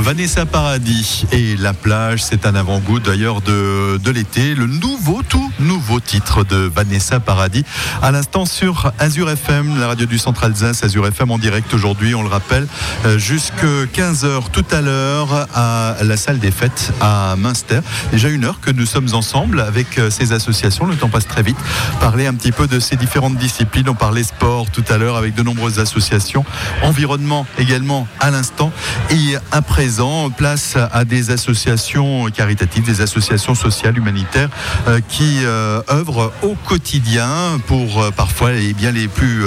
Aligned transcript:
Vanessa 0.00 0.46
Paradis 0.46 1.26
et 1.30 1.56
La 1.56 1.74
plage, 1.74 2.22
c'est 2.22 2.46
un 2.46 2.54
avant-goût 2.54 3.00
d'ailleurs 3.00 3.42
de, 3.42 4.10
l'été. 4.10 4.54
Le 4.54 4.66
nouveau, 4.66 5.20
tout 5.22 5.52
nouveau 5.60 6.00
titre 6.00 6.42
de 6.42 6.56
Vanessa 6.56 7.20
Paradis. 7.20 7.64
À 8.02 8.10
l'instant 8.10 8.46
sur 8.46 8.92
Azure 8.98 9.28
FM, 9.28 9.78
la 9.78 9.88
radio 9.88 10.06
du 10.06 10.16
Centre 10.16 10.44
Alsace, 10.44 10.82
Azure 10.84 11.06
FM 11.06 11.30
en 11.30 11.38
direct 11.38 11.72
aujourd'hui, 11.74 12.14
on 12.14 12.22
le 12.22 12.28
rappelle, 12.28 12.66
euh, 13.04 13.18
jusque 13.18 13.64
15h 13.94 14.50
tout 14.50 14.64
à 14.70 14.80
l'heure 14.80 15.46
à 15.54 15.96
la 16.02 16.16
salle 16.16 16.38
des 16.38 16.50
fêtes 16.50 16.92
à 17.00 17.36
Münster. 17.36 17.80
Déjà 18.10 18.30
une 18.30 18.44
heure 18.44 18.60
que 18.60 18.70
nous 18.70 18.86
sommes 18.86 19.12
ensemble 19.12 19.60
avec 19.60 19.98
euh, 19.98 20.10
ces 20.10 20.32
associations, 20.32 20.86
le 20.86 20.96
temps 20.96 21.10
passe 21.10 21.28
très 21.28 21.42
vite. 21.42 21.58
Parler 22.00 22.26
un 22.26 22.34
petit 22.34 22.52
peu 22.52 22.66
de 22.66 22.80
ces 22.80 22.96
différentes 22.96 23.36
disciplines. 23.36 23.88
On 23.88 23.94
parlait 23.94 24.24
sport 24.24 24.70
tout 24.70 24.84
à 24.88 24.96
l'heure 24.96 25.16
avec 25.16 25.34
de 25.34 25.42
nombreuses 25.42 25.78
associations, 25.78 26.44
environnement 26.82 27.46
également 27.58 28.08
à 28.18 28.30
l'instant. 28.30 28.72
Et 29.10 29.36
à 29.52 29.62
présent, 29.90 30.30
place 30.30 30.76
à 30.92 31.04
des 31.04 31.32
associations 31.32 32.26
caritatives, 32.26 32.84
des 32.84 33.00
associations 33.00 33.56
sociales, 33.56 33.98
humanitaires 33.98 34.48
euh, 34.86 35.00
qui 35.08 35.38
euh, 35.42 35.82
œuvrent 35.90 36.32
au 36.42 36.54
quotidien 36.54 37.28
pour 37.66 38.00
euh, 38.00 38.12
parfois 38.12 38.52
les, 38.52 38.72
bien 38.72 38.92
les 38.92 39.08
plus 39.08 39.42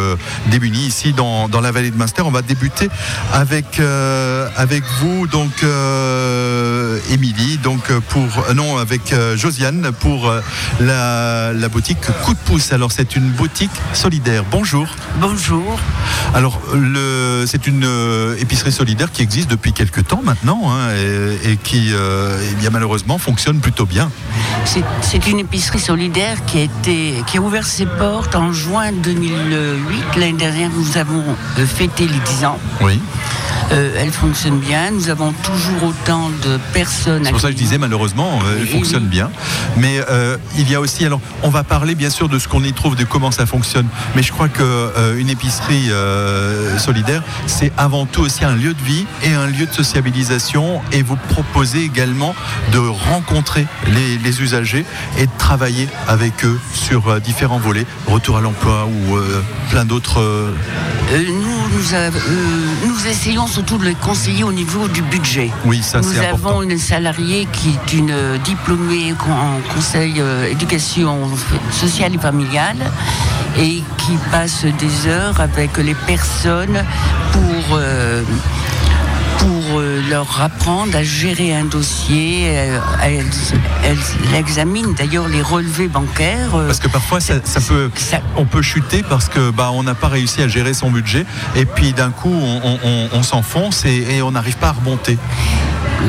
démunis 0.48 0.88
ici 0.88 1.14
dans, 1.14 1.48
dans, 1.48 1.62
la 1.62 1.72
vallée 1.72 1.92
de 1.92 1.96
Munster. 1.96 2.24
On 2.24 2.32
va 2.32 2.42
débuter 2.42 2.90
avec, 3.32 3.80
avec 4.58 4.84
vous, 5.00 5.28
donc 5.28 5.64
Émilie, 7.10 7.58
donc 7.60 7.90
pour 8.10 8.28
non 8.54 8.78
avec 8.78 9.16
Josiane 9.36 9.92
pour 10.02 10.30
la, 10.82 11.54
la 11.54 11.70
boutique 11.70 12.00
Coup 12.26 12.34
de 12.34 12.40
pouce. 12.40 12.74
Alors 12.74 12.92
c'est 12.92 13.16
une 13.16 13.30
boutique 13.30 13.72
solidaire. 13.94 14.44
Bonjour. 14.52 14.88
Bonjour. 15.22 15.80
Alors 16.34 16.60
c'est 17.46 17.66
une 17.66 17.88
épicerie 18.40 18.74
solidaire 18.74 19.12
qui 19.12 19.22
existe 19.22 19.50
depuis 19.50 19.72
quelques 19.72 20.06
temps 20.06 20.22
maintenant 20.22 20.33
hein, 20.46 20.90
et, 21.44 21.58
qui 21.58 21.94
bien 22.60 22.70
malheureusement 22.70 23.18
fonctionne 23.18 23.60
plutôt 23.60 23.86
bien. 23.86 24.10
C'est 24.66 25.28
une 25.28 25.40
épicerie 25.40 25.80
solidaire 25.80 26.44
qui 26.46 26.60
a, 26.60 26.62
été, 26.62 27.24
qui 27.28 27.38
a 27.38 27.42
ouvert 27.42 27.66
ses 27.66 27.86
portes 27.86 28.36
en 28.36 28.54
juin 28.54 28.92
2008. 28.92 30.04
L'année 30.18 30.34
dernière, 30.34 30.70
nous 30.70 30.98
avons 30.98 31.24
euh, 31.60 31.66
fêté 31.66 32.08
les 32.08 32.20
10 32.38 32.46
ans. 32.46 32.58
Oui. 32.82 33.00
Euh, 33.72 33.96
elle 33.98 34.12
fonctionne 34.12 34.60
bien. 34.60 34.92
Nous 34.92 35.10
avons 35.10 35.32
toujours 35.32 35.84
autant 35.90 36.30
de 36.44 36.60
personnes. 36.74 37.24
C'est 37.26 37.32
pour 37.32 37.42
ça 37.42 37.48
que 37.48 37.54
je 37.54 37.58
disais 37.58 37.78
malheureusement, 37.78 38.40
euh, 38.46 38.58
elle 38.60 38.68
fonctionne 38.68 39.06
bien. 39.06 39.32
Mais 39.78 40.00
euh, 40.10 40.38
il 40.58 40.70
y 40.70 40.76
a 40.76 40.82
aussi, 40.82 41.06
alors 41.06 41.22
on 41.42 41.50
va 41.50 41.64
parler 41.64 41.96
bien 41.96 42.10
sûr 42.10 42.30
de 42.30 42.40
ce 42.40 42.48
qu'on 42.48 42.64
y 42.64 42.74
trouve, 42.74 42.96
de 42.96 43.04
comment 43.04 43.32
ça 43.32 43.46
fonctionne. 43.46 43.88
Mais 44.16 44.24
je 44.24 44.32
crois 44.32 44.50
qu'une 44.50 45.30
épicerie 45.30 45.90
solidaire, 46.78 47.24
c'est 47.48 47.72
avant 47.78 48.06
tout 48.06 48.22
aussi 48.22 48.44
un 48.46 48.56
lieu 48.56 48.74
de 48.74 48.84
vie 48.84 49.06
et 49.24 49.34
un 49.34 49.48
lieu 49.48 49.66
de 49.66 49.74
Et 50.92 51.02
vous 51.02 51.16
proposez 51.30 51.84
également 51.84 52.36
de 52.72 52.78
rencontrer 52.78 53.66
les, 53.88 54.18
les 54.18 54.42
usagers 54.42 54.86
et 55.18 55.26
de 55.26 55.32
travailler 55.38 55.88
avec 56.08 56.46
eux 56.46 56.60
sur 56.74 57.20
différents 57.22 57.60
volets, 57.60 57.86
retour 58.08 58.38
à 58.38 58.42
l'emploi 58.42 58.86
ou 58.86 59.18
plein 59.70 59.86
d'autres. 59.86 60.22
nous, 61.12 61.24
nous, 61.24 62.88
nous 62.88 63.08
essayons 63.08 63.48
surtout 63.48 63.78
de 63.78 63.86
les 63.86 63.96
conseiller 63.96 64.44
au 64.44 64.52
niveau 64.52 64.88
du 64.88 65.02
budget. 65.02 65.50
Oui, 65.66 65.82
ça 65.82 66.02
Nous 66.02 66.18
avons 66.20 66.62
une 66.62 66.78
salariée 66.78 67.48
qui 67.52 67.70
est 67.70 67.94
une 67.94 68.38
diplômée 68.44 69.14
en 69.30 69.74
conseil 69.74 70.16
euh, 70.20 70.50
éducation 70.50 71.30
sociale 71.72 72.16
et 72.16 72.18
familiale 72.18 72.78
et 73.58 73.84
qui 73.98 74.18
passe 74.32 74.66
des 74.66 75.08
heures 75.08 75.40
avec 75.40 75.78
les 75.78 75.96
personnes 75.96 76.84
pour 77.32 77.78
euh, 77.78 77.84
euh, 77.84 78.24
leur 80.10 80.42
apprendre 80.42 80.96
à 80.96 81.04
gérer 81.04 81.56
un 81.56 81.66
dossier. 81.66 82.50
Euh, 82.58 82.80
elles, 83.04 84.38
examinent 84.38 84.94
d'ailleurs 84.94 85.28
les 85.28 85.42
relevés 85.42 85.88
bancaires. 85.88 86.56
Euh, 86.56 86.68
parce 86.68 86.80
que 86.80 86.88
parfois, 86.88 87.20
ça, 87.20 87.40
peut, 87.68 87.92
on 88.36 88.46
peut 88.46 88.62
chuter 88.62 89.04
parce 89.04 89.30
que 89.30 89.52
bah, 89.52 89.72
on 89.74 89.84
n'a 89.84 89.96
pas 89.96 90.08
réussi 90.08 90.42
à 90.42 90.48
gérer 90.48 90.74
son 90.74 90.92
budget 90.92 91.26
et 91.56 91.66
puis 91.66 91.94
d'un 91.94 92.12
coup, 92.12 92.34
on, 92.34 93.24
s'enfonce 93.24 93.86
et, 93.86 94.18
et 94.18 94.22
on 94.22 94.32
n'arrive 94.32 94.58
pas 94.58 94.70
à 94.70 94.72
remonter. 94.72 95.18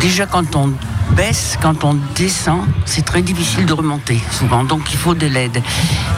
Déjà, 0.00 0.26
quand 0.26 0.56
on 0.56 0.72
baisse, 1.12 1.56
quand 1.62 1.84
on 1.84 1.96
descend, 2.14 2.66
c'est 2.84 3.04
très 3.04 3.22
difficile 3.22 3.66
de 3.66 3.72
remonter 3.72 4.20
souvent, 4.30 4.64
donc 4.64 4.92
il 4.92 4.98
faut 4.98 5.14
de 5.14 5.26
l'aide. 5.26 5.62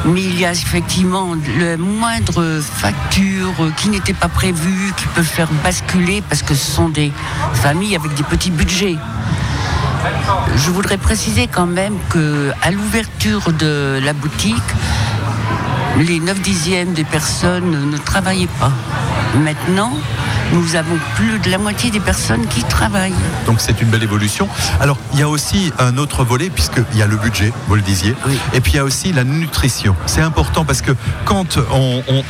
Mais 0.05 0.23
il 0.23 0.41
y 0.41 0.45
a 0.45 0.53
effectivement 0.53 1.35
le 1.59 1.77
moindre 1.77 2.61
facture 2.61 3.53
qui 3.77 3.89
n'était 3.91 4.15
pas 4.15 4.29
prévue, 4.29 4.93
qui 4.97 5.07
peut 5.09 5.23
faire 5.23 5.49
basculer, 5.63 6.23
parce 6.29 6.43
que 6.43 6.55
ce 6.55 6.71
sont 6.71 6.89
des 6.89 7.13
familles 7.55 7.97
avec 7.97 8.15
des 8.15 8.23
petits 8.23 8.51
budgets. 8.51 8.97
Je 10.57 10.71
voudrais 10.71 10.99
préciser 10.99 11.47
quand 11.47 11.67
même 11.67 11.95
que 12.11 12.53
à 12.63 12.71
l'ouverture 12.71 13.53
de 13.53 14.01
la 14.03 14.13
boutique, 14.13 14.57
les 15.99 16.21
9 16.21 16.41
dixièmes 16.41 16.93
des 16.93 17.05
personnes 17.05 17.91
ne 17.91 17.97
travaillaient 17.99 18.49
pas. 18.61 18.73
Maintenant, 19.43 19.93
nous 20.53 20.77
avons 20.77 20.99
plus 21.17 21.39
de 21.39 21.51
la 21.51 21.59
moitié 21.59 21.91
des 21.91 22.01
personnes 22.01 22.47
qui 22.47 22.63
travaillent. 22.65 23.15
Donc 23.47 23.61
c'est 23.61 23.81
une 23.81 23.89
belle 23.89 24.03
évolution. 24.03 24.49
Alors 24.81 24.99
il 25.13 25.21
y 25.21 25.23
a 25.23 25.29
aussi 25.29 25.73
un 25.79 25.97
autre 25.97 26.25
volet, 26.25 26.51
puisqu'il 26.51 26.99
y 26.99 27.03
a 27.03 27.07
le 27.07 27.17
budget, 27.17 27.53
vous 27.69 27.75
le 27.75 27.83
disiez, 27.83 28.15
et 28.53 28.61
puis 28.61 28.73
il 28.73 28.77
y 28.77 28.79
a 28.79 28.85
aussi 28.85 29.13
la 29.13 29.25
nutrition. 29.25 29.95
C'est 30.07 30.21
important 30.21 30.65
parce 30.65 30.83
que 30.83 30.93
quand 31.25 31.59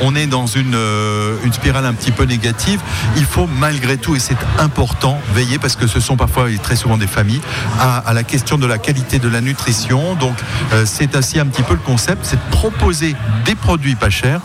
on, 0.01 0.15
est 0.15 0.27
dans 0.27 0.47
une, 0.47 0.75
euh, 0.75 1.35
une, 1.43 1.53
spirale 1.53 1.85
un 1.85 1.93
petit 1.93 2.11
peu 2.11 2.23
négative, 2.23 2.79
il 3.15 3.25
faut 3.25 3.47
malgré 3.47 3.97
tout, 3.97 4.15
et 4.15 4.19
c'est 4.19 4.37
important, 4.59 5.19
veiller, 5.33 5.59
parce 5.59 5.75
que 5.75 5.87
ce 5.87 5.99
sont 5.99 6.17
parfois 6.17 6.49
et 6.49 6.57
très 6.57 6.75
souvent 6.75 6.97
des 6.97 7.07
familles, 7.07 7.41
à, 7.79 8.13
la 8.13 8.23
question 8.23 8.57
de 8.57 8.65
la 8.65 8.77
qualité 8.77 9.19
de 9.19 9.29
la 9.29 9.41
nutrition. 9.41 10.15
Donc 10.15 10.35
euh, 10.73 10.83
c'est 10.85 11.15
ainsi 11.15 11.39
un 11.39 11.45
petit 11.45 11.63
peu 11.63 11.73
le 11.73 11.79
concept, 11.79 12.19
c'est 12.23 12.37
de 12.37 12.51
proposer 12.51 13.15
des 13.45 13.55
produits 13.55 13.95
pas 13.95 14.09
chers, 14.09 14.41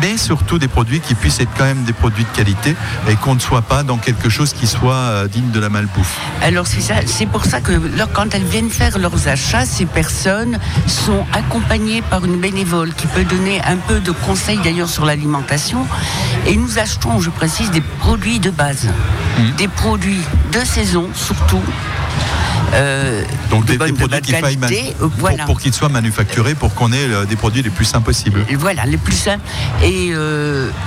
mais 0.00 0.16
surtout 0.16 0.58
des 0.58 0.68
produits 0.68 1.00
qui 1.00 1.14
puissent 1.14 1.40
être 1.40 1.52
quand 1.56 1.64
même 1.64 1.84
des 1.84 1.92
produits 1.92 2.24
de 2.24 2.36
qualité 2.36 2.74
et 3.08 3.11
qu'on 3.16 3.34
ne 3.34 3.40
soit 3.40 3.62
pas 3.62 3.82
dans 3.82 3.98
quelque 3.98 4.28
chose 4.28 4.52
qui 4.52 4.66
soit 4.66 4.94
euh, 4.94 5.28
digne 5.28 5.50
de 5.50 5.60
la 5.60 5.68
malbouffe. 5.68 6.18
Alors 6.42 6.66
c'est 6.66 6.80
ça, 6.80 6.94
c'est 7.06 7.26
pour 7.26 7.44
ça 7.44 7.60
que 7.60 7.72
quand 8.12 8.34
elles 8.34 8.44
viennent 8.44 8.70
faire 8.70 8.98
leurs 8.98 9.28
achats, 9.28 9.66
ces 9.66 9.86
personnes 9.86 10.58
sont 10.86 11.24
accompagnées 11.32 12.02
par 12.02 12.24
une 12.24 12.40
bénévole 12.40 12.92
qui 12.94 13.06
peut 13.06 13.24
donner 13.24 13.60
un 13.64 13.76
peu 13.76 14.00
de 14.00 14.12
conseils 14.12 14.58
d'ailleurs 14.64 14.88
sur 14.88 15.04
l'alimentation. 15.04 15.86
Et 16.46 16.56
nous 16.56 16.78
achetons, 16.78 17.20
je 17.20 17.30
précise, 17.30 17.70
des 17.70 17.80
produits 17.80 18.38
de 18.38 18.50
base, 18.50 18.88
mmh. 19.38 19.42
des 19.56 19.68
produits 19.68 20.22
de 20.52 20.60
saison 20.60 21.08
surtout. 21.14 21.62
Euh, 22.72 23.22
Donc 23.50 23.66
des, 23.66 23.76
produits 23.76 24.20
qui 24.22 24.32
faillent 24.32 24.58
euh, 24.62 25.08
pour, 25.46 25.60
qu'ils 25.60 25.74
soient 25.74 25.88
manufacturés, 25.88 26.54
pour 26.54 26.74
qu'on 26.74 26.92
ait 26.92 26.96
euh, 26.96 27.24
des 27.26 27.36
produits 27.36 27.62
les 27.62 27.70
plus 27.70 27.84
sains 27.84 28.00
possibles. 28.00 28.44
Voilà, 28.58 28.84
les 28.86 28.96
plus 28.96 29.14
sains. 29.14 29.38
Et 29.82 30.12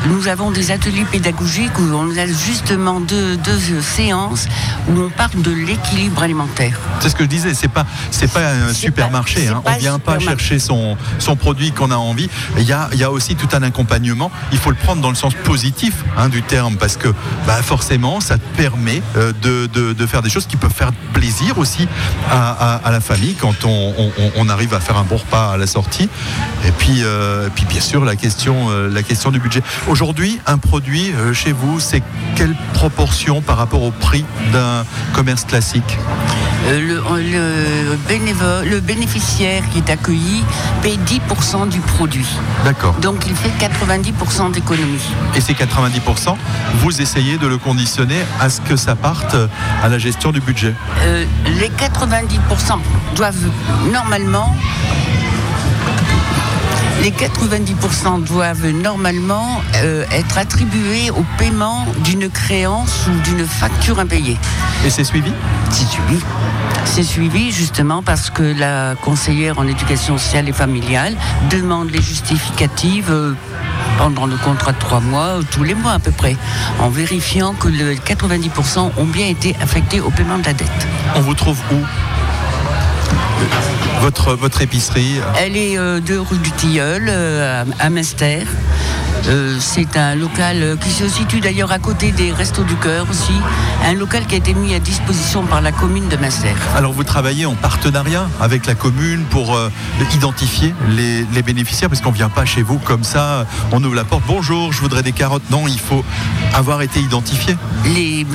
nous 0.08 0.28
avons 0.28 0.52
des 0.52 0.72
ateliers 0.72 1.06
pédagogiques 1.06 1.78
où 1.80 1.84
on 1.94 2.10
a 2.18 2.26
justement 2.26 3.00
deux, 3.00 3.38
séances 3.82 4.48
où 4.90 5.00
on 5.00 5.10
parle 5.10 5.42
de 5.42 5.52
l'équilibre 5.52 6.24
alimentaire. 6.24 6.78
C'est 7.00 7.10
ce 7.10 7.16
que 7.16 7.24
je 7.24 7.30
disais, 7.30 7.54
c'est 7.54 7.68
pas 7.68 7.86
c'est 8.12 8.32
pas 8.32 8.52
un 8.52 8.74
supermarché. 8.74 9.48
Hein. 9.48 9.62
on 9.66 9.72
ne 9.72 9.78
vient 9.78 10.00
pas 10.00 10.20
chercher 10.20 10.60
son, 10.60 10.98
son 11.20 11.36
produit 11.36 11.72
qu'on 11.72 11.92
a 11.92 11.96
envie. 11.96 12.30
Il 12.58 12.64
y 12.64 12.74
a, 12.74 12.90
il 12.94 13.00
y 13.00 13.04
a 13.04 13.12
aussi 13.12 13.36
tout 13.36 13.50
un 13.54 13.64
accompagnement. 13.64 14.32
Il 14.52 14.58
faut 14.58 14.72
le 14.72 14.76
prendre 14.76 15.02
dans 15.02 15.10
le 15.10 15.16
sens 15.16 15.34
positif 15.44 16.04
hein, 16.18 16.30
du 16.30 16.42
terme 16.42 16.78
parce 16.78 16.98
que 16.98 17.10
bah, 17.46 17.62
forcément 17.62 18.20
ça 18.20 18.38
te 18.38 18.58
permet 18.58 19.02
de, 19.16 19.68
de, 19.68 19.94
de 19.94 20.06
faire 20.06 20.22
des 20.22 20.30
choses 20.30 20.48
qui 20.48 20.58
peuvent 20.58 20.74
faire 20.74 20.92
plaisir 21.14 21.58
aussi 21.58 21.75
à, 22.32 22.92
la 22.92 23.00
famille 23.00 23.36
quand 23.36 23.66
on, 23.66 24.50
arrive 24.50 24.74
à 24.74 24.80
faire 24.80 24.98
un 24.98 25.04
bon 25.04 25.18
repas 25.18 25.54
à 25.54 25.58
la 25.58 25.68
sortie. 25.68 26.10
Et 26.66 26.72
puis, 26.72 27.02
euh, 27.04 27.50
puis 27.54 27.66
bien 27.66 27.82
sûr, 27.82 28.06
la 28.06 28.16
question, 28.16 28.70
euh, 28.70 28.90
la 28.90 29.04
question 29.04 29.32
du 29.32 29.40
budget. 29.40 29.62
Aujourd'hui, 29.88 30.40
un 30.46 30.58
produit 30.58 31.12
euh, 31.14 31.34
chez 31.34 31.52
vous, 31.52 31.80
c'est 31.80 32.04
quelle 32.36 32.56
proportion 32.74 33.42
par 33.42 33.58
rapport 33.58 33.82
au 33.82 33.92
prix 33.92 34.26
d'un 34.54 34.86
commerce 35.14 35.46
classique 35.46 35.98
le, 36.68 37.02
le, 38.70 38.80
bénéficiaire 38.80 39.64
qui 39.72 39.78
est 39.80 39.90
accueilli 39.90 40.44
paye 40.82 41.00
10% 41.06 41.70
du 41.70 41.80
produit. 41.80 42.28
D'accord. 42.64 42.96
Donc 42.96 43.26
il 43.28 43.36
fait 43.36 43.52
90% 43.64 44.52
d'économie. 44.52 45.02
Et 45.36 45.42
ces 45.42 45.54
90%, 45.54 46.36
vous 46.80 47.02
essayez 47.02 47.38
de 47.38 47.48
le 47.48 47.58
conditionner 47.58 48.20
à 48.40 48.50
ce 48.50 48.62
que 48.62 48.76
ça 48.76 48.96
parte 48.96 49.36
à 49.84 49.90
la 49.90 50.00
gestion 50.00 50.32
du 50.32 50.40
budget? 50.40 50.74
Les 51.66 51.72
90% 51.72 52.78
doivent 53.16 53.50
normalement 53.92 54.56
les 57.02 57.10
90% 57.10 58.24
doivent 58.24 58.68
normalement 58.68 59.62
euh, 59.78 60.06
être 60.12 60.38
attribués 60.38 61.10
au 61.10 61.26
paiement 61.40 61.88
d'une 62.04 62.30
créance 62.30 63.08
ou 63.08 63.20
d'une 63.22 63.48
facture 63.48 64.00
impayée. 64.00 64.38
Et 64.86 64.92
c'est 64.92 65.04
suivi? 65.04 65.32
C'est 65.72 65.88
suivi. 65.88 66.20
C'est 66.86 67.04
suivi 67.04 67.52
justement 67.52 68.04
parce 68.04 68.30
que 68.30 68.44
la 68.44 68.94
conseillère 69.02 69.58
en 69.58 69.68
éducation 69.68 70.20
sociale 70.20 70.48
et 70.48 70.54
familiale 70.54 71.16
demande 71.50 71.90
les 71.90 72.02
justificatives. 72.02 73.10
Euh, 73.10 73.34
pendant 73.98 74.26
le 74.26 74.38
contrat 74.38 74.72
de 74.72 74.80
trois 74.80 75.00
mois, 75.00 75.40
tous 75.52 75.64
les 75.64 75.74
mois 75.74 75.94
à 75.94 76.00
peu 76.00 76.12
près, 76.12 76.36
en 76.80 76.90
vérifiant 76.90 77.54
que 77.54 77.68
les 77.68 77.96
90% 77.96 78.92
ont 78.98 79.06
bien 79.06 79.28
été 79.28 79.56
affectés 79.62 80.00
au 80.00 80.10
paiement 80.10 80.38
de 80.38 80.46
la 80.46 80.54
dette. 80.54 80.88
On 81.16 81.22
vous 81.22 81.34
trouve 81.34 81.58
où? 81.72 81.78
Votre, 84.02 84.34
votre 84.34 84.62
épicerie? 84.62 85.20
Elle 85.40 85.58
est 85.58 85.78
euh, 85.78 86.00
de 86.00 86.18
rue 86.18 86.38
du 86.38 86.52
Tilleul, 86.52 87.06
euh, 87.10 87.64
à 87.80 87.90
Mester. 87.90 88.46
Euh, 89.28 89.58
c'est 89.60 89.98
un 89.98 90.16
local 90.16 90.78
qui 90.82 90.90
se 90.90 91.08
situe 91.08 91.40
d'ailleurs 91.40 91.72
à 91.72 91.80
côté 91.80 92.12
des 92.12 92.32
Restos 92.32 92.64
du 92.64 92.76
Cœur 92.76 93.08
aussi. 93.10 93.34
Un 93.84 93.94
local 93.94 94.26
qui 94.28 94.36
a 94.36 94.38
été 94.38 94.54
mis 94.54 94.74
à 94.74 94.80
disposition 94.80 95.44
par 95.44 95.62
la 95.62 95.72
commune 95.72 96.08
de 96.08 96.18
Masser. 96.18 96.54
Alors 96.76 96.94
vous 96.94 97.04
travaillez 97.04 97.46
en 97.46 97.56
partenariat 97.56 98.28
avec 98.40 98.66
la 98.66 98.76
commune 98.76 99.24
pour 99.30 99.56
euh, 99.56 99.70
identifier 100.14 100.74
les, 100.90 101.42
bénéficiaires 101.42 101.90
parce 101.90 102.02
qu'on 102.02 102.12
ne 102.12 102.16
vient 102.16 102.30
pas 102.30 102.46
chez 102.46 102.62
vous 102.62 102.80
comme 102.80 103.04
ça, 103.04 103.46
on 103.72 103.84
ouvre 103.84 103.96
la 103.96 104.04
porte, 104.04 104.24
bonjour, 104.28 104.74
je 104.74 104.82
voudrais 104.82 105.04
des 105.04 105.12
carottes. 105.12 105.50
Non, 105.52 105.68
il 105.68 105.80
faut 105.80 106.04
avoir 106.54 106.82
été 106.82 107.00
identifié. 107.00 107.56
Les, 107.86 108.26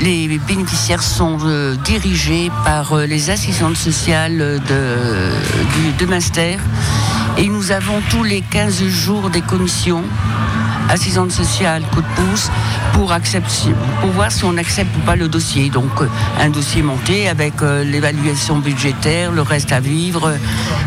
les 0.00 0.38
bénéficiaires 0.38 1.02
sont 1.02 1.38
euh, 1.44 1.76
dirigés 1.84 2.50
par 2.64 2.96
les 2.96 3.30
assistantes 3.30 3.76
sociales 3.76 4.60
de, 4.68 5.98
de 5.98 6.06
Master. 6.06 6.58
Et 7.38 7.46
nous 7.46 7.70
avons 7.70 8.00
tous 8.10 8.24
les 8.24 8.40
15 8.40 8.82
jours 8.88 9.30
des 9.30 9.42
commissions 9.42 10.02
assistante 10.88 11.30
sociale, 11.30 11.82
coup 11.92 12.02
de 12.02 12.06
pouce, 12.16 12.50
pour, 12.92 13.12
accepter, 13.12 13.74
pour 14.00 14.10
voir 14.10 14.32
si 14.32 14.44
on 14.44 14.56
accepte 14.56 14.94
ou 14.96 15.00
pas 15.00 15.16
le 15.16 15.28
dossier. 15.28 15.70
Donc 15.70 16.00
euh, 16.00 16.08
un 16.40 16.50
dossier 16.50 16.82
monté 16.82 17.28
avec 17.28 17.62
euh, 17.62 17.84
l'évaluation 17.84 18.58
budgétaire, 18.58 19.32
le 19.32 19.42
reste 19.42 19.72
à 19.72 19.80
vivre, 19.80 20.34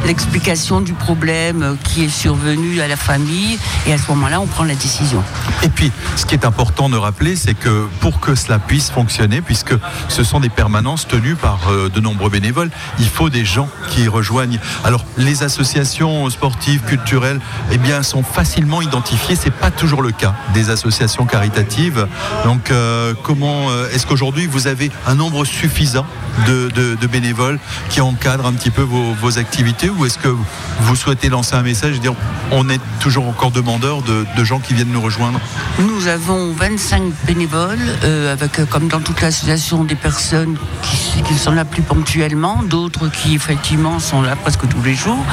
l'explication 0.06 0.81
du 0.81 0.94
problème 0.94 1.77
qui 1.83 2.06
est 2.06 2.09
survenu 2.09 2.81
à 2.81 2.88
la 2.88 2.95
famille, 2.95 3.57
et 3.88 3.94
à 3.94 3.98
ce 3.98 4.07
moment-là, 4.12 4.39
on 4.42 4.48
prend 4.48 4.63
la 4.63 4.75
décision. 4.75 5.24
Et 5.63 5.69
puis, 5.69 5.92
ce 6.15 6.25
qui 6.25 6.36
est 6.36 6.45
important 6.45 6.89
de 6.89 6.97
rappeler, 6.97 7.36
c'est 7.36 7.54
que 7.54 7.88
pour 8.00 8.19
que 8.19 8.36
cela 8.36 8.59
puisse 8.59 8.89
fonctionner, 8.89 9.42
puisque 9.42 9.74
ce 10.07 10.24
sont 10.24 10.39
des 10.39 10.50
permanences 10.50 11.07
tenues 11.07 11.36
par 11.36 11.59
euh, 11.69 11.89
de 11.89 12.00
nombreux 12.00 12.30
bénévoles, 12.30 12.71
il 13.00 13.07
faut 13.07 13.30
des 13.30 13.45
gens 13.45 13.69
qui 13.89 14.07
rejoignent. 14.07 14.59
Alors, 14.83 15.06
les 15.18 15.44
associations 15.44 16.30
sportives, 16.30 16.81
culturelles, 16.81 17.39
eh 17.71 17.77
bien, 17.77 18.04
sont 18.04 18.24
facilement 18.24 18.81
identifiées. 18.81 19.36
C'est 19.36 19.54
pas 19.54 19.71
le 20.00 20.12
cas 20.12 20.34
des 20.54 20.70
associations 20.70 21.26
caritatives. 21.26 22.08
Donc, 22.46 22.72
euh, 22.72 23.14
comment 23.24 23.70
euh, 23.70 23.90
est-ce 23.92 24.08
qu'aujourd'hui 24.08 24.48
vous 24.48 24.68
avez 24.68 24.92
un 25.08 25.16
nombre 25.16 25.44
suffisant 25.44 26.06
de, 26.48 26.96
bénévoles 27.12 27.60
qui 27.90 28.00
encadrent 28.00 28.46
un 28.46 28.54
petit 28.54 28.70
peu 28.70 28.84
vos, 28.84 29.38
activités 29.38 29.90
ou 29.90 30.06
est-ce 30.06 30.18
que 30.18 30.28
vous 30.28 30.96
souhaitez 30.96 31.30
lancer 31.30 31.56
un 31.56 31.62
message 31.62 31.96
et 31.96 32.00
dire 32.00 32.14
on 32.52 32.70
est 32.70 32.80
toujours 33.00 33.28
encore 33.28 33.52
demandeur 33.52 34.02
de, 34.02 34.44
gens 34.44 34.60
qui 34.60 34.74
viennent 34.74 34.92
nous 34.92 35.02
rejoindre? 35.02 35.40
Nous 35.80 36.08
avons 36.08 36.54
25 36.54 37.04
bénévoles, 37.26 37.80
euh, 38.04 38.32
avec 38.32 38.64
comme 38.70 38.88
dans 38.88 39.02
toute 39.02 39.22
l'association 39.22 39.84
des 39.84 39.96
personnes 39.96 40.58
qui, 40.82 41.22
qui, 41.24 41.34
sont 41.34 41.52
là 41.52 41.66
plus 41.66 41.82
ponctuellement, 41.82 42.62
d'autres 42.64 43.10
qui 43.10 43.36
effectivement 43.36 44.00
sont 44.00 44.22
là 44.22 44.36
presque 44.36 44.68
tous 44.70 44.82
les 44.84 44.96
jours. 44.96 45.24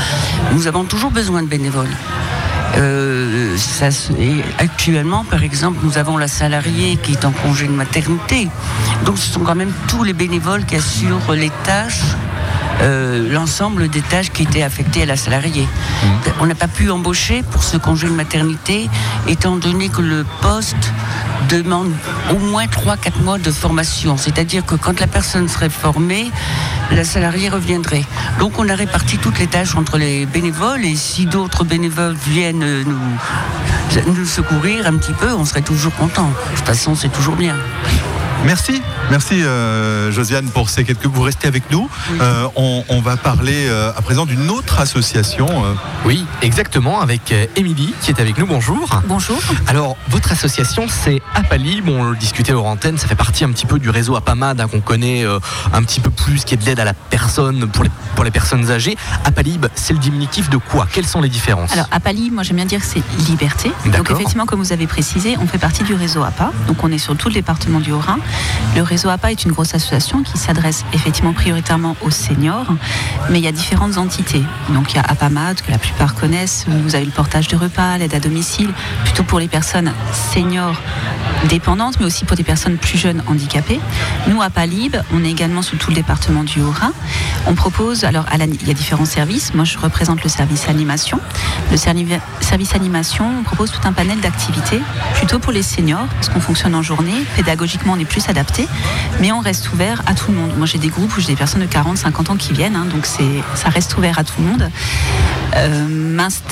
Nous 0.53 0.67
avons 0.67 0.85
toujours 0.85 1.11
besoin 1.11 1.43
de 1.43 1.49
bénévoles. 1.49 1.97
Euh, 2.79 3.57
ça, 3.57 3.89
actuellement, 4.59 5.25
par 5.25 5.43
exemple, 5.43 5.79
nous 5.83 5.99
avons 5.99 6.17
la 6.17 6.29
salariée 6.29 6.97
qui 7.03 7.13
est 7.13 7.25
en 7.25 7.33
congé 7.33 7.67
de 7.67 7.73
maternité. 7.73 8.49
Donc 9.05 9.19
ce 9.19 9.33
sont 9.33 9.41
quand 9.41 9.57
même 9.57 9.73
tous 9.89 10.05
les 10.05 10.13
bénévoles 10.13 10.65
qui 10.65 10.77
assurent 10.77 11.33
les 11.33 11.51
tâches 11.65 12.03
euh, 12.81 13.29
l'ensemble 13.33 13.89
des 13.89 14.03
tâches 14.03 14.31
qui 14.31 14.45
étaient 14.45 14.63
affectées 14.63 15.03
à 15.03 15.07
la 15.07 15.17
salariée. 15.17 15.65
Mmh. 15.65 16.07
On 16.41 16.47
n'a 16.47 16.55
pas 16.55 16.69
pu 16.69 16.91
embaucher 16.91 17.43
pour 17.43 17.65
ce 17.65 17.77
congé 17.77 18.07
de 18.07 18.13
maternité, 18.13 18.89
étant 19.27 19.57
donné 19.57 19.89
que 19.89 20.01
le 20.01 20.25
poste 20.41 20.93
demande 21.49 21.93
au 22.31 22.39
moins 22.39 22.67
3-4 22.67 23.23
mois 23.23 23.39
de 23.39 23.51
formation. 23.51 24.17
C'est-à-dire 24.17 24.65
que 24.65 24.75
quand 24.75 25.01
la 25.01 25.07
personne 25.07 25.49
serait 25.49 25.71
formée, 25.71 26.31
la 26.91 27.05
salariée 27.05 27.49
reviendrait. 27.49 28.05
Donc 28.39 28.59
on 28.59 28.69
a 28.69 28.75
réparti 28.75 29.19
toutes 29.19 29.39
les 29.39 29.47
tâches 29.47 29.75
entre 29.77 29.99
les 29.99 30.27
bénévoles 30.27 30.85
et 30.85 30.97
si 30.97 31.27
d'autres 31.27 31.65
bénévoles 31.65 32.17
viennent 32.27 32.85
nous, 32.85 34.25
secourir 34.27 34.87
un 34.87 34.97
petit 34.97 35.13
peu, 35.13 35.33
on 35.33 35.45
serait 35.45 35.63
toujours 35.63 35.95
content. 35.95 36.29
De 36.51 36.57
toute 36.57 36.67
façon, 36.67 36.95
c'est 36.95 37.09
toujours 37.09 37.37
bien. 37.37 37.57
Merci, 38.45 38.83
merci 39.11 39.43
euh, 39.43 40.13
Josiane 40.13 40.49
pour 40.51 40.69
ces 40.69 40.85
quelques. 40.85 41.07
Vous 41.07 41.23
restez 41.23 41.49
avec 41.49 41.71
nous. 41.71 41.89
Euh, 42.21 42.47
on, 42.57 43.01
va 43.01 43.17
parler 43.17 43.67
euh, 43.69 43.93
à 43.97 44.03
présent 44.03 44.27
d'une 44.27 44.51
autre 44.51 44.81
association. 44.81 45.49
Oui, 46.05 46.27
exactement, 46.43 47.01
avec 47.01 47.33
Émilie 47.57 47.95
qui 48.03 48.11
est 48.11 48.21
avec 48.21 48.39
nous. 48.39 48.47
Bonjour. 48.47 49.01
Bonjour. 49.07 49.41
Alors, 49.67 49.97
votre 50.09 50.33
association, 50.33 50.87
c'est 50.89 51.23
Apalib. 51.35 51.89
On 51.89 52.11
le 52.11 52.17
discutait 52.17 52.53
hors 52.53 52.67
antenne. 52.67 52.99
Ça 52.99 53.07
fait 53.07 53.15
partie 53.15 53.45
un 53.45 53.51
petit 53.51 53.67
peu 53.67 53.79
du 53.79 53.91
réseau 53.91 54.17
Apamad 54.17 54.61
hein, 54.61 54.69
qu'on 54.69 54.81
connaît 54.81 55.25
un 55.73 55.83
petit 55.83 56.01
peu 56.01 56.11
plus, 56.11 56.45
qui 56.45 56.55
est 56.55 56.59
de 56.59 56.65
l'aide 56.65 56.81
à 56.81 56.85
la 56.85 56.95
personne 56.95 57.69
pour 57.69 57.85
les, 57.85 57.91
pour 58.15 58.25
les 58.25 58.31
personnes 58.31 58.71
âgées. 58.71 58.97
Apalib, 59.25 59.67
c'est 59.75 59.93
le 59.93 59.99
diminutif 59.99 60.51
de 60.51 60.57
quoi? 60.57 60.87
Quelles 60.93 61.07
sont 61.07 61.21
les 61.21 61.29
différences? 61.29 61.73
Alors, 61.73 61.87
Apalib, 61.91 62.33
moi 62.33 62.43
j'aime 62.43 62.57
bien 62.57 62.67
dire 62.67 62.81
que 62.81 62.87
c'est 62.87 63.03
liberté. 63.29 63.71
Donc, 63.87 64.11
effectivement, 64.11 64.47
comme 64.47 64.61
vous 64.61 64.73
avez 64.73 64.87
précisé, 64.87 65.37
on 65.41 65.47
fait 65.47 65.59
partie 65.59 65.85
du 65.85 65.95
réseau 65.95 66.23
APA. 66.23 66.53
Donc, 66.67 66.83
on 66.85 66.93
est 66.93 66.99
sur 66.99 67.17
tout 67.17 67.29
le 67.29 67.35
département 67.35 67.81
du 67.81 67.93
Haut-Rhin. 67.93 68.19
Le 68.77 68.83
réseau 68.83 68.98
APA 69.07 69.31
est 69.31 69.45
une 69.45 69.53
grosse 69.53 69.75
association 69.75 70.23
qui 70.23 70.37
s'adresse 70.39 70.85
effectivement 70.93 71.33
prioritairement 71.33 71.97
aux 72.03 72.11
seniors, 72.11 72.67
mais 73.31 73.39
il 73.39 73.45
y 73.45 73.49
a 73.49 73.53
différentes 73.53 73.97
entités. 73.99 74.43
Donc 74.71 74.93
il 74.93 74.97
y 74.97 74.99
a 74.99 75.03
APAMAD, 75.03 75.61
que 75.63 75.71
la 75.71 75.79
plupart 75.79 76.15
connaissent, 76.15 76.67
vous 76.67 76.95
avez 76.95 77.05
le 77.05 77.13
portage 77.13 77.49
de 77.49 77.57
repas, 77.57 77.99
l'aide 77.99 78.15
à 78.15 78.21
domicile, 78.21 78.71
plutôt 79.05 79.23
pour 79.23 79.39
les 79.39 79.49
personnes 79.49 79.93
seniors 80.33 80.81
dépendantes, 81.49 82.01
mais 82.01 82.07
aussi 82.07 82.25
pour 82.25 82.37
des 82.37 82.43
personnes 82.43 82.77
plus 82.77 82.99
jeunes 82.99 83.23
handicapées. 83.29 83.81
Nous, 84.27 84.43
à 84.43 84.51
Palib, 84.51 84.97
on 85.15 85.25
est 85.25 85.31
également 85.31 85.63
sous 85.63 85.77
tout 85.77 85.91
le 85.91 85.97
département 85.97 86.43
du 86.43 86.61
Haut-Rhin. 86.61 86.93
On 87.47 87.55
propose, 87.55 88.05
alors 88.05 88.25
il 88.33 88.67
y 88.67 88.71
a 88.71 88.75
différents 88.75 89.05
services. 89.05 89.55
Moi, 89.55 89.65
je 89.65 89.79
représente 89.79 90.23
le 90.23 90.29
service 90.29 90.69
animation. 90.69 91.21
Le 91.71 91.77
service 91.77 92.75
animation, 92.75 93.27
on 93.41 93.43
propose 93.43 93.71
tout 93.71 93.87
un 93.87 93.93
panel 93.93 94.21
d'activités, 94.21 94.81
plutôt 95.15 95.39
pour 95.39 95.53
les 95.53 95.63
seniors, 95.63 96.07
parce 96.09 96.29
qu'on 96.29 96.41
fonctionne 96.41 96.75
en 96.75 96.83
journée. 96.83 97.25
Pédagogiquement, 97.37 97.93
on 97.97 97.99
est 97.99 98.05
plus 98.05 98.29
adapté, 98.29 98.67
mais 99.21 99.33
on 99.33 99.41
reste 99.41 99.73
ouvert 99.73 100.03
à 100.07 100.15
tout 100.15 100.31
le 100.31 100.39
monde. 100.39 100.51
Moi, 100.57 100.67
j'ai 100.67 100.79
des 100.79 100.89
groupes 100.89 101.17
où 101.17 101.21
j'ai 101.21 101.29
des 101.29 101.37
personnes 101.37 101.63
de 101.63 101.67
40, 101.67 101.99
50 101.99 102.31
ans 102.31 102.37
qui 102.37 102.53
viennent, 102.53 102.77
hein, 102.77 102.87
donc 102.91 103.07
ça 103.07 103.69
reste 103.69 103.97
ouvert 103.97 104.19
à 104.19 104.25
tout 104.25 104.41
le 104.41 104.47
monde. 104.47 104.71
Euh, 105.57 105.99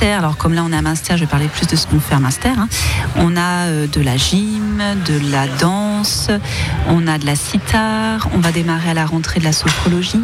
alors 0.02 0.36
comme 0.36 0.54
là 0.54 0.62
on 0.64 0.72
est 0.72 0.76
à 0.76 0.82
Minster, 0.82 1.14
je 1.16 1.20
vais 1.20 1.26
parler 1.26 1.48
plus 1.48 1.66
de 1.66 1.76
ce 1.76 1.86
qu'on 1.86 2.00
fait 2.00 2.14
à 2.14 2.20
Minster. 2.20 2.50
Hein. 2.56 2.68
On 3.16 3.36
a 3.36 3.66
euh, 3.66 3.86
de 3.86 4.00
la 4.00 4.16
gym, 4.16 4.82
de 5.06 5.30
la 5.30 5.46
danse, 5.46 6.30
on 6.88 7.06
a 7.06 7.18
de 7.18 7.26
la 7.26 7.36
sitar, 7.36 8.28
on 8.32 8.38
va 8.38 8.52
démarrer 8.52 8.90
à 8.90 8.94
la 8.94 9.06
rentrée 9.06 9.40
de 9.40 9.44
la 9.44 9.52
sophrologie. 9.52 10.22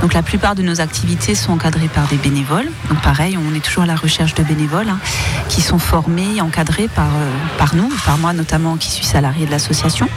Donc 0.00 0.14
la 0.14 0.22
plupart 0.22 0.54
de 0.54 0.62
nos 0.62 0.80
activités 0.80 1.34
sont 1.34 1.52
encadrées 1.52 1.88
par 1.88 2.06
des 2.06 2.16
bénévoles. 2.16 2.70
Donc 2.88 3.00
pareil, 3.02 3.36
on 3.38 3.54
est 3.54 3.60
toujours 3.60 3.82
à 3.82 3.86
la 3.86 3.96
recherche 3.96 4.34
de 4.34 4.42
bénévoles 4.42 4.88
hein, 4.88 4.98
qui 5.48 5.60
sont 5.60 5.78
formés, 5.78 6.40
encadrés 6.40 6.88
par, 6.88 7.08
euh, 7.08 7.30
par 7.58 7.74
nous, 7.74 7.88
par 8.06 8.18
moi 8.18 8.32
notamment 8.32 8.76
qui 8.76 8.90
suis 8.90 9.06
salarié 9.06 9.46
de 9.46 9.50
l'association. 9.50 10.08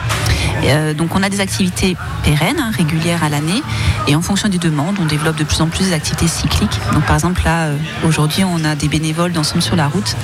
Euh, 0.64 0.94
donc 0.94 1.16
on 1.16 1.24
a 1.24 1.30
des 1.30 1.40
activités 1.40 1.96
pérennes, 2.24 2.60
hein, 2.60 2.72
régulières 2.76 3.24
à 3.24 3.30
l'année, 3.30 3.62
et 4.08 4.16
en 4.16 4.22
fonction 4.22 4.50
des 4.50 4.58
demandes, 4.58 4.98
on 5.00 5.06
développe 5.06 5.38
de 5.38 5.44
plus 5.44 5.62
en 5.62 5.68
plus 5.68 5.86
des 5.86 5.94
activités 5.94 6.28
cycliques. 6.28 6.80
Donc 6.94 7.06
par 7.06 7.16
exemple 7.16 7.42
là, 7.46 7.66
euh, 7.66 7.78
aujourd'hui, 8.06 8.44
on 8.44 8.64
a 8.66 8.76
des 8.76 8.88
bénévoles 8.88 9.32
d'ensemble 9.32 9.62
sur 9.62 9.76
la 9.76 9.88
route 9.88 10.16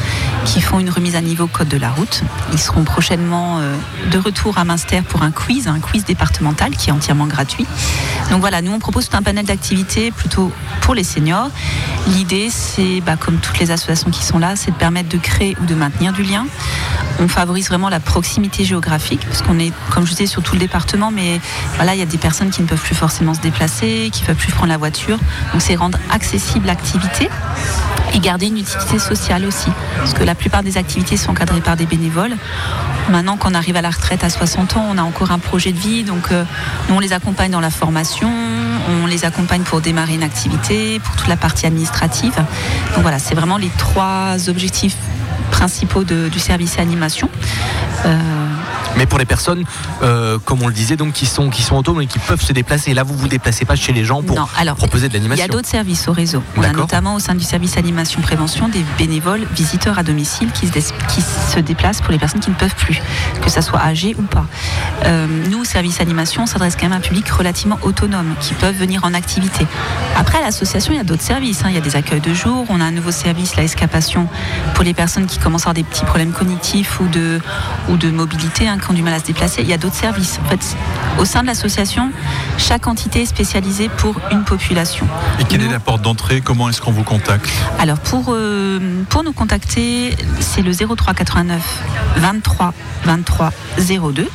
qui 0.46 0.62
font 0.62 0.80
une 0.80 0.90
remise 0.90 1.16
à 1.16 1.22
niveau 1.22 1.48
code 1.48 1.68
de 1.70 1.78
la 1.78 1.90
route. 1.90 2.24
Ils 2.52 2.60
seront 2.60 2.84
prochainement 2.84 3.60
euh, 3.60 3.75
de 4.12 4.18
retour 4.18 4.58
à 4.58 4.66
Münster 4.66 5.02
pour 5.02 5.24
un 5.24 5.32
quiz, 5.32 5.68
un 5.68 5.80
quiz 5.80 6.04
départemental 6.06 6.72
qui 6.72 6.90
est 6.90 6.94
entièrement 6.94 7.28
gratuit. 7.28 7.66
Donc 8.30 8.42
voilà, 8.42 8.62
nous 8.62 8.72
on 8.72 8.80
propose 8.80 9.10
tout 9.10 9.18
un 9.18 9.22
panel 9.22 9.46
d'activités 9.46 10.12
plutôt 10.12 10.52
pour 10.82 10.96
les 10.96 11.04
seniors. 11.04 11.50
L'idée, 12.08 12.50
c'est, 12.50 13.02
bah, 13.02 13.16
comme 13.18 13.38
toutes 13.38 13.60
les 13.60 13.72
associations 13.72 14.12
qui 14.12 14.24
sont 14.24 14.40
là, 14.40 14.56
c'est 14.56 14.72
de 14.72 14.75
permettre 14.75 15.10
de 15.10 15.18
créer 15.18 15.56
ou 15.62 15.66
de 15.66 15.75
maintenir 15.75 16.13
du 16.13 16.24
lien. 16.24 16.46
On 17.20 17.28
favorise 17.28 17.68
vraiment 17.68 17.90
la 17.90 18.00
proximité 18.00 18.66
géographique, 18.66 19.22
parce 19.25 19.42
qu'on 19.42 19.60
est, 19.60 19.72
comme 19.92 20.06
je 20.06 20.12
disais, 20.12 20.23
sur 20.27 20.44
tout 20.44 20.53
le 20.53 20.60
département, 20.60 21.12
mais 21.12 21.39
voilà, 21.75 21.96
il 21.96 22.00
y 22.00 22.01
a 22.03 22.06
des 22.06 22.18
personnes 22.18 22.50
qui 22.50 22.62
ne 22.62 22.68
peuvent 22.68 22.82
plus 22.82 22.96
forcément 22.96 23.34
se 23.34 23.42
déplacer, 23.42 24.10
qui 24.12 24.22
ne 24.22 24.27
peuvent 24.27 24.36
plus 24.36 24.51
prendre 24.51 24.70
la 24.70 24.77
voiture. 24.77 25.18
Donc 25.51 25.62
c'est 25.62 25.75
rendre 25.75 25.98
accessible 26.12 26.68
l'activité 26.68 27.30
et 28.13 28.20
garder 28.20 28.48
une 28.48 28.58
utilité 28.58 29.00
sociale 29.00 29.46
aussi. 29.46 29.70
Parce 29.98 30.13
que 30.13 30.24
la 30.24 30.36
plupart 30.36 30.63
des 30.63 30.77
activités 30.77 31.18
sont 31.18 31.32
encadrées 31.32 31.62
par 31.62 31.75
des 31.75 31.86
bénévoles. 31.86 32.36
Maintenant 33.10 33.38
qu'on 33.38 33.53
arrive 33.53 33.75
à 33.75 33.82
la 33.82 33.89
retraite 33.89 34.24
à 34.24 34.30
60 34.30 34.77
ans, 34.77 34.86
on 34.89 34.98
a 34.98 35.03
encore 35.03 35.32
un 35.32 35.39
projet 35.39 35.72
de 35.72 35.80
vie. 35.80 36.03
Donc 36.03 36.32
euh, 36.32 36.44
nous, 36.89 36.96
on 36.96 37.00
les 37.00 37.13
accompagne 37.13 37.51
dans 37.51 37.60
la 37.60 37.72
formation, 37.72 38.32
on 38.89 39.06
les 39.08 39.25
accompagne 39.25 39.63
pour 39.63 39.82
démarrer 39.82 40.13
une 40.13 40.24
activité, 40.24 41.00
pour 41.00 41.15
toute 41.15 41.27
la 41.27 41.38
partie 41.38 41.65
administrative. 41.65 42.36
Donc 42.94 43.01
voilà, 43.01 43.20
c'est 43.20 43.36
vraiment 43.36 43.58
les 43.58 43.72
trois 43.77 44.50
objectifs 44.50 44.96
principaux 45.51 46.03
du 46.03 46.39
service 46.39 46.80
animation. 46.80 47.30
Euh, 48.06 48.18
Mais 48.98 49.06
pour 49.06 49.20
les 49.20 49.25
personnes, 49.25 49.63
euh, 50.01 50.38
comme 50.44 50.62
on 50.62 50.68
le 50.68 50.74
disait, 50.74 50.96
donc 50.96 51.13
qui 51.13 51.25
sont 51.25 51.50
qui 51.50 51.63
sont 51.63 51.75
autonomes 51.75 52.01
et 52.01 52.08
qui 52.08 52.20
peuvent 52.20 52.42
se 52.42 52.53
déplacer. 52.53 52.94
Là, 52.94 53.03
vous 53.03 53.15
vous 53.15 53.27
déplacez 53.27 53.65
pas 53.65 53.75
chez 53.75 53.94
les 53.94 54.06
gens 54.06 54.22
pour 54.22 54.48
proposer 54.77 55.10
de 55.10 55.13
l'animation. 55.13 55.44
Il 55.44 55.48
y 55.48 55.51
a 55.51 55.53
d'autres 55.53 55.70
services 55.70 56.08
au 56.08 56.13
réseau. 56.13 56.44
On 56.58 56.63
a 56.63 56.72
notamment 56.72 57.15
au 57.15 57.20
sein 57.20 57.36
du 57.36 57.44
service 57.44 57.77
animation 57.77 58.22
prévention 58.22 58.68
des 58.68 58.84
bénévoles 58.98 59.46
visiteurs 59.53 60.00
à 60.00 60.03
domicile 60.03 60.51
qui 60.51 60.68
se, 60.68 60.74
qui 60.74 61.22
se 61.22 61.60
déplacent 61.60 62.01
pour 62.01 62.12
les 62.12 62.20
personnes 62.20 62.42
qui 62.42 62.50
ne 62.50 62.56
peuvent 62.56 62.75
plus, 62.75 63.01
que 63.42 63.50
ça 63.50 63.62
soit 63.62 63.82
âgé 63.82 64.15
ou 64.18 64.24
pas. 64.24 64.46
Euh, 65.06 65.27
nous, 65.50 65.65
service 65.65 66.00
animation, 66.00 66.44
on 66.44 66.46
s'adresse 66.46 66.75
quand 66.75 66.84
même 66.84 66.94
à 66.94 66.98
un 66.98 67.01
public 67.01 67.27
relativement 67.30 67.80
autonome 67.82 68.36
qui 68.39 68.53
peuvent 68.53 68.75
venir 68.75 69.03
en 69.03 69.13
activité. 69.13 69.65
Après, 70.15 70.39
à 70.39 70.42
l'association, 70.42 70.94
il 70.94 70.98
y 70.98 71.00
a 71.00 71.03
d'autres 71.03 71.24
services. 71.24 71.63
Hein. 71.63 71.70
Il 71.70 71.75
y 71.75 71.77
a 71.77 71.82
des 71.82 71.96
accueils 71.96 72.22
de 72.22 72.34
jour. 72.34 72.65
On 72.70 72.82
a 72.82 72.86
un 72.86 72.92
nouveau 72.92 73.12
service, 73.12 73.56
la 73.56 73.63
escapation, 73.63 74.27
pour 74.74 74.84
les 74.84 74.94
personnes 74.94 75.25
qui 75.25 75.39
commencent 75.39 75.63
à 75.63 75.72
avoir 75.72 75.74
des 75.75 75.84
petits 75.84 76.06
problèmes 76.06 76.32
cognitifs 76.32 77.00
ou 77.00 77.08
de, 77.08 77.39
ou 77.89 77.98
de 77.98 78.10
mobilité, 78.10 78.62
hein, 78.67 78.77
qui 78.77 78.89
ont 78.89 78.93
du 78.93 79.03
mal 79.03 79.13
à 79.13 79.20
se 79.20 79.25
déplacer. 79.25 79.62
Il 79.62 79.70
y 79.70 79.74
a 79.74 79.77
d'autres 79.77 79.96
services. 79.96 80.39
En 80.46 80.50
fait, 80.50 80.75
au 81.20 81.25
sein 81.25 81.41
de 81.41 81.48
l'association, 81.48 82.12
chaque 82.58 82.88
entité 82.88 83.22
est 83.22 83.25
spécialisée 83.25 83.89
pour 83.89 84.15
une 84.32 84.43
population. 84.43 85.08
Et 85.39 85.43
quelle 85.43 85.62
est 85.62 85.70
la 85.70 85.79
porte 85.79 86.01
d'entrée? 86.01 86.41
Comment 86.41 86.70
est-ce 86.70 86.82
qu'on 86.82 86.91
vous 86.91 87.03
contacte? 87.03 87.50
Alors, 87.79 88.00
pour, 88.00 88.27
euh, 88.29 89.03
pour 89.10 89.24
nous 89.24 89.34
contacter, 89.34 90.15
c'est 90.39 90.62
le 90.62 90.74
03 90.74 91.13
89 91.13 91.84
23 92.17 92.74
23 93.05 93.51
02. 93.77 94.29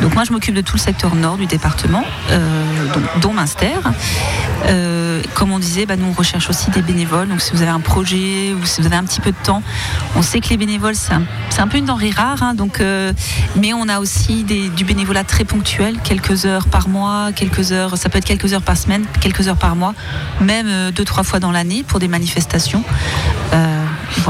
Donc 0.00 0.14
moi 0.14 0.24
je 0.24 0.32
m'occupe 0.32 0.54
de 0.54 0.60
tout 0.60 0.76
le 0.76 0.80
secteur 0.80 1.14
nord 1.14 1.36
du 1.36 1.46
département, 1.46 2.04
euh, 2.30 2.64
dont 3.20 3.32
Minster. 3.32 3.78
Euh, 4.66 5.22
comme 5.34 5.52
on 5.52 5.58
disait, 5.58 5.86
bah, 5.86 5.96
nous 5.96 6.06
on 6.06 6.12
recherche 6.12 6.48
aussi 6.50 6.70
des 6.70 6.82
bénévoles. 6.82 7.28
Donc 7.28 7.40
si 7.40 7.52
vous 7.52 7.62
avez 7.62 7.70
un 7.70 7.80
projet 7.80 8.54
ou 8.54 8.64
si 8.64 8.80
vous 8.80 8.86
avez 8.86 8.96
un 8.96 9.04
petit 9.04 9.20
peu 9.20 9.30
de 9.30 9.36
temps, 9.42 9.62
on 10.16 10.22
sait 10.22 10.40
que 10.40 10.48
les 10.48 10.56
bénévoles 10.56 10.94
c'est 10.94 11.12
un, 11.60 11.68
peu 11.68 11.78
une 11.78 11.86
denrée 11.86 12.10
rare. 12.10 12.42
Hein, 12.42 12.54
donc, 12.54 12.80
euh, 12.80 13.12
mais 13.56 13.72
on 13.72 13.88
a 13.88 14.00
aussi 14.00 14.44
du 14.44 14.84
bénévolat 14.84 15.24
très 15.24 15.44
ponctuel, 15.44 15.98
quelques 16.02 16.46
heures 16.46 16.66
par 16.66 16.88
mois, 16.88 17.30
quelques 17.34 17.72
heures, 17.72 17.96
ça 17.96 18.08
peut 18.08 18.18
être 18.18 18.24
quelques 18.24 18.52
heures 18.52 18.62
par 18.62 18.76
semaine, 18.76 19.04
quelques 19.20 19.48
heures 19.48 19.56
par 19.56 19.76
mois, 19.76 19.94
même 20.40 20.90
deux 20.92 21.04
trois 21.04 21.24
fois 21.24 21.40
dans 21.40 21.52
l'année 21.52 21.82
pour 21.82 21.98
des 21.98 22.08
manifestations. 22.08 22.84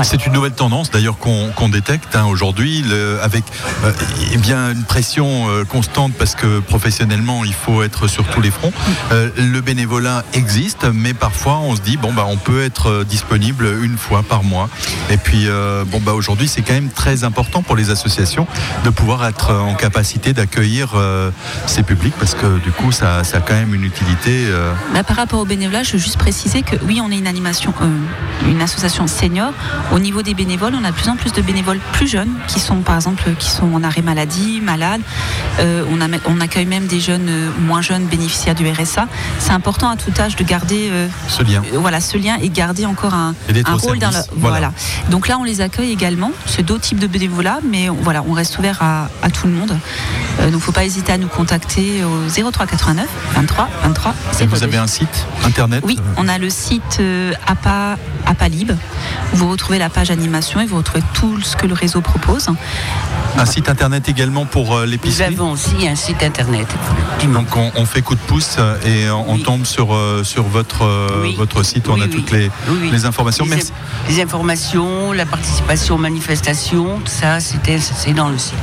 C'est 0.03 0.27
une 0.27 0.33
nouvelle 0.33 0.53
tendance 0.53 0.91
d'ailleurs 0.91 1.19
qu'on 1.19 1.69
détecte 1.69 2.17
hein, 2.17 2.25
aujourd'hui 2.25 2.85
avec 3.23 3.45
euh, 3.85 3.93
eh 4.33 4.39
bien 4.39 4.73
une 4.73 4.85
pression 4.85 5.49
euh, 5.49 5.65
constante 5.65 6.13
parce 6.19 6.35
que 6.35 6.61
professionnellement 6.61 7.45
il 7.45 7.53
faut 7.53 7.83
être 7.83 8.09
sur 8.09 8.25
tous 8.25 8.41
les 8.41 8.51
fronts. 8.51 8.73
Euh, 9.13 9.31
le 9.37 9.61
bénévolat 9.61 10.25
existe, 10.33 10.85
mais 10.93 11.15
parfois 11.15 11.59
on 11.59 11.77
se 11.77 11.81
dit 11.81 11.97
bon 11.97 12.13
bah 12.13 12.27
on 12.29 12.37
peut 12.37 12.63
être 12.63 13.05
disponible 13.05 13.67
une 13.83 13.97
fois 13.97 14.23
par 14.23 14.43
mois. 14.43 14.69
Et 15.11 15.17
puis 15.17 15.49
bon 15.87 16.01
bah 16.01 16.13
aujourd'hui 16.13 16.49
c'est 16.49 16.63
quand 16.63 16.73
même 16.73 16.91
très 16.91 17.25
important 17.25 17.63
pour 17.63 17.77
les 17.77 17.91
associations 17.91 18.47
de 18.85 18.91
pouvoir 18.91 19.27
être 19.27 19.53
en 19.53 19.75
capacité 19.75 20.33
d'accueillir 20.33 20.95
ces 21.67 21.83
publics 21.83 22.15
parce 22.19 22.35
que 22.35 22.59
du 22.59 22.71
coup 22.71 22.93
ça, 22.93 23.25
ça 23.25 23.39
a 23.39 23.41
quand 23.41 23.55
même 23.55 23.75
une 23.75 23.85
utilité. 23.85 24.47
Bah, 24.93 25.03
par 25.03 25.17
rapport 25.17 25.41
au 25.41 25.45
bénévolat, 25.45 25.83
je 25.83 25.93
veux 25.93 25.99
juste 25.99 26.19
préciser 26.19 26.63
que 26.63 26.77
oui 26.85 27.01
on 27.03 27.11
est 27.11 27.19
une 27.19 27.27
animation, 27.27 27.73
une 28.47 28.63
association 28.63 29.07
senior 29.07 29.53
au 29.93 29.99
niveau 29.99 30.23
des 30.23 30.35
bénévoles, 30.35 30.75
on 30.81 30.85
a 30.85 30.91
de 30.91 30.97
plus 30.97 31.09
en 31.09 31.17
plus 31.17 31.33
de 31.33 31.43
bénévoles 31.43 31.81
plus 31.93 32.07
jeunes 32.07 32.33
qui 32.47 32.61
sont, 32.61 32.77
par 32.77 32.97
exemple, 32.97 33.25
qui 33.39 33.51
sont 33.51 33.73
en 33.75 33.83
arrêt 33.83 34.03
maladie, 34.03 34.61
malades. 34.61 35.01
Euh, 35.59 35.85
on, 35.91 35.99
on, 36.31 36.41
accueille 36.41 36.67
même 36.67 36.87
des 36.87 37.01
jeunes 37.01 37.29
euh, 37.29 37.51
moins 37.61 37.83
jeunes 37.83 38.07
bénéficiaires 38.07 38.55
du 38.55 38.71
RSA. 38.71 39.09
C'est 39.39 39.53
important 39.53 39.91
à 39.91 39.97
tout 39.97 40.13
âge 40.19 40.37
de 40.37 40.45
garder 40.45 40.89
euh, 40.91 41.09
ce 41.29 41.43
lien. 41.43 41.63
voilà, 41.75 42.01
ce 42.01 42.17
lien 42.17 42.37
et 42.41 42.49
garder 42.49 42.87
encore 42.87 43.15
un, 43.15 43.35
rôle 43.77 43.99
dans 43.99 44.11
le, 44.11 44.17
voilà. 44.37 44.73
Donc 45.11 45.29
là, 45.29 45.39
on 45.39 45.45
les 45.45 45.61
accueille 45.61 45.91
également. 45.91 46.31
C'est 46.47 46.63
d'autres 46.63 46.83
types 46.83 46.99
de 46.99 47.07
bénévolat, 47.07 47.59
mais 47.69 47.89
voilà, 47.89 48.23
on 48.27 48.33
reste 48.33 48.59
ouvert 48.59 48.81
à, 48.83 49.09
tout 49.31 49.47
le 49.47 49.53
monde. 49.53 49.69
donc, 49.69 49.79
il 50.47 50.53
ne 50.53 50.59
faut 50.59 50.73
pas 50.73 50.85
hésiter 50.85 51.13
à 51.13 51.19
nous 51.19 51.29
contacter 51.29 52.03
au 52.05 52.51
03 52.51 52.67
89 52.67 53.07
23 53.35 53.69
23. 53.83 54.15
Et 54.41 54.47
vous 54.47 54.63
avez 54.63 54.79
un 54.79 54.87
site 54.87 55.27
internet? 55.45 55.83
Oui, 55.87 55.99
on 56.17 56.29
a 56.29 56.39
le 56.39 56.51
site 56.51 57.01
APA, 57.47 57.97
APALIB. 58.31 58.73
Vous 59.33 59.49
retrouvez 59.49 59.79
la 59.79 59.91
page 59.91 60.11
animation 60.11 60.61
et 60.61 60.67
vous 60.67 60.77
retrouvez 60.77 61.03
tout 61.15 61.41
ce 61.41 61.57
que 61.57 61.67
le 61.67 61.75
réseau 61.75 62.01
propose. 62.01 62.49
Un 63.39 63.47
site 63.47 63.69
internet 63.69 64.09
également 64.09 64.45
pour 64.45 64.77
euh, 64.77 64.87
l'épicerie 64.87 65.35
Nous 65.35 65.41
avons 65.41 65.53
aussi 65.53 65.87
un 65.87 65.95
site 65.95 66.23
internet. 66.23 66.67
Donc 67.33 67.57
on, 67.57 67.85
fait 67.87 68.03
coup 68.03 68.15
de 68.15 68.21
pouce 68.21 68.57
euh, 68.59 68.77
et 68.85 69.11
on 69.11 69.39
tombe 69.39 69.65
sur, 69.65 69.95
euh, 69.95 70.25
sur 70.25 70.45
votre, 70.45 70.85
votre 71.37 71.63
site 71.63 71.89
où 71.89 71.93
on 71.93 72.01
a 72.01 72.09
toutes 72.09 72.31
les, 72.31 72.51
les 72.91 73.05
informations. 73.05 73.45
Les, 73.45 73.51
Merci. 73.51 73.73
Les 74.09 74.21
informations, 74.21 75.13
la 75.13 75.27
participation 75.27 75.95
aux 75.95 75.99
manifestations, 75.99 76.99
tout 76.99 77.11
ça, 77.11 77.39
c'est 77.41 78.13
dans 78.13 78.29
le 78.29 78.39
site. 78.39 78.55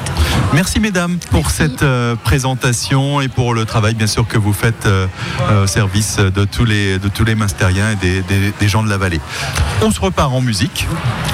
Merci 0.53 0.79
mesdames 0.79 1.17
pour 1.31 1.49
cette 1.49 1.85
présentation 2.23 3.21
et 3.21 3.27
pour 3.27 3.53
le 3.53 3.65
travail 3.65 3.93
bien 3.93 4.07
sûr 4.07 4.27
que 4.27 4.37
vous 4.37 4.53
faites 4.53 4.87
au 5.61 5.67
service 5.67 6.17
de 6.17 6.45
tous 6.45 6.65
les, 6.65 6.99
de 6.99 7.07
tous 7.07 7.23
les 7.23 7.35
Mastériens 7.35 7.91
et 7.91 7.95
des, 7.95 8.21
des, 8.21 8.53
des 8.59 8.67
gens 8.67 8.83
de 8.83 8.89
la 8.89 8.97
vallée. 8.97 9.21
On 9.81 9.91
se 9.91 9.99
repart 9.99 10.31
en 10.33 10.41
musique. 10.41 10.87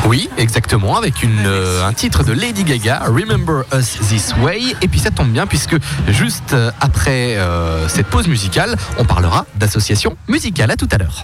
Oui, 0.06 0.30
exactement, 0.38 0.98
avec 0.98 1.24
une, 1.24 1.46
euh, 1.46 1.86
un 1.86 1.94
titre 1.94 2.24
de 2.24 2.34
Lady 2.34 2.64
Gaga, 2.64 3.04
Remember 3.08 3.64
Us 3.74 4.00
This 4.08 4.34
Way. 4.42 4.76
Et 4.82 4.88
puis 4.88 5.00
ça 5.00 5.12
tombe 5.12 5.30
bien 5.30 5.48
puisque 5.48 5.76
juste 6.08 6.54
euh, 6.54 6.72
après 6.82 7.38
euh, 7.38 7.88
cette 7.88 8.08
pause 8.08 8.28
musicale, 8.28 8.76
on 8.98 9.06
parlera 9.06 9.46
d'association 9.56 10.18
musicale. 10.28 10.72
À 10.72 10.76
tout 10.76 10.90
à 10.92 10.98
l'heure. 10.98 11.24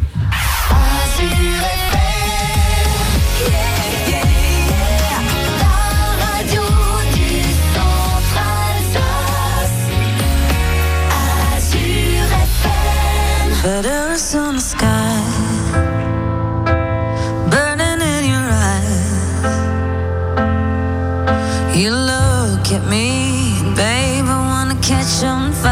You 21.76 21.92
look 21.92 22.72
at 22.72 22.86
me, 22.90 23.62
babe, 23.76 24.26
I 24.26 24.40
wanna 24.50 24.76
catch 24.82 25.24
on 25.24 25.54
fire. 25.54 25.69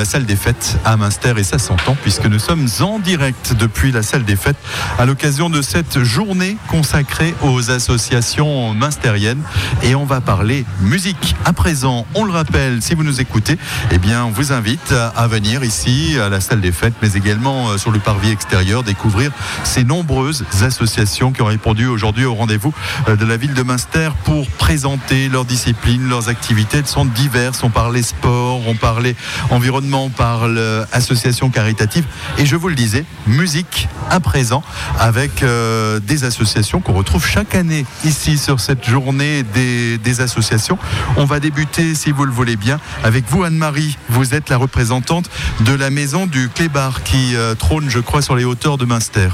La 0.00 0.06
salle 0.06 0.24
des 0.24 0.34
fêtes 0.34 0.78
à 0.86 0.96
Münster 0.96 1.34
et 1.36 1.44
ça 1.44 1.58
s'entend 1.58 1.94
puisque 1.94 2.24
nous 2.24 2.38
sommes 2.38 2.66
en 2.80 2.98
direct 3.00 3.52
depuis 3.52 3.92
la 3.92 4.02
salle 4.02 4.24
des 4.24 4.34
fêtes 4.34 4.56
à 4.98 5.04
l'occasion 5.04 5.50
de 5.50 5.60
cette 5.60 6.02
journée 6.02 6.56
consacrée 6.68 7.34
aux 7.42 7.70
associations 7.70 8.72
münstériennes 8.72 9.42
et 9.82 9.94
on 9.94 10.06
va 10.06 10.22
parler 10.22 10.64
musique. 10.80 11.34
À 11.44 11.52
présent, 11.52 12.06
on 12.14 12.24
le 12.24 12.32
rappelle, 12.32 12.80
si 12.80 12.94
vous 12.94 13.04
nous 13.04 13.20
écoutez, 13.20 13.58
eh 13.90 13.98
bien, 13.98 14.24
on 14.24 14.30
vous 14.30 14.54
invite 14.54 14.94
à 15.14 15.26
venir 15.28 15.64
ici 15.64 16.16
à 16.18 16.30
la 16.30 16.40
salle 16.40 16.62
des 16.62 16.72
fêtes 16.72 16.94
mais 17.02 17.12
également 17.12 17.68
euh, 17.68 17.76
sur 17.76 17.90
le 17.90 17.98
parvis 17.98 18.30
extérieur 18.30 18.82
découvrir 18.82 19.30
ces 19.64 19.84
nombreuses 19.84 20.46
associations 20.62 21.30
qui 21.30 21.42
ont 21.42 21.46
répondu 21.46 21.86
aujourd'hui 21.86 22.24
au 22.24 22.34
rendez-vous 22.34 22.72
euh, 23.06 23.16
de 23.16 23.26
la 23.26 23.36
ville 23.36 23.52
de 23.52 23.62
Münster 23.62 24.08
pour 24.24 24.48
présenter 24.52 25.28
leurs 25.28 25.44
disciplines, 25.44 26.08
leurs 26.08 26.30
activités. 26.30 26.78
Elles 26.78 26.86
sont 26.86 27.04
diverses. 27.04 27.62
On 27.62 27.68
parlait 27.68 28.00
sport, 28.00 28.30
on 28.70 28.74
parlait 28.74 29.16
environnement, 29.50 30.04
on 30.04 30.10
parle 30.10 30.60
association 30.92 31.50
caritative. 31.50 32.04
Et 32.38 32.46
je 32.46 32.56
vous 32.56 32.68
le 32.68 32.74
disais, 32.74 33.04
musique 33.26 33.88
à 34.10 34.20
présent 34.20 34.62
avec 34.98 35.42
euh, 35.42 36.00
des 36.00 36.24
associations 36.24 36.80
qu'on 36.80 36.92
retrouve 36.92 37.26
chaque 37.26 37.54
année 37.54 37.86
ici 38.04 38.38
sur 38.38 38.60
cette 38.60 38.88
journée 38.88 39.42
des, 39.42 39.98
des, 39.98 40.20
associations. 40.20 40.78
On 41.16 41.24
va 41.24 41.40
débuter, 41.40 41.94
si 41.94 42.10
vous 42.10 42.24
le 42.24 42.32
voulez 42.32 42.56
bien, 42.56 42.80
avec 43.04 43.24
vous, 43.28 43.44
Anne-Marie. 43.44 43.96
Vous 44.08 44.34
êtes 44.34 44.48
la 44.50 44.56
représentante 44.56 45.30
de 45.60 45.72
la 45.72 45.90
maison 45.90 46.26
du 46.26 46.48
Clébar 46.48 47.02
qui 47.02 47.36
euh, 47.36 47.54
trône, 47.54 47.88
je 47.88 47.98
crois, 47.98 48.22
sur 48.22 48.36
les 48.36 48.44
hauteurs 48.44 48.78
de 48.78 48.84
Münster. 48.84 49.28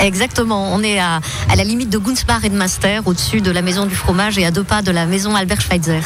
Exactement. 0.00 0.74
On 0.74 0.82
est 0.82 0.98
à, 0.98 1.20
à 1.48 1.56
la 1.56 1.64
limite 1.64 1.90
de 1.90 1.98
Gunzbach 1.98 2.44
et 2.44 2.48
de 2.48 2.56
Münster, 2.56 3.00
au-dessus 3.04 3.40
de 3.40 3.50
la 3.50 3.62
maison 3.62 3.86
du 3.86 3.94
fromage 3.94 4.38
et 4.38 4.44
à 4.44 4.50
deux 4.50 4.64
pas 4.64 4.82
de 4.82 4.90
la 4.90 5.06
maison 5.06 5.34
Albert 5.34 5.60
Schweitzer. 5.60 6.00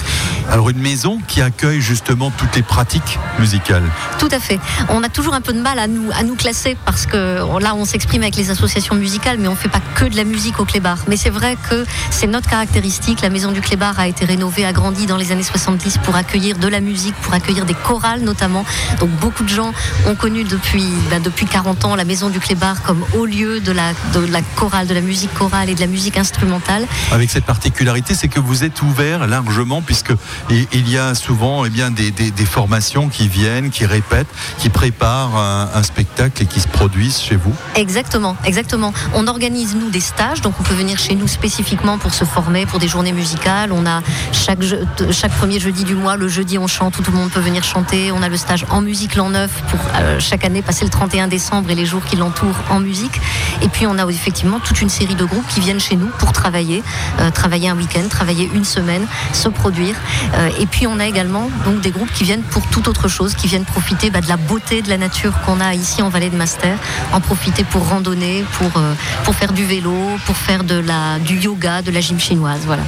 Alors 0.50 0.70
une 0.70 0.80
maison 0.80 1.18
qui 1.26 1.42
accueille 1.42 1.80
justement 1.80 2.30
toutes 2.30 2.54
les 2.56 2.62
pratiques 2.70 3.18
musicales. 3.40 3.82
Tout 4.20 4.28
à 4.30 4.38
fait. 4.38 4.60
On 4.88 5.02
a 5.02 5.08
toujours 5.08 5.34
un 5.34 5.40
peu 5.40 5.52
de 5.52 5.60
mal 5.60 5.78
à 5.80 5.88
nous, 5.88 6.08
à 6.12 6.22
nous 6.22 6.36
classer 6.36 6.76
parce 6.84 7.04
que 7.04 7.40
là 7.60 7.74
on 7.74 7.84
s'exprime 7.84 8.22
avec 8.22 8.36
les 8.36 8.50
associations 8.50 8.94
musicales 8.94 9.38
mais 9.38 9.48
on 9.48 9.52
ne 9.52 9.56
fait 9.56 9.68
pas 9.68 9.82
que 9.96 10.04
de 10.04 10.16
la 10.16 10.22
musique 10.22 10.60
au 10.60 10.64
Clébar. 10.64 10.98
Mais 11.08 11.16
c'est 11.16 11.30
vrai 11.30 11.56
que 11.68 11.84
c'est 12.10 12.28
notre 12.28 12.48
caractéristique. 12.48 13.22
La 13.22 13.28
maison 13.28 13.50
du 13.50 13.60
Clébar 13.60 13.98
a 13.98 14.06
été 14.06 14.24
rénovée, 14.24 14.64
agrandie 14.64 15.06
dans 15.06 15.16
les 15.16 15.32
années 15.32 15.42
70 15.42 15.98
pour 15.98 16.14
accueillir 16.14 16.58
de 16.58 16.68
la 16.68 16.80
musique, 16.80 17.16
pour 17.16 17.34
accueillir 17.34 17.66
des 17.66 17.74
chorales 17.74 18.20
notamment. 18.20 18.64
Donc 19.00 19.10
beaucoup 19.10 19.42
de 19.42 19.48
gens 19.48 19.72
ont 20.06 20.14
connu 20.14 20.44
depuis, 20.44 20.86
ben, 21.10 21.20
depuis 21.20 21.46
40 21.46 21.84
ans 21.84 21.96
la 21.96 22.04
maison 22.04 22.30
du 22.30 22.38
Clébar 22.38 22.82
comme 22.82 23.04
haut 23.14 23.26
lieu 23.26 23.60
de 23.60 23.72
la, 23.72 23.92
de 24.14 24.20
la 24.20 24.42
chorale, 24.54 24.86
de 24.86 24.94
la 24.94 25.00
musique 25.00 25.34
chorale 25.34 25.68
et 25.70 25.74
de 25.74 25.80
la 25.80 25.88
musique 25.88 26.16
instrumentale. 26.16 26.86
Avec 27.10 27.30
cette 27.30 27.44
particularité, 27.44 28.14
c'est 28.14 28.28
que 28.28 28.38
vous 28.38 28.62
êtes 28.62 28.80
ouvert 28.82 29.26
largement 29.26 29.82
puisque 29.82 30.12
il 30.50 30.88
y 30.88 30.96
a 30.96 31.16
souvent 31.16 31.64
eh 31.64 31.70
bien, 31.70 31.90
des, 31.90 32.10
des, 32.10 32.30
des, 32.30 32.44
formations 32.50 33.08
qui 33.08 33.28
viennent, 33.28 33.70
qui 33.70 33.86
répètent, 33.86 34.26
qui 34.58 34.68
préparent 34.68 35.36
un, 35.36 35.82
spectacle 35.82 36.42
et 36.42 36.46
qui 36.46 36.60
se 36.60 36.68
produisent 36.68 37.20
chez 37.20 37.36
vous 37.36 37.54
Exactement, 37.74 38.36
exactement. 38.44 38.92
On 39.14 39.26
organise, 39.28 39.74
nous, 39.74 39.88
des 39.88 40.00
stages, 40.00 40.42
donc 40.42 40.54
on 40.60 40.62
peut 40.62 40.74
venir 40.74 40.98
chez 40.98 41.14
nous 41.14 41.26
spécifiquement 41.26 41.96
pour 41.96 42.12
se 42.12 42.24
former, 42.24 42.66
pour 42.66 42.78
des 42.78 42.88
journées 42.88 43.12
musicales. 43.12 43.72
On 43.72 43.86
a 43.86 44.02
chaque, 44.32 45.32
premier 45.38 45.58
jeudi 45.58 45.84
du 45.84 45.94
mois, 45.94 46.16
le 46.16 46.28
jeudi, 46.28 46.58
on 46.58 46.66
chante, 46.66 47.02
tout 47.02 47.10
le 47.10 47.16
monde 47.16 47.30
peut 47.30 47.40
venir 47.40 47.64
chanter. 47.64 48.12
On 48.12 48.22
a 48.22 48.28
le 48.28 48.36
stage 48.36 48.66
en 48.70 48.82
musique 48.82 49.14
l'an 49.14 49.30
neuf 49.30 49.50
pour 49.70 49.80
euh, 49.94 50.18
chaque 50.20 50.44
année 50.44 50.60
passer 50.60 50.84
le 50.84 50.90
31 50.90 51.28
décembre 51.28 51.70
et 51.70 51.74
les 51.74 51.86
jours 51.86 52.04
qui 52.04 52.16
l'entourent 52.16 52.60
en 52.68 52.80
musique. 52.80 53.20
Et 53.62 53.68
puis, 53.68 53.86
on 53.86 53.96
a 53.98 54.06
effectivement 54.10 54.60
toute 54.60 54.80
une 54.80 54.90
série 54.90 55.14
de 55.14 55.24
groupes 55.24 55.46
qui 55.48 55.60
viennent 55.60 55.80
chez 55.80 55.96
nous 55.96 56.10
pour 56.18 56.32
travailler, 56.32 56.82
euh, 57.20 57.30
travailler 57.30 57.68
un 57.68 57.76
week-end, 57.76 58.06
travailler 58.08 58.50
une 58.52 58.64
semaine, 58.64 59.06
se 59.32 59.48
produire. 59.48 59.94
Euh, 60.34 60.50
et 60.58 60.66
puis 60.66 60.86
on 60.86 60.98
a 60.98 61.06
également 61.06 61.48
donc 61.64 61.80
des 61.80 61.90
groupes 61.90 62.12
qui 62.12 62.24
viennent 62.24 62.39
pour 62.42 62.66
toute 62.66 62.88
autre 62.88 63.08
chose, 63.08 63.34
qui 63.34 63.46
viennent 63.46 63.64
profiter 63.64 64.10
bah, 64.10 64.20
de 64.20 64.28
la 64.28 64.36
beauté 64.36 64.82
de 64.82 64.88
la 64.88 64.98
nature 64.98 65.32
qu'on 65.42 65.60
a 65.60 65.74
ici 65.74 66.02
en 66.02 66.08
vallée 66.08 66.30
de 66.30 66.36
Master, 66.36 66.76
en 67.12 67.20
profiter 67.20 67.64
pour 67.64 67.88
randonner, 67.88 68.44
pour, 68.58 68.70
euh, 68.76 68.94
pour 69.24 69.34
faire 69.34 69.52
du 69.52 69.64
vélo, 69.64 69.94
pour 70.26 70.36
faire 70.36 70.64
de 70.64 70.78
la, 70.78 71.18
du 71.18 71.36
yoga, 71.38 71.82
de 71.82 71.90
la 71.90 72.00
gym 72.00 72.18
chinoise. 72.18 72.60
Voilà. 72.66 72.82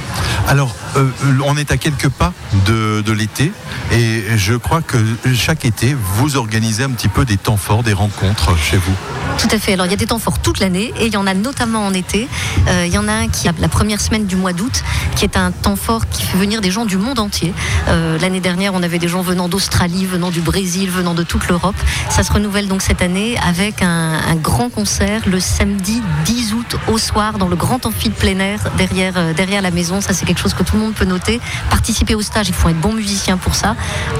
Alors, 0.47 0.75
euh, 0.97 1.09
on 1.45 1.57
est 1.57 1.71
à 1.71 1.77
quelques 1.77 2.09
pas 2.09 2.33
de, 2.65 3.01
de 3.01 3.11
l'été 3.11 3.51
et 3.91 4.23
je 4.37 4.53
crois 4.53 4.81
que 4.81 4.97
chaque 5.33 5.65
été, 5.65 5.95
vous 6.17 6.37
organisez 6.37 6.83
un 6.83 6.91
petit 6.91 7.07
peu 7.07 7.25
des 7.25 7.37
temps 7.37 7.57
forts, 7.57 7.83
des 7.83 7.93
rencontres 7.93 8.57
chez 8.57 8.77
vous. 8.77 8.93
Tout 9.37 9.47
à 9.51 9.57
fait. 9.57 9.73
Alors 9.73 9.87
il 9.87 9.89
y 9.89 9.93
a 9.93 9.97
des 9.97 10.05
temps 10.05 10.19
forts 10.19 10.39
toute 10.39 10.59
l'année 10.59 10.93
et 10.99 11.07
il 11.07 11.13
y 11.13 11.17
en 11.17 11.25
a 11.25 11.33
notamment 11.33 11.85
en 11.85 11.93
été. 11.93 12.27
Euh, 12.67 12.85
il 12.85 12.93
y 12.93 12.97
en 12.97 13.07
a 13.07 13.13
un 13.13 13.27
qui 13.27 13.47
a 13.47 13.53
la 13.59 13.67
première 13.67 13.99
semaine 13.99 14.25
du 14.25 14.35
mois 14.35 14.53
d'août, 14.53 14.83
qui 15.15 15.25
est 15.25 15.37
un 15.37 15.51
temps 15.51 15.75
fort 15.75 16.07
qui 16.07 16.23
fait 16.23 16.37
venir 16.37 16.61
des 16.61 16.71
gens 16.71 16.85
du 16.85 16.97
monde 16.97 17.19
entier. 17.19 17.53
L'année 17.87 18.39
dernière, 18.39 18.73
on 18.73 18.83
avait 18.83 18.99
des 18.99 19.07
gens 19.07 19.21
venant 19.21 19.42
d'Australie, 19.47 20.05
venant 20.05 20.31
du 20.31 20.41
Brésil, 20.41 20.89
venant 20.89 21.13
de 21.13 21.23
toute 21.23 21.47
l'Europe. 21.47 21.75
Ça 22.09 22.23
se 22.23 22.31
renouvelle 22.31 22.67
donc 22.67 22.81
cette 22.81 23.01
année 23.01 23.37
avec 23.39 23.81
un, 23.81 24.35
grand 24.35 24.69
concert 24.69 25.21
le 25.27 25.39
samedi 25.39 26.01
10 26.25 26.53
août 26.53 26.75
au 26.87 26.97
soir 26.97 27.37
dans 27.37 27.47
le 27.47 27.55
grand 27.55 27.85
amphi 27.85 28.09
de 28.09 28.13
plein 28.13 28.39
air 28.39 28.59
derrière, 28.77 29.13
euh, 29.15 29.33
derrière 29.33 29.61
la 29.61 29.71
maison. 29.71 30.01
Ça 30.01 30.13
c'est 30.13 30.25
quelque 30.25 30.41
chose 30.41 30.53
que 30.53 30.63
tout 30.63 30.75
le 30.75 30.81
monde 30.81 30.93
peut 30.93 31.05
noter. 31.05 31.39
Participer 31.69 32.15
au 32.15 32.21
stage, 32.21 32.49
il 32.49 32.53
faut 32.53 32.69
être 32.69 32.79
bon 32.79 32.93
musicien 32.93 33.37
pour 33.37 33.55
ça. 33.55 33.75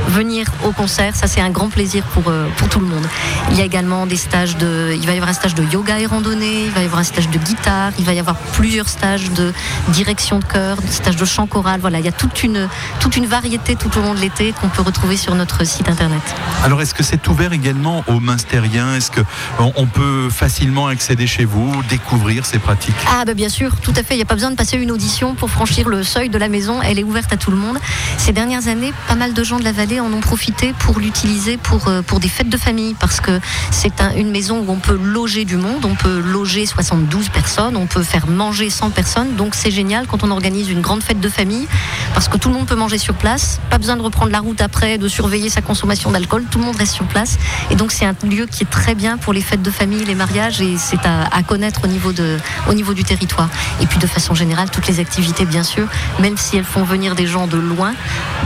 Venir 0.07 0.47
au 0.65 0.71
concert, 0.71 1.15
ça 1.15 1.27
c'est 1.27 1.41
un 1.41 1.49
grand 1.49 1.69
plaisir 1.69 2.03
pour, 2.13 2.23
euh, 2.27 2.47
pour 2.57 2.69
tout 2.69 2.79
le 2.79 2.87
monde. 2.87 3.05
Il 3.51 3.57
y 3.57 3.61
a 3.61 3.65
également 3.65 4.05
des 4.05 4.15
stages 4.15 4.57
de 4.57 4.95
il 4.95 5.05
va 5.05 5.13
y 5.13 5.17
avoir 5.17 5.29
un 5.29 5.33
stage 5.33 5.55
de 5.55 5.63
yoga 5.63 5.99
et 5.99 6.05
randonnée, 6.05 6.65
il 6.65 6.71
va 6.71 6.81
y 6.81 6.85
avoir 6.85 7.01
un 7.01 7.05
stage 7.05 7.29
de 7.29 7.37
guitare, 7.37 7.91
il 7.99 8.05
va 8.05 8.13
y 8.13 8.19
avoir 8.19 8.35
plusieurs 8.35 8.87
stages 8.87 9.31
de 9.31 9.51
direction 9.89 10.39
de 10.39 10.45
chœur, 10.45 10.77
stage 10.89 11.15
de 11.15 11.25
chant 11.25 11.47
choral. 11.47 11.79
Voilà, 11.81 11.99
il 11.99 12.05
y 12.05 12.09
a 12.09 12.13
toute 12.13 12.43
une, 12.43 12.69
toute 12.99 13.17
une 13.17 13.25
variété 13.25 13.75
tout 13.75 13.95
au 13.97 14.01
long 14.01 14.13
de 14.13 14.19
l'été 14.19 14.53
qu'on 14.59 14.69
peut 14.69 14.81
retrouver 14.81 15.12
sur 15.17 15.35
notre 15.35 15.65
site 15.65 15.89
internet. 15.89 16.21
Alors, 16.63 16.81
est-ce 16.81 16.93
que 16.93 17.03
c'est 17.03 17.27
ouvert 17.27 17.53
également 17.53 18.03
aux 18.07 18.19
Münstériens 18.19 18.95
Est-ce 18.95 19.11
qu'on 19.11 19.85
peut 19.87 20.29
facilement 20.29 20.87
accéder 20.87 21.27
chez 21.27 21.45
vous, 21.45 21.71
découvrir 21.89 22.45
ces 22.45 22.59
pratiques? 22.59 22.95
Ah, 23.07 23.25
bah 23.25 23.33
bien 23.33 23.49
sûr, 23.49 23.75
tout 23.81 23.93
à 23.95 24.03
fait. 24.03 24.15
Il 24.15 24.17
n'y 24.17 24.23
a 24.23 24.25
pas 24.25 24.35
besoin 24.35 24.51
de 24.51 24.55
passer 24.55 24.77
une 24.77 24.91
audition 24.91 25.35
pour 25.35 25.49
franchir 25.49 25.89
le 25.89 26.03
seuil 26.03 26.29
de 26.29 26.37
la 26.37 26.49
maison. 26.49 26.81
Elle 26.81 26.99
est 26.99 27.03
ouverte 27.03 27.31
à 27.33 27.37
tout 27.37 27.51
le 27.51 27.57
monde. 27.57 27.77
Ces 28.17 28.31
dernières 28.31 28.67
années, 28.67 28.93
pas 29.07 29.15
mal 29.15 29.33
de 29.33 29.43
gens 29.43 29.59
de 29.59 29.63
la 29.63 29.71
vallée 29.71 29.99
en 29.99 30.11
ont 30.11 30.21
profité 30.21 30.73
pour 30.79 30.99
l'utiliser 30.99 31.57
pour, 31.57 31.91
pour 32.07 32.19
des 32.19 32.29
fêtes 32.29 32.49
de 32.49 32.57
famille 32.57 32.95
parce 32.99 33.19
que 33.19 33.39
c'est 33.71 34.01
un, 34.01 34.15
une 34.15 34.31
maison 34.31 34.59
où 34.59 34.71
on 34.71 34.79
peut 34.79 34.97
loger 35.01 35.45
du 35.45 35.57
monde, 35.57 35.85
on 35.85 35.95
peut 35.95 36.19
loger 36.19 36.65
72 36.65 37.29
personnes, 37.29 37.75
on 37.75 37.85
peut 37.85 38.03
faire 38.03 38.27
manger 38.27 38.69
100 38.69 38.91
personnes. 38.91 39.35
Donc 39.35 39.55
c'est 39.55 39.71
génial 39.71 40.07
quand 40.07 40.23
on 40.23 40.31
organise 40.31 40.69
une 40.69 40.81
grande 40.81 41.03
fête 41.03 41.19
de 41.19 41.29
famille 41.29 41.67
parce 42.13 42.27
que 42.27 42.37
tout 42.37 42.49
le 42.49 42.55
monde 42.55 42.67
peut 42.67 42.75
manger 42.75 42.97
sur 42.97 43.15
place, 43.15 43.59
pas 43.69 43.77
besoin 43.77 43.95
de 43.95 44.01
reprendre 44.01 44.31
la 44.31 44.39
route 44.39 44.61
après, 44.61 44.97
de 45.03 45.09
surveiller 45.09 45.49
sa 45.49 45.61
consommation 45.61 46.11
d'alcool, 46.11 46.45
tout 46.49 46.59
le 46.59 46.65
monde 46.65 46.77
reste 46.77 46.93
sur 46.93 47.05
place. 47.05 47.37
Et 47.69 47.75
donc 47.75 47.91
c'est 47.91 48.05
un 48.05 48.15
lieu 48.23 48.45
qui 48.45 48.63
est 48.63 48.69
très 48.69 48.95
bien 48.95 49.17
pour 49.17 49.33
les 49.33 49.41
fêtes 49.41 49.61
de 49.61 49.69
famille, 49.69 50.03
les 50.05 50.15
mariages 50.15 50.61
et 50.61 50.77
c'est 50.77 51.05
à, 51.05 51.25
à, 51.31 51.43
connaître 51.43 51.81
au 51.83 51.87
niveau, 51.87 52.13
de, 52.13 52.37
au 52.69 52.73
niveau 52.73 52.93
du 52.93 53.03
territoire. 53.03 53.49
Et 53.81 53.85
puis 53.85 53.99
de 53.99 54.07
façon 54.07 54.33
générale, 54.33 54.69
toutes 54.71 54.87
les 54.87 54.99
activités 54.99 55.45
bien 55.45 55.63
sûr, 55.63 55.87
même 56.19 56.37
si 56.37 56.57
elles 56.57 56.63
font 56.63 56.83
venir 56.83 57.15
des 57.15 57.27
gens 57.27 57.47
de 57.47 57.57
loin, 57.57 57.93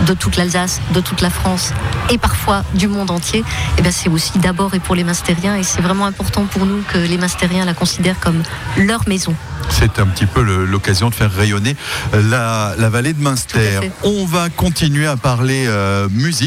de 0.05 0.13
toute 0.13 0.35
l'Alsace, 0.35 0.81
de 0.93 0.99
toute 0.99 1.21
la 1.21 1.29
France 1.29 1.73
et 2.09 2.17
parfois 2.17 2.63
du 2.73 2.87
monde 2.87 3.11
entier, 3.11 3.39
et 3.39 3.43
eh 3.77 3.81
bien 3.81 3.91
c'est 3.91 4.09
aussi 4.09 4.39
d'abord 4.39 4.73
et 4.73 4.79
pour 4.79 4.95
les 4.95 5.03
Mastériens 5.03 5.55
et 5.55 5.63
c'est 5.63 5.81
vraiment 5.81 6.07
important 6.07 6.45
pour 6.45 6.65
nous 6.65 6.81
que 6.91 6.97
les 6.97 7.17
Mastériens 7.17 7.65
la 7.65 7.73
considèrent 7.73 8.19
comme 8.19 8.41
leur 8.77 9.07
maison. 9.07 9.35
C'est 9.69 9.99
un 9.99 10.07
petit 10.07 10.25
peu 10.25 10.41
l'occasion 10.41 11.09
de 11.09 11.15
faire 11.15 11.31
rayonner 11.31 11.75
la, 12.13 12.73
la 12.77 12.89
vallée 12.89 13.13
de 13.13 13.21
Münster. 13.21 13.79
On 14.03 14.25
va 14.25 14.49
continuer 14.49 15.07
à 15.07 15.17
parler 15.17 15.65
euh, 15.67 16.07
musique, 16.09 16.46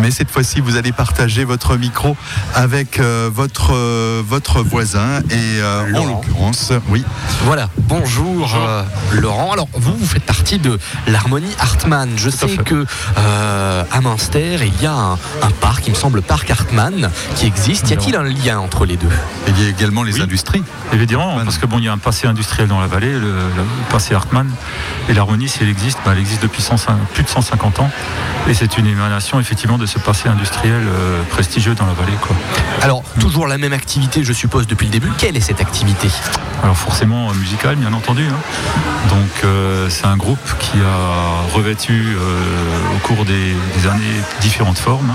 mais 0.00 0.10
cette 0.10 0.30
fois-ci, 0.30 0.60
vous 0.60 0.76
allez 0.76 0.92
partager 0.92 1.44
votre 1.44 1.76
micro 1.76 2.16
avec 2.54 2.98
euh, 2.98 3.30
votre, 3.32 3.74
euh, 3.74 4.22
votre 4.26 4.62
voisin 4.62 5.20
et 5.30 5.62
en 5.96 6.06
l'occurrence, 6.06 6.72
oui. 6.88 7.04
Voilà, 7.44 7.68
bonjour, 7.78 8.24
bonjour. 8.24 8.68
Laurent. 9.12 9.52
Alors, 9.52 9.68
vous, 9.74 9.96
vous 9.96 10.06
faites 10.06 10.24
partie 10.24 10.58
de 10.58 10.78
l'harmonie 11.06 11.54
Hartmann. 11.58 12.10
Je 12.16 12.30
Tout 12.30 12.36
sais 12.36 12.56
que 12.56 12.86
à 13.16 14.00
Münster, 14.00 14.58
il 14.62 14.82
y 14.82 14.86
a 14.86 14.92
un, 14.92 15.12
un, 15.42 15.50
parc, 15.60 15.86
il 15.86 15.90
me 15.90 15.96
semble, 15.96 16.22
parc 16.22 16.50
Hartmann, 16.50 17.10
qui 17.36 17.46
existe. 17.46 17.90
Y 17.90 17.94
a-t-il 17.94 18.16
un 18.16 18.22
lien 18.22 18.58
entre 18.58 18.84
les 18.84 18.96
deux? 18.96 19.08
Il 19.48 19.62
y 19.62 19.66
a 19.66 19.68
également 19.68 20.02
les 20.02 20.14
oui. 20.14 20.22
industries. 20.22 20.62
Évidemment, 20.92 21.38
parce 21.44 21.58
que 21.58 21.66
bon, 21.66 21.78
il 21.78 21.84
y 21.84 21.88
a 21.88 21.92
un 21.92 21.98
passé 21.98 22.26
industriel 22.26 22.68
dans 22.68 22.80
la 22.80 22.86
vallée, 22.86 23.12
le, 23.12 23.20
le 23.20 23.64
passé 23.90 24.14
Hartmann. 24.14 24.50
Et 25.08 25.14
l'harmonie, 25.14 25.48
si 25.48 25.58
elle 25.62 25.68
existe, 25.68 25.98
bah, 26.04 26.12
elle 26.12 26.20
existe 26.20 26.42
depuis 26.42 26.62
100, 26.62 26.76
plus 27.14 27.22
de 27.22 27.28
150 27.28 27.80
ans. 27.80 27.90
Et 28.48 28.54
c'est 28.54 28.78
une 28.78 28.86
émanation 28.86 29.35
effectivement 29.40 29.78
de 29.78 29.86
ce 29.86 29.98
passé 29.98 30.28
industriel 30.28 30.82
euh, 30.86 31.22
prestigieux 31.30 31.74
dans 31.74 31.86
la 31.86 31.92
vallée. 31.92 32.16
Quoi. 32.20 32.36
Alors, 32.82 33.02
toujours 33.20 33.46
la 33.46 33.58
même 33.58 33.72
activité, 33.72 34.24
je 34.24 34.32
suppose, 34.32 34.66
depuis 34.66 34.86
le 34.86 34.92
début. 34.92 35.10
Quelle 35.18 35.36
est 35.36 35.40
cette 35.40 35.60
activité? 35.60 36.08
Alors 36.62 36.76
forcément 36.76 37.30
euh, 37.30 37.34
musicale, 37.34 37.76
bien 37.76 37.92
entendu. 37.92 38.24
Hein. 38.24 39.08
Donc 39.08 39.44
euh, 39.44 39.88
c'est 39.88 40.06
un 40.06 40.16
groupe 40.16 40.38
qui 40.58 40.78
a 40.78 41.54
revêtu 41.54 42.16
euh, 42.18 42.94
au 42.94 43.06
cours 43.06 43.24
des, 43.24 43.54
des, 43.76 43.86
années 43.88 44.20
différentes 44.40 44.78
formes. 44.78 45.14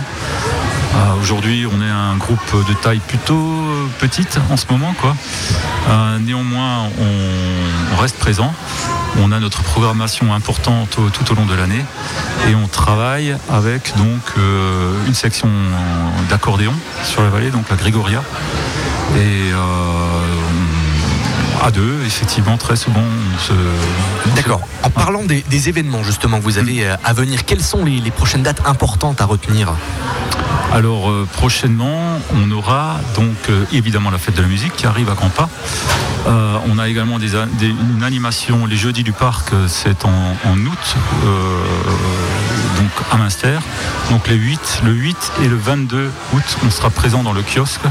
Euh, 0.95 1.21
Aujourd'hui, 1.21 1.65
on 1.71 1.81
est 1.81 1.89
un 1.89 2.17
groupe 2.17 2.67
de 2.67 2.73
taille 2.73 2.99
plutôt 2.99 3.63
petite 3.99 4.39
en 4.49 4.57
ce 4.57 4.65
moment, 4.69 4.93
quoi. 4.99 5.15
Néanmoins, 6.19 6.89
on, 6.99 7.93
on, 7.93 8.01
reste 8.01 8.17
présent 8.17 8.53
on 9.19 9.31
a 9.31 9.39
notre 9.39 9.63
programmation 9.63 10.33
importante 10.33 10.97
tout 11.13 11.31
au 11.31 11.35
long 11.35 11.45
de 11.45 11.53
l'année 11.53 11.83
et 12.49 12.55
on 12.55 12.67
travaille 12.67 13.35
avec 13.49 13.95
donc 13.97 14.21
une 15.07 15.13
section 15.13 15.49
d'accordéon 16.29 16.73
sur 17.03 17.21
la 17.21 17.29
vallée, 17.29 17.51
donc 17.51 17.69
la 17.69 17.75
Grégoria. 17.75 18.23
Et 19.17 19.51
à 21.61 21.71
deux, 21.71 22.03
effectivement, 22.05 22.57
très 22.57 22.75
souvent. 22.75 23.03
D'accord. 24.35 24.61
En 24.83 24.89
parlant 24.89 25.23
des, 25.23 25.69
événements 25.69 26.03
justement 26.03 26.39
que 26.39 26.43
vous 26.43 26.57
avez 26.57 26.85
euh, 26.85 26.95
à 27.03 27.13
venir, 27.13 27.45
quelles 27.45 27.61
sont 27.61 27.85
les, 27.85 28.11
prochaines 28.11 28.41
dates 28.41 28.61
importantes 28.65 29.21
à 29.21 29.25
retenir? 29.25 29.71
Alors 30.73 31.11
euh, 31.11 31.27
prochainement, 31.33 32.19
on 32.33 32.49
aura 32.51 32.99
donc 33.13 33.35
euh, 33.49 33.65
évidemment 33.73 34.09
la 34.09 34.17
fête 34.17 34.35
de 34.35 34.41
la 34.41 34.47
musique 34.47 34.75
qui 34.75 34.87
arrive 34.87 35.09
à 35.09 35.15
Campa. 35.15 35.49
on 36.25 36.79
a 36.79 36.87
également 36.87 37.19
des, 37.19 37.35
une 37.35 38.03
animation 38.03 38.65
les 38.65 38.77
jeudis 38.77 39.03
du 39.03 39.11
parc, 39.11 39.51
c'est 39.67 40.05
en, 40.05 40.57
août, 40.57 40.95
donc 42.77 42.91
à 43.11 43.17
Münster. 43.17 43.59
Donc 44.09 44.27
les 44.27 44.35
8, 44.35 44.81
le 44.83 44.91
8 44.93 45.31
et 45.43 45.47
le 45.47 45.57
22 45.57 46.11
août, 46.33 46.57
on 46.65 46.71
sera 46.71 46.89
présent 46.89 47.21
dans 47.21 47.33
le 47.33 47.43
kiosque. 47.43 47.81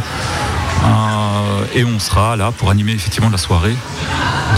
Euh, 0.85 1.65
et 1.75 1.85
on 1.85 1.99
sera 1.99 2.37
là 2.37 2.53
pour 2.53 2.71
animer 2.71 2.93
effectivement 2.93 3.31
la 3.31 3.39
soirée. 3.39 3.77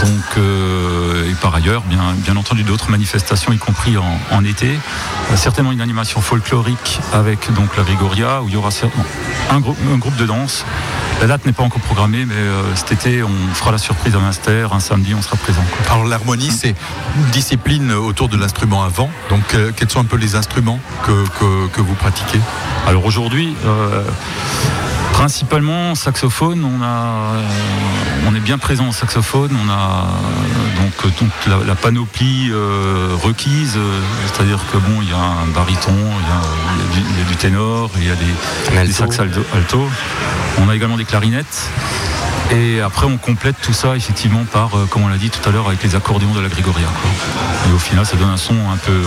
Donc, 0.01 0.37
euh, 0.37 1.29
et 1.29 1.35
par 1.35 1.53
ailleurs, 1.53 1.83
bien, 1.83 2.01
bien 2.17 2.35
entendu, 2.35 2.63
d'autres 2.63 2.89
manifestations, 2.89 3.51
y 3.53 3.57
compris 3.57 3.95
en, 3.97 4.43
été. 4.43 4.67
Euh, 4.67 5.35
certainement 5.35 5.71
une 5.71 5.81
animation 5.81 6.19
folklorique 6.21 6.99
avec 7.13 7.53
donc 7.53 7.77
la 7.77 7.83
Grigoria, 7.83 8.41
où 8.41 8.49
il 8.49 8.53
y 8.53 8.57
aura 8.57 8.69
un, 9.51 9.55
un 9.55 9.97
groupe 9.97 10.15
de 10.17 10.25
danse. 10.25 10.65
La 11.21 11.27
date 11.27 11.45
n'est 11.45 11.53
pas 11.53 11.63
encore 11.63 11.81
programmée, 11.81 12.25
mais 12.25 12.35
cet 12.75 12.91
été, 12.91 13.23
on 13.23 13.53
fera 13.53 13.71
la 13.71 13.77
surprise 13.77 14.13
à 14.15 14.19
Munster. 14.19 14.67
Un 14.71 14.79
samedi, 14.79 15.13
on 15.13 15.21
sera 15.21 15.37
présent. 15.37 15.63
Alors, 15.89 16.05
l'harmonie, 16.05 16.51
c'est 16.51 16.75
une 17.15 17.31
discipline 17.31 17.93
autour 17.93 18.27
de 18.27 18.35
l'instrument 18.35 18.83
avant. 18.83 19.09
Donc, 19.29 19.55
quels 19.77 19.89
sont 19.89 20.01
un 20.01 20.05
peu 20.05 20.17
les 20.17 20.35
instruments 20.35 20.79
que, 21.05 21.69
que, 21.71 21.81
vous 21.81 21.93
pratiquez? 21.93 22.41
Alors, 22.87 23.05
aujourd'hui, 23.05 23.55
Principalement 25.13 25.95
saxophone, 25.95 26.65
on, 26.65 26.81
a, 26.81 27.35
euh, 27.35 28.27
on 28.27 28.35
est 28.35 28.39
bien 28.39 28.57
présent 28.57 28.87
en 28.87 28.91
saxophone, 28.91 29.51
on 29.63 29.69
a 29.69 30.07
donc 30.81 31.15
toute 31.15 31.65
la, 31.65 31.75
panoplie 31.75 32.49
euh, 32.51 33.15
requise, 33.21 33.77
c'est-à-dire 34.25 34.59
que 34.71 34.77
bon, 34.77 35.01
il 35.01 35.09
y 35.09 35.13
a 35.13 35.17
un 35.17 35.47
baryton, 35.53 35.95
il 35.95 37.19
y 37.19 37.21
a, 37.21 37.25
du, 37.29 37.35
ténor, 37.37 37.91
il 37.97 38.07
y 38.07 38.09
a 38.09 38.85
des, 38.85 38.91
sax 38.91 39.19
alto. 39.19 39.87
On 40.57 40.67
a 40.67 40.75
également 40.75 40.97
des 40.97 41.05
clarinettes. 41.05 41.69
Et 42.51 42.81
après, 42.81 43.05
on 43.05 43.17
complète 43.17 43.55
tout 43.61 43.73
ça 43.73 43.95
effectivement 43.95 44.43
par, 44.51 44.75
euh, 44.75 44.85
comme 44.89 45.03
on 45.03 45.07
l'a 45.07 45.17
dit 45.17 45.29
tout 45.29 45.47
à 45.47 45.51
l'heure, 45.51 45.67
avec 45.67 45.83
les 45.83 45.95
accordéons 45.95 46.33
de 46.33 46.41
la 46.41 46.49
Grégoria. 46.49 46.87
Et 47.69 47.73
au 47.73 47.79
final, 47.79 48.05
ça 48.05 48.15
donne 48.15 48.29
un 48.29 48.37
son 48.37 48.55
un 48.71 48.77
peu 48.77 49.01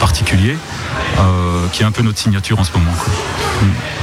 particulier, 0.00 0.56
qui 1.72 1.82
est 1.82 1.86
un 1.86 1.92
peu 1.92 2.02
notre 2.02 2.18
signature 2.18 2.58
en 2.58 2.64
ce 2.64 2.72
moment. 2.72 2.92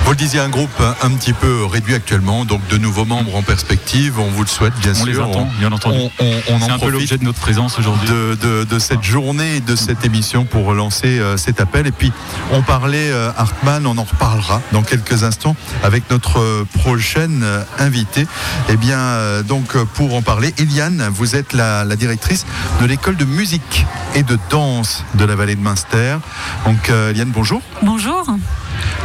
Vous 0.06 0.12
le 0.12 0.18
disiez, 0.18 0.40
un 0.40 0.50
groupe 0.50 0.70
un 1.02 1.12
petit 1.12 1.34
peu 1.34 1.66
réduit 1.66 1.94
actuellement, 1.94 2.44
donc 2.44 2.66
de 2.68 2.78
nouveaux 2.78 3.06
membres 3.06 3.36
en 3.36 3.42
perspective. 3.42 4.20
On 4.20 4.28
vous 4.28 4.42
le 4.42 4.48
souhaite, 4.48 4.74
bien 4.82 4.94
sûr. 4.94 5.06
Les 5.06 5.18
attend, 5.18 5.48
bien 5.60 5.72
entendu. 5.72 5.98
On, 6.20 6.62
en 6.62 6.70
un 6.70 6.78
peu 6.78 6.90
l'objet 6.90 7.18
de 7.18 7.24
notre 7.24 7.40
présence 7.40 7.80
aujourd'hui. 7.80 8.10
De, 8.10 8.80
cette 8.80 9.04
journée, 9.04 9.62
de 9.62 9.76
cette 9.76 10.04
émission 10.04 10.44
pour 10.44 10.66
relancer 10.66 11.20
euh, 11.20 11.38
cet 11.38 11.62
appel. 11.62 11.88
Et 11.88 11.92
puis, 11.92 12.12
on 12.52 12.62
parlait 12.62 13.12
euh, 13.12 13.32
Hartmann, 13.38 13.86
on 13.86 13.98
en 13.98 14.04
reparlera 14.04 14.62
dans 14.72 14.82
quelques 14.82 15.24
instants 15.24 15.56
avec 15.84 16.10
notre 16.12 16.40
euh, 16.40 16.68
prochaine 16.80 17.46
invitée. 17.80 18.28
Eh 18.70 18.78
bien, 18.78 19.42
donc, 19.48 19.78
pour 19.96 20.16
en 20.16 20.22
parler, 20.22 20.54
Eliane, 20.58 21.08
vous 21.14 21.36
êtes 21.36 21.54
la, 21.54 21.84
la 21.84 21.96
directrice 21.96 22.46
de 22.82 22.86
l'école 22.86 23.18
de 23.18 23.26
musique 23.26 23.86
et 24.16 24.24
de 24.24 24.38
danse 24.50 25.04
de 25.16 25.26
la 25.26 25.36
vallée 25.36 25.56
de 25.56 25.62
Münster. 25.62 26.18
Donc, 26.66 26.90
Eliane, 26.90 27.32
bonjour. 27.32 27.62
Bonjour. 27.82 28.26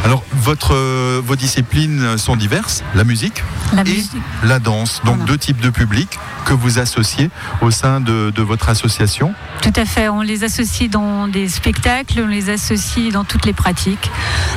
Alors, 0.05 0.23
votre, 0.31 0.73
euh, 0.73 1.21
vos 1.23 1.35
disciplines 1.35 2.17
sont 2.17 2.35
diverses, 2.35 2.83
la 2.95 3.03
musique 3.03 3.43
et 3.85 4.03
la 4.43 4.59
danse. 4.59 5.01
Donc, 5.03 5.25
deux 5.25 5.37
types 5.37 5.59
de 5.59 5.69
publics 5.69 6.17
que 6.49 6.55
vous 6.55 6.79
associez 6.79 7.29
au 7.61 7.69
sein 7.69 8.01
de, 8.01 8.41
votre 8.41 8.69
association 8.69 9.35
Tout 9.61 9.73
à 9.75 9.85
fait. 9.85 10.09
On 10.09 10.21
les 10.21 10.43
associe 10.43 10.89
dans 10.89 11.27
des 11.27 11.47
spectacles, 11.47 12.23
on 12.23 12.27
les 12.27 12.49
associe 12.49 13.13
dans 13.13 13.23
toutes 13.23 13.45
les 13.45 13.53
pratiques. 13.53 14.09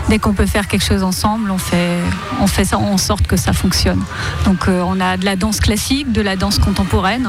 Dès 0.08 0.18
qu'on 0.18 0.32
peut 0.32 0.46
faire 0.46 0.68
quelque 0.68 0.84
chose 0.84 1.02
ensemble, 1.02 1.50
on 1.50 1.58
fait, 1.58 1.98
on 2.40 2.46
fait 2.46 2.64
ça 2.64 2.78
en 2.78 2.96
sorte 2.96 3.26
que 3.26 3.36
ça 3.36 3.52
fonctionne. 3.52 4.02
Donc, 4.46 4.68
euh, 4.68 4.82
on 4.86 5.00
a 5.00 5.18
de 5.18 5.26
la 5.26 5.36
danse 5.36 5.60
classique, 5.60 6.12
de 6.12 6.22
la 6.22 6.36
danse 6.36 6.58
contemporaine. 6.58 7.28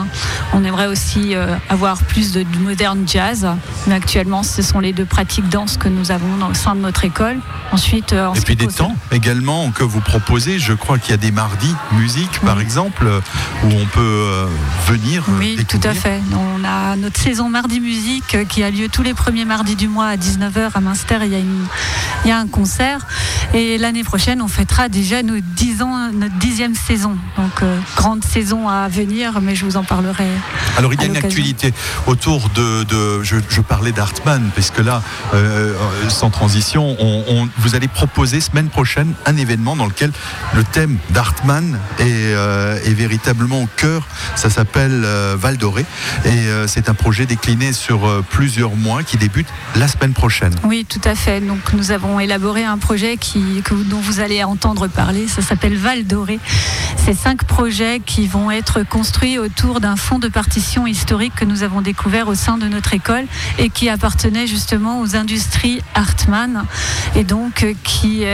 On 0.54 0.64
aimerait 0.64 0.88
aussi 0.88 1.36
euh, 1.36 1.56
avoir 1.68 1.98
plus 1.98 2.32
de, 2.32 2.44
de 2.44 2.60
moderne 2.60 3.04
jazz. 3.06 3.46
Mais 3.88 3.96
actuellement, 3.96 4.44
ce 4.44 4.62
sont 4.62 4.80
les 4.80 4.94
deux 4.94 5.06
pratiques 5.06 5.50
danse 5.50 5.76
que 5.76 5.90
nous 5.90 6.12
avons 6.12 6.48
au 6.50 6.54
sein 6.54 6.76
de 6.76 6.80
notre 6.80 7.04
école. 7.04 7.40
Ensuite, 7.74 8.14
euh, 8.14 8.34
et 8.34 8.42
puis 8.42 8.56
des 8.56 8.68
temps 8.68 8.96
également 9.12 9.72
que 9.72 9.84
vous 9.84 10.00
proposez. 10.00 10.60
Je 10.60 10.74
crois 10.74 11.00
qu'il 11.00 11.12
y 11.12 11.14
a 11.16 11.18
des 11.18 11.32
mardis 11.32 11.76
musique, 11.94 12.40
par 12.42 12.62
exemple, 12.62 13.08
où 13.64 13.68
on 13.68 13.86
peut 13.86 14.02
euh, 14.02 14.48
venir. 14.88 15.24
Euh, 15.30 15.40
oui, 15.40 15.58
tout 15.68 15.80
à 15.84 15.94
fait. 15.94 16.20
On 16.34 16.64
a 16.64 16.96
notre 16.96 17.20
saison 17.20 17.50
mardi 17.50 17.80
musique 17.80 18.48
qui 18.48 18.64
a 18.64 18.72
lieu 18.72 18.90
tous 18.90 19.04
les 19.04 19.14
premiers 19.14 19.46
mardis 19.46 19.76
du 19.76 19.88
mois 19.88 20.08
à 20.08 20.16
19h 20.16 20.72
à 20.74 20.82
Münster. 20.82 21.18
Il 21.24 21.32
y 21.32 21.36
a, 21.36 21.40
une, 21.40 21.66
il 22.26 22.30
y 22.30 22.32
a 22.32 22.38
un 22.38 22.48
concert. 22.48 23.08
Et 23.54 23.78
l'année 23.78 24.04
prochaine, 24.04 24.42
on 24.42 24.48
fêtera 24.48 24.90
déjà 24.90 25.24
nos 25.24 25.40
10 25.40 25.82
ans, 25.82 26.12
notre 26.12 26.38
dixième 26.38 26.76
saison. 26.76 27.18
Donc, 27.38 27.64
grande 27.96 28.24
saison 28.24 28.68
à 28.68 28.88
venir, 28.88 29.42
mais 29.42 29.56
je 29.56 29.66
vous 29.66 29.78
en 29.78 29.84
parlerai. 29.84 30.28
Alors, 30.78 30.94
il 30.94 31.02
y 31.02 31.04
a 31.04 31.08
une 31.08 31.18
actualité 31.18 31.74
autour 32.08 32.50
de. 32.50 32.84
de 32.84 33.24
je, 33.24 33.62
parlais 33.62 33.92
d'Artman, 33.92 34.50
puisque 34.54 34.80
là, 34.80 35.02
sans 36.10 36.30
transition, 36.30 36.96
on 37.00 37.48
vous 37.58 37.76
allez 37.76 37.88
proposer 37.88 38.42
semaine 38.42 38.70
prochaine 38.70 39.14
un 39.26 39.38
événement 39.38 39.76
dans 39.76 39.86
lequel 39.86 40.12
le 40.54 40.64
thème 40.64 40.98
d'Artman 41.12 41.80
est, 42.00 42.04
euh, 42.04 42.78
est, 42.84 42.94
véritablement 42.94 43.62
au 43.62 43.70
cœur. 43.78 44.06
Ça 44.44 44.50
s'appelle 44.50 45.04
euh, 45.06 45.38
Val 45.40 45.56
d'Oré 45.56 45.86
et 46.26 46.28
euh, 46.28 46.68
c'est 46.68 46.90
un 46.90 46.94
projet 46.94 47.26
décliné 47.26 47.72
sur 47.72 48.22
plusieurs 48.30 48.76
mois 48.76 49.02
qui 49.02 49.16
débute 49.16 49.48
la 49.78 49.88
semaine 49.88 50.12
prochaine. 50.12 50.54
Oui, 50.66 50.86
tout 50.88 51.00
à 51.06 51.16
fait. 51.16 51.40
Donc 51.40 51.72
nous 51.72 51.92
avons 51.92 52.20
élaboré 52.20 52.66
un 52.66 52.78
projet 52.78 53.16
qui, 53.16 53.64
dont 53.86 54.02
vous 54.02 54.20
allez 54.20 54.44
entendre 54.44 54.88
parler. 54.88 55.30
Ça 55.30 55.42
s'appelle 55.42 55.78
Val 55.78 56.04
d'Oré. 56.04 56.40
C'est 56.98 57.14
cinq 57.14 57.46
projets 57.46 58.02
qui 58.06 58.28
vont 58.28 58.52
être 58.52 58.84
construits 58.84 59.40
autour 59.40 59.80
d'un 59.80 59.96
fonds 59.96 60.20
de 60.20 60.28
partition 60.28 60.88
historique 60.88 61.36
que 61.36 61.46
nous 61.46 61.64
avons 61.64 61.80
découvert 61.80 62.28
au 62.28 62.36
sein 62.36 62.58
de 62.58 62.68
notre 62.68 62.94
école 62.94 63.24
et 63.60 63.70
qui 63.70 63.88
appartenait 63.88 64.46
justement 64.46 65.00
aux 65.00 65.16
industries 65.16 65.82
Hartmann. 65.96 66.66
Et 67.16 67.24
donc 67.24 67.66
qui, 67.86 68.26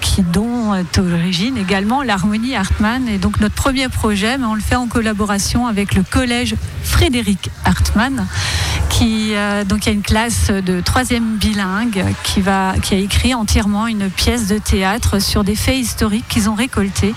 qui 0.00 0.22
dont 0.22 0.76
est 0.76 0.98
origine 0.98 1.56
également 1.56 2.04
l'harmonie 2.04 2.54
Hartmann. 2.54 3.08
Et 3.08 3.18
donc 3.18 3.40
notre 3.40 3.56
premier 3.56 3.88
projet, 3.88 4.38
mais 4.38 4.46
on 4.46 4.54
le 4.54 4.60
fait 4.60 4.76
en 4.76 4.86
collaboration 4.86 5.55
avec 5.64 5.94
le 5.94 6.02
collège 6.02 6.54
Frédéric 6.82 7.50
Hartmann, 7.64 8.26
qui 8.90 9.34
euh, 9.34 9.64
donc 9.64 9.86
il 9.86 9.88
y 9.88 9.92
a 9.92 9.94
une 9.94 10.02
classe 10.02 10.50
de 10.50 10.80
troisième 10.80 11.36
bilingue 11.36 12.04
qui 12.22 12.40
va 12.40 12.74
qui 12.82 12.94
a 12.94 12.98
écrit 12.98 13.34
entièrement 13.34 13.86
une 13.86 14.10
pièce 14.10 14.48
de 14.48 14.58
théâtre 14.58 15.20
sur 15.20 15.44
des 15.44 15.54
faits 15.54 15.78
historiques 15.78 16.26
qu'ils 16.28 16.50
ont 16.50 16.54
récoltés 16.54 17.14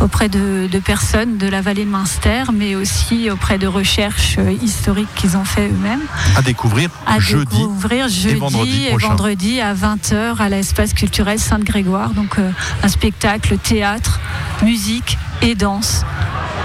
auprès 0.00 0.28
de, 0.28 0.68
personnes 0.84 1.36
de 1.38 1.46
la 1.46 1.60
vallée 1.60 1.84
de 1.84 1.90
Münster, 1.90 2.44
mais 2.52 2.74
aussi 2.74 3.30
auprès 3.30 3.58
de 3.58 3.66
recherches 3.66 4.38
historiques 4.62 5.14
qu'ils 5.14 5.36
ont 5.36 5.44
fait 5.44 5.68
eux-mêmes. 5.68 6.02
À 6.36 6.42
découvrir 6.42 6.90
à 7.06 7.18
jeudi, 7.18 7.58
découvrir 7.58 8.08
jeudi 8.08 8.86
et 8.86 8.96
vendredi, 8.96 9.60
à 9.60 9.74
20h 9.74 10.38
à 10.38 10.48
l'espace 10.48 10.94
culturel 10.94 11.38
Sainte-Grégoire. 11.38 12.10
Donc 12.10 12.38
euh, 12.38 12.50
un 12.82 12.88
spectacle, 12.88 13.58
théâtre, 13.58 14.20
musique 14.62 15.18
et 15.42 15.54
danse 15.54 16.04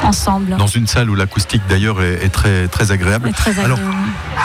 ensemble. 0.08 0.56
Dans 0.58 0.68
une 0.68 0.88
salle 0.88 1.10
où 1.10 1.16
l'acoustique 1.16 1.62
d'ailleurs 1.70 2.02
est, 2.02 2.30
très, 2.30 2.68
très 2.68 2.92
agréable. 2.92 3.32
Alors, 3.64 3.80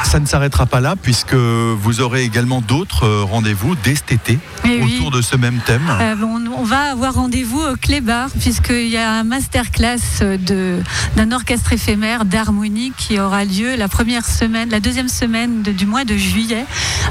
ça 0.05 0.21
ne 0.21 0.27
s'arrêtera 0.27 0.67
pas 0.67 0.81
là 0.81 0.97
puisque 1.01 1.35
vous 1.35 2.01
aurez 2.01 2.23
également 2.23 2.61
d'autres 2.61 3.05
euh, 3.05 3.25
rendez-vous 3.25 3.75
dès 3.77 3.95
cet 3.95 4.13
été 4.13 4.39
autour 4.83 5.11
de 5.11 5.23
ce 5.23 5.37
même 5.37 5.61
thème. 5.65 5.83
Euh, 6.01 6.15
on, 6.23 6.65
va 6.65 6.93
avoir 6.93 7.15
rendez-vous 7.15 7.61
au 7.61 7.77
Clébar 7.77 8.29
puisqu'il 8.41 8.89
y 8.89 8.97
a 8.97 9.13
un 9.13 9.25
masterclass 9.25 9.99
d'un 11.17 11.33
orchestre 11.33 11.73
éphémère 11.73 12.25
d'harmonie 12.25 12.93
qui 12.97 13.19
aura 13.19 13.45
lieu 13.45 13.77
la 13.77 13.89
première 13.89 14.25
semaine, 14.25 14.71
la 14.71 14.81
deuxième 14.81 15.09
semaine 15.09 15.63
du 15.63 15.87
mois 15.87 16.05
de 16.05 16.17
juillet 16.17 16.65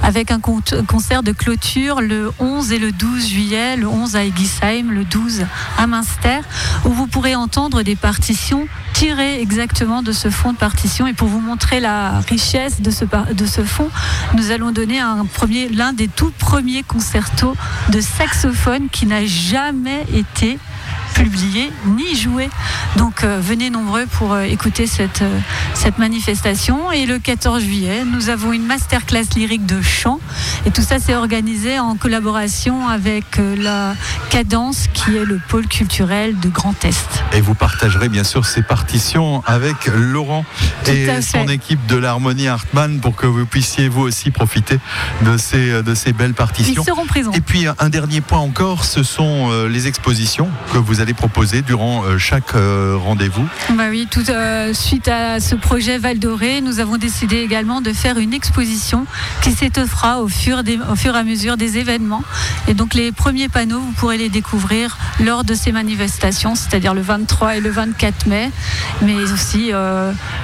avec 0.04 0.32
un 0.32 0.40
concert 0.40 1.24
de 1.24 1.32
clôture 1.32 2.02
le 2.02 2.32
11 2.40 2.72
et 2.72 2.80
le 2.80 2.92
12 2.92 3.28
juillet, 3.28 3.78
le 3.78 3.88
11 3.88 4.16
à 4.16 4.26
Egisheim, 4.26 4.92
le 4.92 5.04
12 5.04 5.46
à 5.78 5.88
Münster 5.88 6.40
où 6.86 6.90
vous 6.90 7.08
pourrez 7.08 7.36
entendre 7.36 7.84
des 7.84 7.96
parties 7.96 8.36
tiré 8.94 9.42
exactement 9.42 10.02
de 10.02 10.12
ce 10.12 10.30
fond 10.30 10.54
de 10.54 10.58
partition. 10.58 11.08
Et 11.08 11.14
pour 11.14 11.28
vous 11.28 11.40
montrer 11.40 11.80
la 11.80 12.20
richesse 12.20 12.82
de 12.82 12.92
ce, 12.92 13.06
de 13.06 13.46
nous 14.36 14.52
allons 14.52 14.72
donner 14.72 15.00
un 15.00 15.26
premier, 15.26 15.70
l'un 15.70 15.94
des 15.94 16.08
tout 16.08 16.32
premiers 16.38 16.84
concertos 16.84 17.56
de 17.90 18.02
saxophone 18.02 18.90
qui 18.92 19.06
n'a 19.06 19.26
jamais 19.26 20.06
été 20.14 20.60
publier 21.14 21.72
ni 21.86 22.16
jouer. 22.16 22.50
Donc 22.98 23.24
venez 23.24 23.70
nombreux 23.70 24.06
pour 24.06 24.38
écouter 24.40 24.88
cette, 24.88 25.24
cette 25.74 25.98
manifestation. 25.98 26.92
Et 26.92 27.06
le 27.06 27.20
14 27.20 27.62
juillet, 27.62 28.04
nous 28.06 28.30
avons 28.30 28.54
une 28.54 28.66
masterclass 28.66 29.26
lyrique 29.36 29.66
de 29.66 29.82
chant. 29.82 30.20
Et 30.66 30.72
tout 30.72 30.82
ça, 30.82 31.00
c'est 31.00 31.16
organisé 31.16 31.80
en 31.80 31.96
collaboration 31.96 32.88
avec 32.88 33.40
la 33.58 33.96
Cadence, 34.30 34.88
qui 34.94 35.16
est 35.16 35.26
le 35.26 35.40
pôle 35.48 35.68
culturel 35.68 36.40
de 36.40 36.50
Grand 36.50 36.86
Est. 36.86 37.24
Et 37.34 37.42
vous 37.42 37.56
partagerez 37.56 38.10
bien 38.10 38.24
sûr 38.24 38.46
ces 38.46 38.62
partitions 38.62 39.44
avec 39.46 39.88
Laurent 39.94 40.46
et 40.88 41.22
son 41.22 41.48
équipe 41.48 41.86
de 41.88 41.98
l'Harmonie 41.98 42.48
Hartmann 42.48 43.00
pour 43.00 43.16
que 43.16 43.26
vous 43.26 43.46
puissiez 43.46 43.90
vous 43.90 44.02
aussi 44.02 44.32
profiter 44.32 44.80
de 45.24 45.38
ces, 45.38 45.84
de 45.84 45.96
ces 45.96 46.14
belles 46.14 46.34
partitions. 46.34 46.82
Ils 46.82 46.86
seront 46.86 47.06
présents. 47.06 47.32
Et 47.34 47.42
puis 47.42 47.66
un 47.80 47.90
dernier 47.90 48.22
point 48.22 48.40
encore, 48.40 48.86
ce 48.86 49.04
sont 49.04 49.50
euh, 49.52 49.68
les 49.68 49.88
expositions 49.88 50.50
que 50.74 50.78
vous 50.78 51.01
allez 51.02 51.14
proposer 51.14 51.62
durant 51.62 52.04
euh, 52.04 52.18
chaque 52.18 52.56
euh, 52.56 52.96
rendez-vous. 52.98 53.46
Bah 53.72 53.86
oui, 53.90 54.08
tout, 54.10 54.24
suite 54.74 55.08
à 55.08 55.40
ce 55.40 55.56
projet 55.56 55.98
Val 55.98 56.20
d'Oré, 56.20 56.62
nous 56.62 56.80
avons 56.80 56.98
décidé 56.98 57.38
également 57.38 57.82
de 57.82 57.92
faire 57.92 58.18
une 58.18 58.34
exposition 58.34 59.06
qui 59.42 59.52
s'étoffera 59.52 60.22
au 60.22 60.28
fur, 60.28 60.62
au 60.90 60.96
fur 60.96 61.16
et 61.16 61.20
à 61.20 61.24
mesure 61.24 61.58
des 61.58 61.78
événements. 61.78 62.24
Et 62.68 62.74
donc 62.74 62.94
les 62.94 63.12
premiers 63.12 63.50
panneaux, 63.50 63.80
vous 63.80 63.92
pourrez 63.94 64.18
les 64.18 64.30
découvrir 64.30 64.98
lors 65.20 65.44
de 65.44 65.54
ces 65.54 65.72
manifestations, 65.72 66.56
c'est-à-dire 66.56 66.94
le 66.94 67.02
23 67.02 67.58
et 67.58 67.60
le 67.60 67.70
24 67.70 68.28
mai, 68.28 68.52
mais 69.02 69.16
aussi 69.16 69.72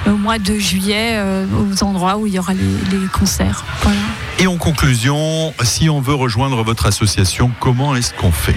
au 0.06 0.16
mois 0.16 0.38
de 0.38 0.58
juillet 0.58 1.20
aux 1.20 1.84
endroits 1.84 2.18
où 2.18 2.26
il 2.26 2.34
y 2.34 2.38
aura 2.38 2.54
les, 2.54 3.06
concerts. 3.12 3.64
Et 4.40 4.46
en 4.46 4.56
conclusion, 4.56 5.52
si 5.64 5.90
on 5.90 6.00
veut 6.00 6.14
rejoindre 6.14 6.62
votre 6.62 6.86
association, 6.86 7.50
comment 7.58 7.96
est-ce 7.96 8.14
qu'on 8.14 8.30
fait? 8.30 8.54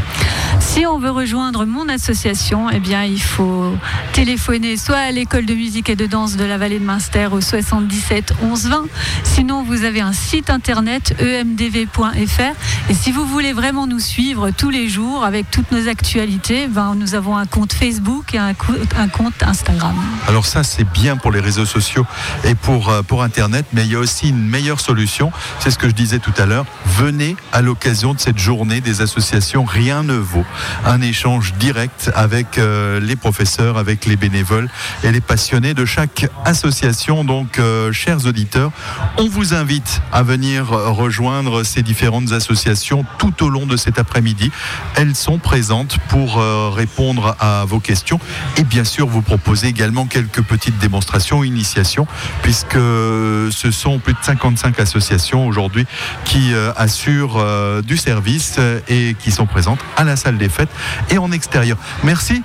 Si 0.59 0.85
on 0.85 0.99
veut 0.99 1.09
rejoindre 1.09 1.65
mon 1.65 1.89
association, 1.89 2.69
eh 2.69 2.79
bien, 2.79 3.03
il 3.03 3.19
faut 3.19 3.73
téléphoner 4.13 4.77
soit 4.77 4.97
à 4.97 5.11
l'école 5.11 5.47
de 5.47 5.55
musique 5.55 5.89
et 5.89 5.95
de 5.95 6.05
danse 6.05 6.37
de 6.37 6.45
la 6.45 6.59
vallée 6.59 6.77
de 6.77 6.85
Münster 6.85 7.29
au 7.31 7.41
77 7.41 8.33
11 8.43 8.67
20. 8.67 8.83
Sinon, 9.23 9.63
vous 9.63 9.83
avez 9.83 10.01
un 10.01 10.13
site 10.13 10.51
internet 10.51 11.15
emdv.fr. 11.19 12.53
Et 12.91 12.93
si 12.93 13.11
vous 13.11 13.25
voulez 13.25 13.53
vraiment 13.53 13.87
nous 13.87 13.99
suivre 13.99 14.51
tous 14.51 14.69
les 14.69 14.87
jours 14.87 15.25
avec 15.25 15.49
toutes 15.49 15.71
nos 15.71 15.87
actualités, 15.87 16.67
ben, 16.67 16.93
nous 16.95 17.15
avons 17.15 17.37
un 17.37 17.47
compte 17.47 17.73
Facebook 17.73 18.35
et 18.35 18.37
un, 18.37 18.53
compte 18.53 19.41
Instagram. 19.41 19.95
Alors 20.27 20.45
ça, 20.45 20.63
c'est 20.63 20.83
bien 20.83 21.17
pour 21.17 21.31
les 21.31 21.39
réseaux 21.39 21.65
sociaux 21.65 22.05
et 22.43 22.53
pour, 22.53 22.89
euh, 22.89 23.01
pour 23.01 23.23
Internet, 23.23 23.65
mais 23.73 23.83
il 23.85 23.91
y 23.91 23.95
a 23.95 23.99
aussi 23.99 24.29
une 24.29 24.47
meilleure 24.47 24.79
solution. 24.79 25.31
C'est 25.59 25.70
ce 25.71 25.77
que 25.77 25.87
je 25.87 25.93
disais 25.93 26.19
tout 26.19 26.33
à 26.37 26.45
l'heure. 26.45 26.65
Venez 26.85 27.37
à 27.53 27.61
l'occasion 27.61 28.13
de 28.13 28.19
cette 28.19 28.37
journée 28.37 28.81
des 28.81 29.01
associations. 29.01 29.63
Rien 29.63 30.03
ne 30.03 30.15
vaut 30.15 30.45
un 30.85 31.01
échange 31.01 31.53
direct 31.53 32.11
avec 32.13 32.57
euh, 32.57 32.99
les 32.99 33.15
professeurs, 33.15 33.77
avec 33.77 34.05
les 34.05 34.17
bénévoles 34.17 34.69
et 35.03 35.11
les 35.11 35.21
passionnés 35.21 35.73
de 35.73 35.85
chaque 35.85 36.27
association. 36.43 37.23
Donc, 37.23 37.57
euh, 37.57 37.93
chers 37.93 38.25
auditeurs, 38.25 38.71
on 39.17 39.29
vous 39.29 39.53
invite 39.53 40.01
à 40.11 40.23
venir 40.23 40.67
rejoindre 40.67 41.63
ces 41.63 41.83
différentes 41.83 42.33
associations 42.33 43.05
tout 43.17 43.41
au 43.43 43.49
long 43.49 43.65
de 43.65 43.77
cet 43.77 43.97
après-midi. 43.97 44.51
Elles 44.95 45.15
sont 45.15 45.39
présentes 45.39 45.97
pour 46.09 46.39
euh, 46.39 46.69
répondre 46.69 47.37
à 47.39 47.63
vos 47.65 47.79
questions 47.79 48.19
et 48.57 48.63
bien 48.63 48.83
sûr 48.83 49.07
vous 49.07 49.21
proposer 49.21 49.67
également 49.67 50.05
quelques 50.05 50.41
petites 50.41 50.79
démonstrations, 50.79 51.45
initiations, 51.45 52.07
puisque 52.41 52.73
ce 52.73 53.69
sont 53.71 53.99
plus 53.99 54.13
de 54.13 54.19
55 54.21 54.77
associations 54.79 55.47
aujourd'hui 55.47 55.60
aujourd'hui 55.61 55.85
qui 56.25 56.53
euh, 56.53 56.71
assurent 56.75 57.37
euh, 57.37 57.81
du 57.81 57.97
service 57.97 58.55
euh, 58.57 58.79
et 58.87 59.15
qui 59.19 59.31
sont 59.31 59.45
présentes 59.45 59.79
à 59.95 60.03
la 60.03 60.15
salle 60.15 60.37
des 60.37 60.49
fêtes 60.49 60.69
et 61.09 61.17
en 61.17 61.31
extérieur. 61.31 61.77
Merci. 62.03 62.41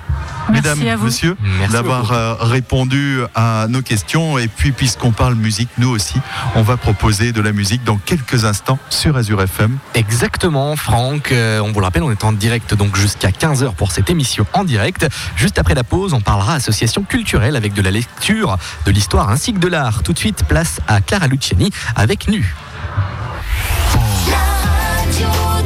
Mesdames, 0.49 0.79
Messieurs, 1.03 1.35
d'avoir 1.73 2.39
répondu 2.39 3.19
à 3.35 3.65
nos 3.67 3.81
questions. 3.81 4.37
Et 4.37 4.47
puis, 4.47 4.71
puisqu'on 4.71 5.11
parle 5.11 5.35
musique, 5.35 5.67
nous 5.77 5.89
aussi, 5.89 6.15
on 6.55 6.61
va 6.61 6.77
proposer 6.77 7.33
de 7.33 7.41
la 7.41 7.51
musique 7.51 7.83
dans 7.83 7.97
quelques 7.97 8.45
instants 8.45 8.79
sur 8.89 9.17
Azure 9.17 9.41
FM. 9.41 9.77
Exactement, 9.93 10.77
Franck. 10.77 11.33
on 11.33 11.71
vous 11.73 11.79
le 11.81 11.83
rappelle, 11.83 12.03
on 12.03 12.11
est 12.11 12.23
en 12.23 12.31
direct 12.31 12.75
donc 12.75 12.95
jusqu'à 12.95 13.31
15h 13.31 13.75
pour 13.75 13.91
cette 13.91 14.09
émission 14.09 14.45
en 14.53 14.63
direct. 14.63 15.05
Juste 15.35 15.59
après 15.59 15.75
la 15.75 15.83
pause, 15.83 16.13
on 16.13 16.21
parlera 16.21 16.53
association 16.53 17.03
culturelle 17.03 17.57
avec 17.57 17.73
de 17.73 17.81
la 17.81 17.91
lecture, 17.91 18.57
de 18.85 18.91
l'histoire 18.91 19.29
ainsi 19.29 19.51
que 19.51 19.59
de 19.59 19.67
l'art. 19.67 20.01
Tout 20.03 20.13
de 20.13 20.19
suite, 20.19 20.45
place 20.45 20.79
à 20.87 21.01
Clara 21.01 21.27
Luciani 21.27 21.71
avec 21.95 22.27
Nu. 22.27 22.55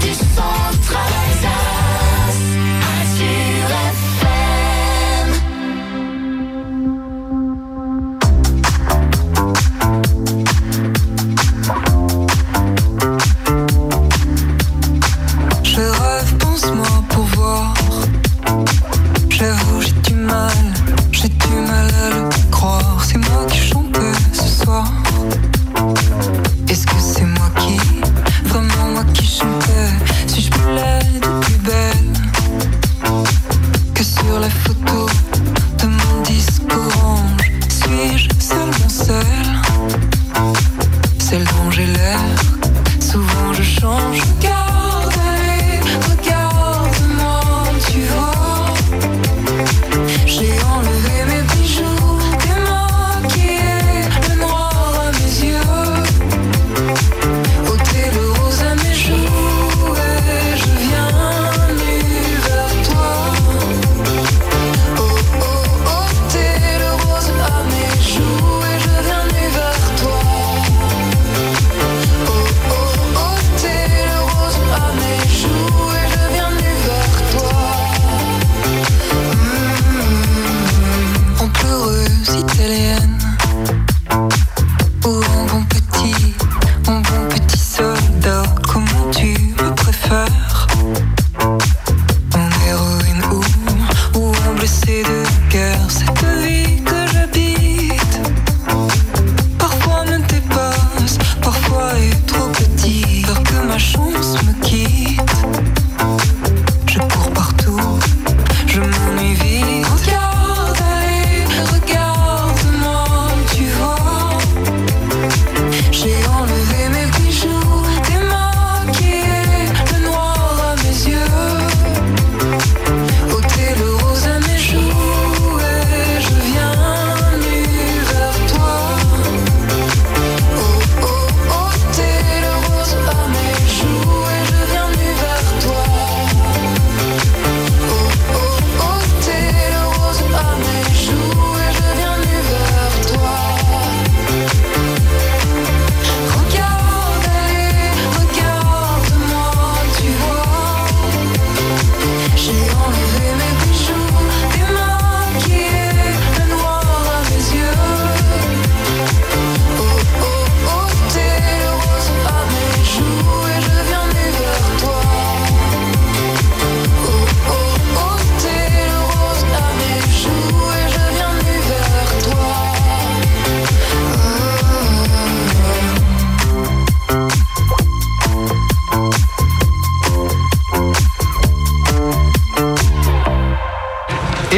Est-ce 0.04 0.20
que 0.20 0.51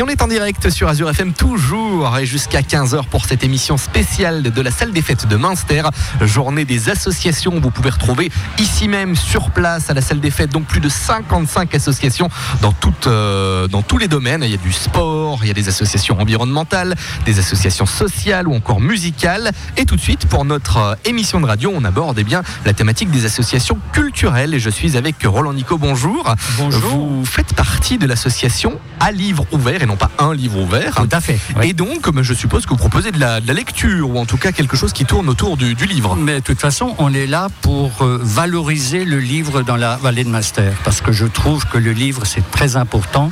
Et 0.04 0.06
on 0.06 0.10
est 0.10 0.22
en 0.22 0.28
direct 0.28 0.70
sur 0.70 0.90
Azure 0.90 1.10
FM 1.10 1.32
toujours 1.32 2.18
et 2.18 2.26
jusqu'à 2.26 2.60
15h 2.60 3.06
pour 3.06 3.24
cette 3.24 3.42
émission 3.44 3.78
spéciale 3.78 4.42
de 4.42 4.62
la 4.62 4.70
salle 4.70 4.92
des 4.92 5.02
fêtes 5.02 5.28
de 5.28 5.38
Münster, 5.38 5.84
journée 6.20 6.66
des 6.66 6.90
associations. 6.90 7.58
Vous 7.58 7.72
pouvez 7.72 7.90
retrouver 7.90 8.30
ici 8.60 8.90
même 8.90 9.16
sur 9.16 9.52
place 9.52 9.90
à 9.90 9.94
la 9.94 10.02
salle 10.02 10.20
des 10.20 10.32
fêtes 10.32 10.52
donc 10.52 10.66
plus 10.66 10.82
de 10.82 10.90
55 10.90 11.74
associations 11.74 12.28
dans, 12.62 12.74
toutes, 12.74 13.08
euh, 13.08 13.68
dans 13.70 13.82
tous 13.82 13.98
les 13.98 14.10
domaines. 14.10 14.42
Il 14.44 14.52
y 14.52 14.56
a 14.56 14.58
du 14.58 14.74
sport, 14.74 15.40
il 15.44 15.48
y 15.48 15.52
a 15.52 15.54
des 15.54 15.70
associations 15.70 16.20
environnementales, 16.20 16.96
des 17.26 17.40
associations 17.40 17.86
sociales 17.86 18.50
ou 18.50 18.56
encore 18.56 18.82
musicales. 18.82 19.52
Et 19.78 19.86
tout 19.86 19.96
de 19.96 20.02
suite 20.02 20.26
pour 20.26 20.44
notre 20.44 20.78
euh, 20.78 20.96
émission 21.06 21.40
de 21.40 21.46
radio, 21.46 21.72
on 21.74 21.86
aborde 21.86 22.18
eh 22.20 22.26
bien, 22.26 22.44
la 22.66 22.74
thématique 22.74 23.10
des 23.10 23.26
associations 23.26 23.78
culturelles 23.94 24.54
et 24.54 24.60
je 24.60 24.70
suis 24.70 24.98
avec 24.98 25.16
Roland 25.24 25.54
Nico. 25.54 25.78
Bonjour. 25.78 26.36
Bonjour. 26.58 26.82
Vous 26.82 27.26
faites 27.26 27.54
partie 27.54 27.98
de 27.98 28.06
l'association 28.06 28.80
à 29.00 29.12
livre 29.12 29.46
ouvert 29.52 29.82
et 29.82 29.86
non 29.86 29.93
pas 29.96 30.12
un 30.20 30.34
livre 30.34 30.60
ouvert. 30.60 30.96
Tout 30.96 31.10
à 31.12 31.22
fait. 31.22 31.40
Et 31.62 31.74
donc, 31.74 32.10
je 32.22 32.34
suppose 32.34 32.66
que 32.66 32.70
vous 32.70 32.78
proposez 32.78 33.12
de 33.12 33.20
la, 33.20 33.40
lecture 33.40 34.10
ou 34.10 34.18
en 34.18 34.26
tout 34.26 34.38
cas 34.38 34.52
quelque 34.52 34.76
chose 34.76 34.94
qui 34.94 35.06
tourne 35.06 35.30
autour 35.30 35.58
du, 35.58 35.74
livre. 35.74 36.16
Mais 36.16 36.36
de 36.36 36.44
toute 36.44 36.60
façon, 36.60 36.96
on 36.98 37.14
est 37.14 37.28
là 37.28 37.48
pour 37.62 38.02
euh, 38.02 38.20
valoriser 38.22 39.06
le 39.06 39.20
livre 39.20 39.62
dans 39.62 39.76
la 39.76 39.98
vallée 39.98 40.24
de 40.24 40.30
Master 40.30 40.74
parce 40.84 41.02
que 41.02 41.12
je 41.12 41.26
trouve 41.26 41.66
que 41.66 41.78
le 41.78 41.92
livre 41.92 42.26
c'est 42.26 42.50
très 42.52 42.78
important. 42.78 43.32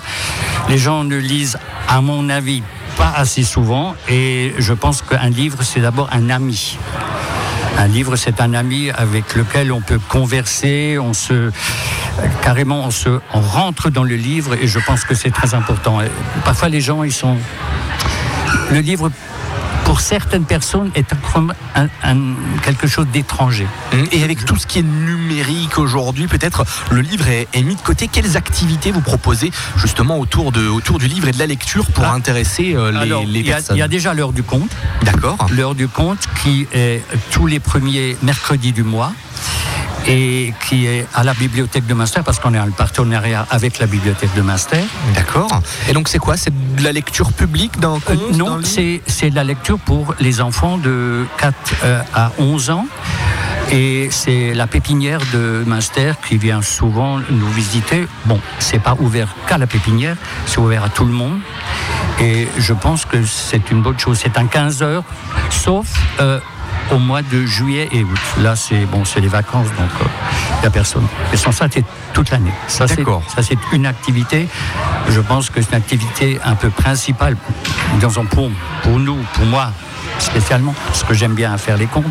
Les 0.70 0.78
gens 0.78 1.04
ne 1.04 1.18
lisent, 1.18 1.58
à 1.88 2.02
mon 2.02 2.30
avis, 2.30 2.62
pas 2.98 3.14
assez 3.16 3.44
souvent 3.44 3.96
et 4.10 4.54
je 4.58 4.74
pense 4.74 5.02
qu'un 5.02 5.30
livre 5.30 5.64
c'est 5.64 5.80
d'abord 5.82 6.10
un 6.12 6.30
ami. 6.30 6.78
Un 7.78 7.88
livre, 7.88 8.16
c'est 8.16 8.42
un 8.42 8.54
ami 8.54 8.92
avec 8.92 9.36
lequel 9.36 9.72
on 9.72 9.82
peut 9.82 10.00
converser, 10.10 10.98
on 11.00 11.14
se 11.14 11.52
carrément 12.42 12.86
on 12.86 12.92
se 12.92 13.20
rentre 13.32 13.90
dans 13.90 14.04
le 14.04 14.16
livre 14.16 14.54
et 14.62 14.68
je 14.68 14.80
pense 14.86 15.04
que 15.06 15.16
c'est 15.16 15.32
très 15.32 15.54
important. 15.54 16.00
parfois 16.44 16.70
les 16.70 16.82
gens 16.82 17.04
ils 17.04 17.14
sont 17.14 17.38
le 18.72 18.80
livre 18.80 19.10
pour 19.86 20.00
certaines 20.00 20.46
personnes 20.46 20.92
est 20.96 21.06
un, 21.76 21.88
quelque 22.64 22.88
chose 22.88 23.08
d'étranger. 23.08 23.68
Hum, 23.94 24.06
et 24.12 24.24
avec 24.24 24.46
tout 24.46 24.58
ce 24.58 24.68
qui 24.68 24.80
est 24.80 24.84
numérique 24.84 25.78
aujourd'hui, 25.78 26.28
peut-être 26.28 26.64
le 26.92 27.02
livre 27.02 27.26
est, 27.28 27.62
mis 27.62 27.76
de 27.76 27.82
côté. 27.82 28.08
Quelles 28.08 28.38
activités 28.38 28.92
vous 28.92 29.02
proposez 29.02 29.52
justement 29.76 30.20
autour, 30.20 30.52
de, 30.52 30.68
autour 30.68 31.00
du 31.00 31.08
livre 31.08 31.28
et 31.28 31.32
de 31.32 31.40
la 31.40 31.48
lecture 31.48 31.86
pour 31.88 32.06
ah. 32.06 32.14
intéresser 32.14 32.74
euh, 32.76 32.92
les, 33.26 33.44
personnes 33.44 33.76
Il 33.76 33.80
y 33.80 33.84
a 33.84 33.88
déjà 33.88 34.14
l'heure 34.14 34.34
du 34.34 34.44
conte. 34.44 34.72
D'accord. 35.04 35.48
L'heure 35.52 35.76
du 35.76 35.88
conte 35.88 36.28
qui 36.44 36.68
est 36.74 37.04
tous 37.32 37.48
les 37.48 37.60
premiers 37.60 38.18
mercredis 38.22 38.72
du 38.72 38.84
mois 38.84 39.14
et 40.08 40.54
qui 40.68 40.88
est 40.88 41.06
à 41.14 41.24
la 41.24 41.34
bibliothèque 41.34 41.86
de 41.86 41.94
Master 41.94 42.24
parce 42.24 42.40
qu'on 42.40 42.54
est 42.54 42.60
en 42.60 42.72
partenariat 42.72 43.46
avec 43.50 43.80
la 43.80 43.86
bibliothèque 43.86 44.34
de 44.36 44.42
Master. 44.42 44.84
D'accord. 45.16 45.50
Et 45.90 45.94
donc 45.94 46.08
c'est 46.08 46.20
quoi? 46.20 46.38
C'est 46.38 46.54
de 46.76 46.84
la 46.84 46.92
lecture 46.92 47.32
publique 47.32 47.80
dans 47.80 47.98
euh, 48.10 48.16
Non, 48.34 48.60
c'est 48.64 49.30
de 49.30 49.36
la 49.36 49.44
lecture 49.44 49.80
pour 49.80 50.16
les 50.20 50.42
enfants 50.42 50.78
de 50.78 51.26
4 51.38 51.56
euh, 51.84 52.02
à 52.14 52.32
11 52.40 52.70
ans. 52.72 52.86
Et 53.72 54.10
c'est 54.12 54.54
la 54.54 54.68
pépinière 54.68 55.22
de 55.32 55.64
Master 55.66 56.20
qui 56.20 56.38
vient 56.38 56.62
souvent 56.62 57.20
nous 57.30 57.50
visiter. 57.52 58.06
Bon, 58.26 58.40
c'est 58.60 58.80
pas 58.80 58.96
ouvert 59.00 59.30
qu'à 59.48 59.58
la 59.58 59.68
pépinière, 59.68 60.18
c'est 60.46 60.58
ouvert 60.58 60.84
à 60.84 60.90
tout 60.90 61.06
le 61.06 61.14
monde. 61.14 61.40
Et 62.20 62.50
je 62.58 62.74
pense 62.74 63.06
que 63.06 63.24
c'est 63.26 63.72
une 63.72 63.82
bonne 63.82 63.98
chose. 63.98 64.20
C'est 64.22 64.38
un 64.38 64.46
15 64.46 64.84
heures, 64.84 65.04
sauf 65.50 65.88
euh, 66.20 66.40
au 66.92 67.00
mois 67.00 67.22
de 67.22 67.46
juillet 67.46 67.90
et 67.92 68.04
août. 68.04 68.20
Là, 68.40 68.56
c'est 68.56 68.86
bon, 68.86 69.06
c'est 69.06 69.22
les 69.22 69.28
vacances, 69.28 69.68
donc 69.78 69.90
il 70.00 70.06
euh, 70.06 70.62
n'y 70.62 70.68
a 70.68 70.70
personne. 70.70 71.06
Mais 71.32 71.38
sans 71.38 71.52
ça, 71.52 71.68
c'est 71.72 71.86
toute 72.14 72.30
l'année. 72.30 72.54
Ça, 72.68 72.88
c'est, 72.88 73.04
ça, 73.04 73.42
c'est 73.42 73.58
une 73.72 73.86
activité. 73.86 74.48
Je 75.10 75.20
pense 75.22 75.50
que 75.50 75.62
c'est 75.62 75.70
une 75.70 75.78
activité 75.78 76.40
un 76.44 76.56
peu 76.56 76.70
principale, 76.70 77.38
disons 78.00 78.26
pour, 78.26 78.50
pour 78.84 79.00
nous, 79.00 79.18
pour 79.34 79.46
moi, 79.46 79.72
spécialement, 80.22 80.74
parce 80.88 81.04
que 81.04 81.14
j'aime 81.14 81.34
bien 81.34 81.58
faire 81.58 81.78
les 81.78 81.88
comptes. 81.88 82.06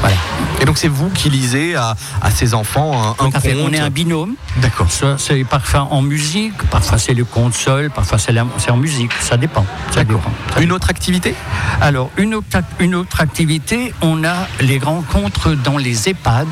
Voilà. 0.00 0.16
Et 0.60 0.64
donc 0.64 0.78
c'est 0.78 0.88
vous 0.88 1.08
qui 1.10 1.30
lisez 1.30 1.74
à, 1.74 1.96
à 2.22 2.30
ces 2.30 2.54
enfants 2.54 2.92
un, 3.02 3.10
un 3.10 3.30
conte 3.30 3.46
On 3.64 3.72
est 3.72 3.80
un 3.80 3.90
binôme. 3.90 4.34
D'accord. 4.58 4.88
C'est 5.18 5.44
parfois 5.44 5.88
en 5.90 6.02
musique, 6.02 6.56
parfois 6.70 6.98
c'est 6.98 7.14
le 7.14 7.24
conte 7.24 7.54
seul, 7.54 7.90
parfois 7.90 8.18
c'est 8.18 8.70
en 8.70 8.76
musique. 8.76 9.12
Ça 9.20 9.36
dépend. 9.36 9.66
Ça 9.90 10.04
dépend. 10.04 10.20
une 10.60 10.72
autre 10.72 10.90
activité? 10.90 11.34
Alors 11.80 12.10
une 12.16 12.34
autre, 12.34 12.58
une 12.80 12.94
autre 12.94 13.20
activité, 13.20 13.92
on 14.00 14.24
a 14.24 14.46
les 14.60 14.78
rencontres 14.78 15.50
dans 15.52 15.78
les 15.78 16.08
EHPAD 16.08 16.48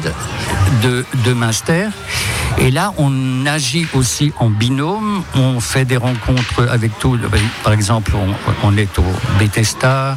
de, 0.82 1.04
de 1.24 1.32
Munster. 1.32 1.88
Et 2.62 2.70
là, 2.70 2.94
on 2.96 3.44
agit 3.44 3.88
aussi 3.92 4.32
en 4.38 4.48
binôme. 4.48 5.24
On 5.34 5.58
fait 5.58 5.84
des 5.84 5.96
rencontres 5.96 6.68
avec 6.70 6.96
tout. 7.00 7.18
Par 7.64 7.72
exemple, 7.72 8.12
on, 8.62 8.76
est 8.76 8.98
au 9.00 9.04
Bethesda, 9.40 10.16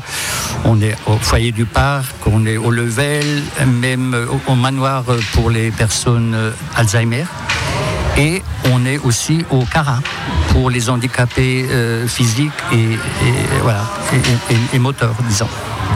on 0.64 0.80
est 0.80 0.96
au 1.08 1.18
foyer 1.18 1.52
du 1.52 1.66
parc, 1.66 2.14
on 2.28 2.46
est 2.46 2.58
au 2.58 2.70
Level, 2.70 3.42
même 3.66 4.16
au, 4.48 4.54
manoir 4.54 5.06
pour 5.34 5.50
les 5.50 5.72
personnes 5.72 6.38
Alzheimer. 6.76 7.26
Et 8.18 8.44
on 8.72 8.86
est 8.86 9.00
aussi 9.00 9.44
au 9.50 9.66
CARA 9.66 10.00
pour 10.50 10.70
les 10.70 10.88
handicapés 10.90 11.66
euh, 11.70 12.08
physiques 12.08 12.52
et, 12.72 12.98
voilà, 13.64 13.84
et 14.72 14.80
moteurs, 14.80 15.16
disons 15.28 15.50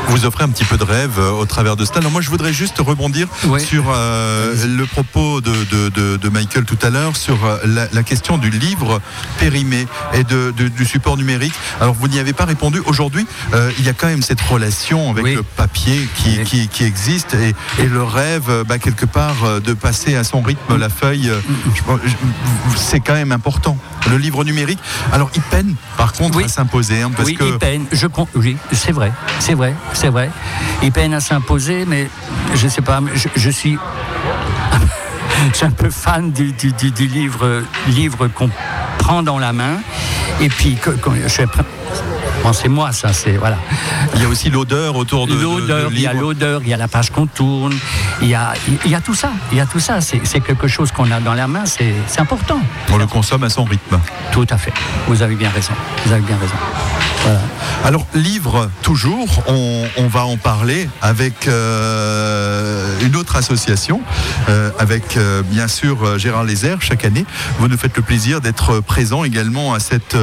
vous 0.09 0.25
offrez 0.25 0.43
un 0.43 0.49
petit 0.49 0.65
peu 0.65 0.77
de 0.77 0.83
rêve 0.83 1.19
euh, 1.19 1.31
au 1.31 1.45
travers 1.45 1.75
de 1.75 1.85
cela. 1.85 1.99
Alors 1.99 2.11
moi, 2.11 2.21
je 2.21 2.29
voudrais 2.29 2.51
juste 2.51 2.77
rebondir 2.79 3.27
sur 3.59 3.85
euh, 3.89 4.53
le 4.65 4.85
propos 4.85 5.39
de, 5.41 6.29
Michael 6.29 6.65
tout 6.65 6.77
à 6.81 6.89
l'heure 6.89 7.15
sur 7.15 7.37
euh, 7.45 7.87
la, 7.91 8.03
question 8.03 8.37
du 8.37 8.49
livre 8.49 9.01
périmé 9.39 9.87
et 10.13 10.23
du 10.23 10.85
support 10.85 11.17
numérique. 11.17 11.53
Alors 11.79 11.93
vous 11.93 12.07
n'y 12.07 12.19
avez 12.19 12.33
pas 12.33 12.45
répondu. 12.45 12.81
Aujourd'hui, 12.85 13.27
il 13.77 13.85
y 13.85 13.89
a 13.89 13.93
quand 13.93 14.07
même 14.07 14.21
cette 14.21 14.41
relation 14.41 15.11
avec 15.11 15.25
le 15.35 15.43
papier 15.43 16.07
qui, 16.15 16.67
qui, 16.67 16.83
existe 16.83 17.35
et, 17.35 17.85
le 17.85 18.03
rêve, 18.03 18.63
bah, 18.67 18.79
quelque 18.79 19.05
part, 19.05 19.61
de 19.63 19.73
passer 19.73 20.15
à 20.15 20.23
son 20.23 20.41
rythme 20.41 20.77
la 20.77 20.89
feuille, 20.89 21.31
c'est 22.75 22.99
quand 22.99 23.13
même 23.13 23.31
important. 23.31 23.77
Le 24.09 24.17
livre 24.17 24.43
numérique, 24.43 24.79
alors 25.11 25.29
il 25.35 25.41
peine 25.41 25.75
par 25.97 26.13
contre 26.13 26.43
à 26.43 26.47
s'imposer. 26.47 27.01
Hein, 27.01 27.11
oui, 27.23 27.37
il 27.39 27.57
peine. 27.57 27.85
Je, 27.91 28.07
oui, 28.35 28.57
c'est 28.71 28.91
vrai, 28.91 29.11
c'est 29.39 29.53
vrai 29.53 29.75
c'est 29.93 30.09
vrai. 30.09 30.29
Il 30.81 30.91
peine 30.91 31.13
à 31.13 31.19
s'imposer, 31.19 31.85
mais 31.85 32.09
je 32.55 32.65
ne 32.65 32.71
sais 32.71 32.81
pas, 32.81 32.99
je, 33.35 33.49
suis. 33.49 33.77
un 35.61 35.71
peu 35.71 35.89
fan 35.89 36.31
du, 36.31 36.53
livre, 36.99 37.63
livre 37.87 38.27
qu'on 38.27 38.49
prend 38.97 39.23
dans 39.23 39.39
la 39.39 39.53
main. 39.53 39.77
Et 40.41 40.49
puis, 40.49 40.77
je, 41.27 41.45
c'est 42.53 42.67
moi, 42.67 42.91
ça, 42.91 43.13
c'est 43.13 43.33
voilà. 43.33 43.57
Il 44.15 44.21
y 44.21 44.25
a 44.25 44.27
aussi 44.27 44.49
l'odeur 44.49 44.95
autour 44.95 45.27
de 45.27 45.33
l'odeur. 45.33 45.89
Il 45.91 46.01
y 46.01 46.07
a 46.07 46.13
l'odeur, 46.13 46.61
il 46.63 46.69
y 46.69 46.73
a 46.73 46.77
la 46.77 46.87
page 46.87 47.11
qu'on 47.11 47.27
tourne, 47.27 47.73
il 48.21 48.27
y 48.27 48.35
a, 48.35 48.53
il 48.85 48.91
y 48.91 48.95
a 48.95 49.01
tout 49.01 49.13
ça, 49.13 49.31
il 49.51 49.57
y 49.57 49.61
a 49.61 49.65
tout 49.65 49.79
ça. 49.79 50.01
C'est 50.01 50.39
quelque 50.39 50.67
chose 50.67 50.91
qu'on 50.91 51.11
a 51.11 51.19
dans 51.19 51.33
la 51.33 51.47
main, 51.47 51.63
c'est 51.65 52.19
important. 52.19 52.59
On 52.91 52.97
le 52.97 53.07
consomme 53.07 53.43
à 53.43 53.49
son 53.49 53.63
rythme. 53.63 53.99
Tout 54.31 54.47
à 54.49 54.57
fait. 54.57 54.73
Vous 55.07 55.21
avez 55.21 55.35
bien 55.35 55.49
raison. 55.49 55.73
Vous 56.05 56.11
avez 56.11 56.21
bien 56.21 56.37
raison. 56.37 56.55
Alors, 57.85 58.05
livre, 58.13 58.69
toujours, 58.81 59.27
on, 59.47 60.07
va 60.07 60.25
en 60.25 60.37
parler 60.37 60.89
avec 61.01 61.47
euh, 61.47 62.99
une 63.01 63.15
autre 63.15 63.35
association, 63.35 64.01
euh, 64.49 64.71
avec 64.79 65.17
euh, 65.17 65.43
bien 65.43 65.67
sûr 65.67 66.17
Gérard 66.17 66.43
Lézère 66.43 66.81
chaque 66.81 67.05
année. 67.05 67.25
Vous 67.59 67.67
nous 67.67 67.77
faites 67.77 67.95
le 67.95 68.01
plaisir 68.01 68.41
d'être 68.41 68.79
présent 68.79 69.23
également 69.23 69.73
à 69.73 69.79
cette 69.79 70.17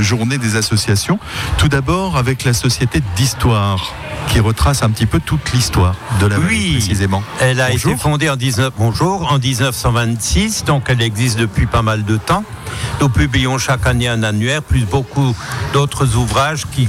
journée 0.00 0.38
des 0.38 0.56
associations. 0.56 1.18
Tout 1.58 1.68
d'abord 1.68 2.16
avec 2.16 2.44
la 2.44 2.52
Société 2.52 3.02
d'Histoire 3.16 3.94
qui 4.28 4.40
retrace 4.40 4.82
un 4.82 4.90
petit 4.90 5.06
peu 5.06 5.18
toute 5.18 5.52
l'histoire 5.52 5.94
de 6.20 6.26
la 6.26 6.38
oui, 6.38 6.72
précisément. 6.72 7.22
Elle 7.40 7.60
a 7.60 7.72
été 7.72 7.96
fondée 7.96 8.30
en, 8.30 8.36
19, 8.36 8.72
bonjour, 8.78 9.30
en 9.32 9.38
1926, 9.38 10.64
donc 10.64 10.84
elle 10.88 11.02
existe 11.02 11.38
depuis 11.38 11.66
pas 11.66 11.82
mal 11.82 12.04
de 12.04 12.16
temps. 12.16 12.44
Nous 13.00 13.08
publions 13.08 13.58
chaque 13.58 13.86
année 13.86 14.08
un 14.08 14.22
annuaire, 14.22 14.62
plus 14.62 14.84
beaucoup 14.84 15.34
d'autres 15.72 16.16
ouvrages 16.16 16.64
qui 16.72 16.88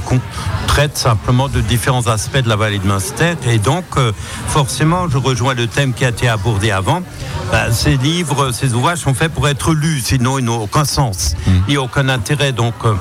traitent 0.66 0.98
simplement 0.98 1.48
de 1.48 1.60
différents 1.60 2.06
aspects 2.06 2.38
de 2.38 2.48
la 2.48 2.56
vallée 2.56 2.78
de 2.78 2.86
Munster. 2.86 3.34
Et 3.46 3.58
donc, 3.58 3.84
euh, 3.96 4.12
forcément, 4.46 5.08
je 5.08 5.18
rejoins 5.18 5.54
le 5.54 5.66
thème 5.66 5.92
qui 5.92 6.04
a 6.04 6.10
été 6.10 6.28
abordé 6.28 6.70
avant. 6.70 7.02
Ben, 7.50 7.72
ces 7.72 7.96
livres, 7.96 8.52
ces 8.52 8.72
ouvrages 8.74 8.98
sont 8.98 9.14
faits 9.14 9.32
pour 9.32 9.48
être 9.48 9.74
lus, 9.74 10.00
sinon 10.00 10.38
ils 10.38 10.44
n'ont 10.44 10.62
aucun 10.62 10.84
sens, 10.84 11.34
ni 11.68 11.76
aucun 11.76 12.08
intérêt. 12.08 12.52
Donc, 12.52 12.74
euh, 12.84 12.94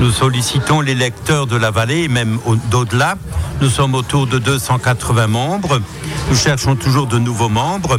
nous 0.00 0.10
sollicitons 0.10 0.80
les 0.88 0.94
lecteurs 0.94 1.46
de 1.46 1.54
la 1.54 1.70
vallée, 1.70 2.04
et 2.04 2.08
même 2.08 2.38
d'au-delà. 2.70 3.16
Nous 3.60 3.68
sommes 3.68 3.94
autour 3.94 4.26
de 4.26 4.38
280 4.38 5.26
membres. 5.26 5.82
Nous 6.30 6.36
cherchons 6.36 6.76
toujours 6.76 7.06
de 7.06 7.18
nouveaux 7.18 7.50
membres. 7.50 7.98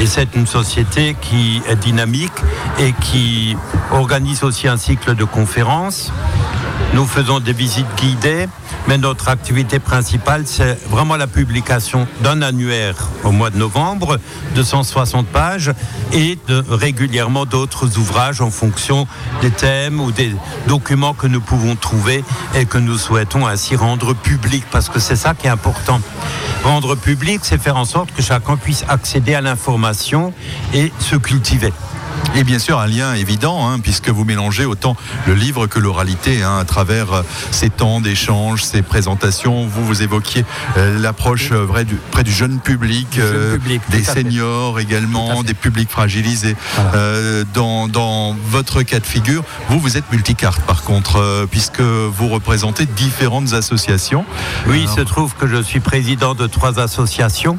Et 0.00 0.06
c'est 0.06 0.34
une 0.34 0.48
société 0.48 1.14
qui 1.20 1.62
est 1.68 1.76
dynamique 1.76 2.32
et 2.80 2.92
qui 2.92 3.56
organise 3.92 4.42
aussi 4.42 4.66
un 4.66 4.76
cycle 4.76 5.14
de 5.14 5.22
conférences 5.22 6.10
Nous 6.94 7.06
faisons 7.06 7.40
des 7.40 7.52
visites 7.52 7.92
guidées, 7.96 8.46
mais 8.86 8.98
notre 8.98 9.28
activité 9.28 9.80
principale, 9.80 10.44
c'est 10.46 10.78
vraiment 10.88 11.16
la 11.16 11.26
publication 11.26 12.06
d'un 12.22 12.40
annuaire 12.40 12.94
au 13.24 13.32
mois 13.32 13.50
de 13.50 13.58
novembre, 13.58 14.20
de 14.54 14.62
160 14.62 15.26
pages, 15.26 15.72
et 16.12 16.38
régulièrement 16.68 17.46
d'autres 17.46 17.98
ouvrages 17.98 18.40
en 18.40 18.50
fonction 18.52 19.08
des 19.42 19.50
thèmes 19.50 19.98
ou 19.98 20.12
des 20.12 20.36
documents 20.68 21.14
que 21.14 21.26
nous 21.26 21.40
pouvons 21.40 21.74
trouver 21.74 22.24
et 22.54 22.64
que 22.64 22.78
nous 22.78 22.96
souhaitons 22.96 23.44
ainsi 23.44 23.74
rendre 23.74 24.14
publics, 24.14 24.66
parce 24.70 24.88
que 24.88 25.00
c'est 25.00 25.16
ça 25.16 25.34
qui 25.34 25.48
est 25.48 25.50
important. 25.50 26.00
Rendre 26.62 26.94
public, 26.94 27.40
c'est 27.42 27.60
faire 27.60 27.76
en 27.76 27.86
sorte 27.86 28.12
que 28.14 28.22
chacun 28.22 28.56
puisse 28.56 28.84
accéder 28.88 29.34
à 29.34 29.40
l'information 29.40 30.32
et 30.72 30.92
se 31.00 31.16
cultiver. 31.16 31.72
Et 32.36 32.42
bien 32.42 32.58
sûr, 32.58 32.80
un 32.80 32.86
lien 32.86 33.14
évident, 33.14 33.68
hein, 33.68 33.78
puisque 33.78 34.08
vous 34.08 34.24
mélangez 34.24 34.64
autant 34.64 34.96
le 35.26 35.34
livre 35.34 35.66
que 35.66 35.78
l'oralité 35.78 36.42
hein, 36.42 36.58
à 36.58 36.64
travers 36.64 37.12
euh, 37.12 37.22
ces 37.52 37.70
temps 37.70 38.00
d'échange, 38.00 38.64
ces 38.64 38.82
présentations. 38.82 39.66
Vous, 39.66 39.84
vous 39.84 40.02
évoquiez 40.02 40.44
euh, 40.76 40.98
l'approche 40.98 41.50
euh, 41.52 41.66
près 42.10 42.24
du 42.24 42.32
jeune 42.32 42.58
public, 42.58 43.20
des 43.90 44.02
seniors 44.02 44.80
également, 44.80 45.42
des 45.42 45.54
publics 45.54 45.90
fragilisés. 45.90 46.56
dans, 47.54 47.88
dans, 47.88 48.34
votre 48.48 48.82
cas 48.82 48.98
de 48.98 49.06
figure, 49.06 49.44
vous, 49.68 49.78
vous 49.78 49.96
êtes 49.96 50.10
multicarte 50.10 50.62
par 50.62 50.82
contre, 50.82 51.46
puisque 51.50 51.80
vous 51.80 52.28
représentez 52.28 52.86
différentes 52.86 53.52
associations. 53.52 54.24
Oui, 54.66 54.80
il 54.82 54.88
se 54.88 55.00
trouve 55.00 55.34
que 55.34 55.46
je 55.46 55.62
suis 55.62 55.80
président 55.80 56.34
de 56.34 56.46
trois 56.46 56.80
associations 56.80 57.58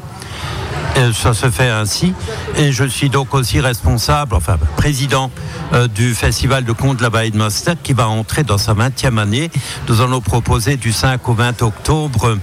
ça 1.12 1.34
se 1.34 1.50
fait 1.50 1.68
ainsi. 1.68 2.14
Et 2.56 2.72
je 2.72 2.84
suis 2.84 3.10
donc 3.10 3.34
aussi 3.34 3.60
responsable, 3.60 4.34
enfin 4.34 4.58
président 4.76 5.30
euh, 5.72 5.88
du 5.88 6.14
Festival 6.14 6.64
de 6.64 6.72
contes 6.72 6.98
de 6.98 7.02
la 7.02 7.08
Vallée 7.08 7.30
de 7.30 7.36
Munster 7.36 7.72
qui 7.82 7.92
va 7.92 8.08
entrer 8.08 8.42
dans 8.42 8.58
sa 8.58 8.74
20e 8.74 9.18
année. 9.18 9.50
Nous 9.88 10.00
allons 10.00 10.20
proposer 10.20 10.76
du 10.76 10.92
5 10.92 11.28
au 11.28 11.34
20 11.34 11.62
octobre 11.62 12.38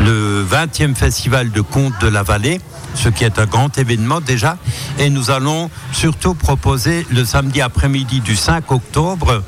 le 0.00 0.44
20e 0.44 0.94
Festival 0.94 1.50
de 1.50 1.60
contes 1.60 1.94
de 2.00 2.08
la 2.08 2.22
Vallée 2.22 2.60
ce 2.94 3.08
qui 3.08 3.24
est 3.24 3.38
un 3.38 3.46
grand 3.46 3.76
événement 3.78 4.20
déjà. 4.20 4.56
Et 4.98 5.10
nous 5.10 5.30
allons 5.30 5.70
surtout 5.92 6.34
proposer 6.34 7.06
le 7.10 7.24
samedi 7.24 7.60
après-midi 7.60 8.20
du 8.20 8.36
5 8.36 8.70
octobre 8.70 9.42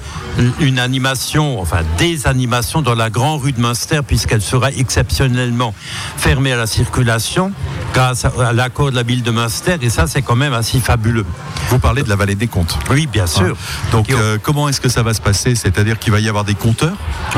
une 0.60 0.78
animation, 0.78 1.60
enfin 1.60 1.80
des 1.98 2.26
animations 2.26 2.82
dans 2.82 2.94
la 2.94 3.10
grande 3.10 3.42
rue 3.42 3.52
de 3.52 3.60
Munster, 3.60 4.00
puisqu'elle 4.06 4.42
sera 4.42 4.70
exceptionnellement 4.70 5.74
fermée 6.16 6.52
à 6.52 6.56
la 6.56 6.66
circulation 6.66 7.52
grâce 7.94 8.24
à 8.24 8.52
l'accord 8.52 8.90
de 8.90 8.96
la 8.96 9.02
ville 9.02 9.22
de 9.22 9.30
Munster. 9.30 9.76
Et 9.80 9.88
ça, 9.88 10.06
c'est 10.06 10.22
quand 10.22 10.36
même 10.36 10.52
assez 10.52 10.78
fabuleux. 10.78 11.24
Vous 11.70 11.78
parlez 11.78 12.02
de 12.02 12.08
la 12.08 12.16
vallée 12.16 12.34
des 12.34 12.48
comptes. 12.48 12.78
Oui, 12.90 13.06
bien 13.06 13.26
sûr. 13.26 13.56
Donc, 13.92 14.10
euh, 14.10 14.38
comment 14.42 14.68
est-ce 14.68 14.80
que 14.80 14.88
ça 14.88 15.02
va 15.02 15.14
se 15.14 15.20
passer? 15.20 15.54
C'est-à-dire 15.54 15.98
qu'il 15.98 16.12
va 16.12 16.20
y 16.20 16.28
avoir 16.28 16.44
des 16.44 16.54
compteurs? 16.54 16.96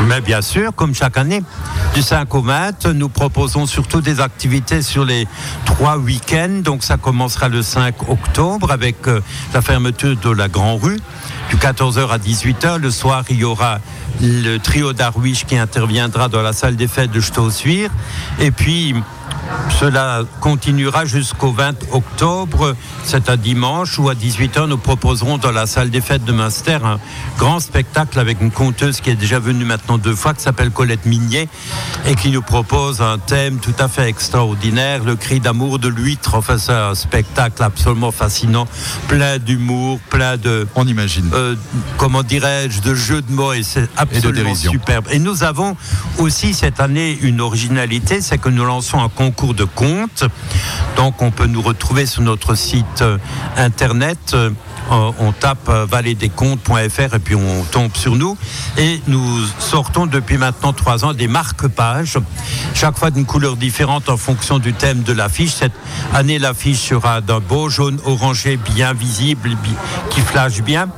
Mais 0.09 0.20
bien 0.20 0.42
sûr, 0.42 0.74
comme 0.74 0.94
chaque 0.94 1.16
année. 1.16 1.42
Du 1.94 2.02
5 2.02 2.34
au 2.34 2.42
20, 2.42 2.86
nous 2.86 3.09
proposons 3.09 3.66
surtout 3.66 4.00
des 4.00 4.20
activités 4.20 4.82
sur 4.82 5.04
les 5.04 5.26
trois 5.64 5.97
week-ends. 5.99 6.61
Donc, 6.62 6.82
ça 6.82 6.96
commencera 6.96 7.49
le 7.49 7.62
5 7.62 8.09
octobre 8.09 8.70
avec 8.70 9.07
euh, 9.07 9.20
la 9.53 9.62
fermeture 9.62 10.16
de 10.16 10.30
la 10.30 10.49
Grand 10.49 10.76
Rue. 10.76 10.99
Du 11.51 11.57
14h 11.57 12.09
à 12.09 12.18
18h, 12.18 12.78
le 12.78 12.90
soir, 12.90 13.24
il 13.30 13.38
y 13.38 13.44
aura 13.44 13.80
le 14.20 14.59
trio 14.59 14.92
d'Arwish 14.92 15.44
qui 15.44 15.57
interviendra 15.57 16.28
dans 16.28 16.42
la 16.42 16.53
salle 16.53 16.76
des 16.76 16.88
fêtes 16.88 17.11
de 17.11 17.20
Stossuire. 17.20 17.90
Et 18.40 18.51
puis, 18.51 18.94
cela 19.78 20.22
continuera 20.40 21.04
jusqu'au 21.04 21.52
20 21.52 21.92
octobre. 21.92 22.74
C'est 23.04 23.30
un 23.30 23.36
dimanche 23.36 23.98
où 23.98 24.08
à 24.08 24.14
18h 24.14 24.66
nous 24.66 24.76
proposerons 24.76 25.38
dans 25.38 25.52
la 25.52 25.66
salle 25.66 25.90
des 25.90 26.00
fêtes 26.00 26.24
de 26.24 26.32
Munster 26.32 26.78
un 26.82 26.98
grand 27.38 27.60
spectacle 27.60 28.18
avec 28.18 28.40
une 28.40 28.50
conteuse 28.50 29.00
qui 29.00 29.10
est 29.10 29.14
déjà 29.14 29.38
venue 29.38 29.64
maintenant 29.64 29.96
deux 29.98 30.14
fois, 30.16 30.34
qui 30.34 30.42
s'appelle 30.42 30.70
Colette 30.70 31.06
Mignet 31.06 31.48
et 32.06 32.14
qui 32.16 32.30
nous 32.30 32.42
propose 32.42 33.00
un 33.00 33.18
thème 33.18 33.58
tout 33.58 33.74
à 33.78 33.88
fait 33.88 34.08
extraordinaire, 34.08 35.04
le 35.04 35.14
cri 35.14 35.38
d'amour 35.38 35.78
de 35.78 35.88
l'huître. 35.88 36.34
Enfin, 36.34 36.58
c'est 36.58 36.72
un 36.72 36.94
spectacle 36.94 37.62
absolument 37.62 38.10
fascinant, 38.10 38.66
plein 39.06 39.38
d'humour, 39.38 40.00
plein 40.10 40.36
de... 40.36 40.66
On 40.74 40.86
imagine. 40.86 41.30
Euh, 41.34 41.54
comment 41.98 42.22
dirais-je, 42.22 42.80
de 42.80 42.94
jeux 42.94 43.22
de 43.22 43.32
mots 43.32 43.52
et 43.52 43.62
c'est 43.62 43.88
absolument 43.96 44.54
superbe. 44.54 45.06
Et 45.12 45.18
nous 45.18 45.44
avons 45.44 45.76
aussi 46.18 46.52
cette 46.52 46.80
année 46.80 47.16
une 47.22 47.40
originalité, 47.40 48.20
c'est 48.20 48.38
que 48.38 48.48
nous 48.48 48.64
lançons 48.64 49.00
un 49.00 49.08
concours 49.18 49.48
cours 49.48 49.54
de 49.54 49.64
compte. 49.64 50.24
Donc 50.96 51.20
on 51.22 51.32
peut 51.32 51.46
nous 51.46 51.60
retrouver 51.60 52.06
sur 52.06 52.22
notre 52.22 52.54
site 52.54 53.02
euh, 53.02 53.18
internet. 53.56 54.18
Euh, 54.34 54.50
on 54.90 55.32
tape 55.32 55.68
euh, 55.68 55.86
valetdescomptes.fr 55.86 57.14
et 57.14 57.18
puis 57.18 57.34
on 57.34 57.64
tombe 57.64 57.94
sur 57.96 58.14
nous. 58.14 58.38
Et 58.78 59.02
nous 59.08 59.44
sortons 59.58 60.06
depuis 60.06 60.38
maintenant 60.38 60.72
trois 60.72 61.04
ans 61.04 61.12
des 61.12 61.28
marque-pages, 61.28 62.18
chaque 62.74 62.96
fois 62.96 63.10
d'une 63.10 63.26
couleur 63.26 63.56
différente 63.56 64.08
en 64.08 64.16
fonction 64.16 64.58
du 64.58 64.72
thème 64.72 65.02
de 65.02 65.12
l'affiche. 65.12 65.52
Cette 65.52 65.72
année, 66.14 66.38
l'affiche 66.38 66.78
sera 66.78 67.20
d'un 67.20 67.40
beau 67.40 67.68
jaune 67.68 67.98
orangé 68.04 68.56
bien 68.56 68.92
visible, 68.94 69.50
qui 70.10 70.20
flash 70.20 70.62
bien. 70.62 70.88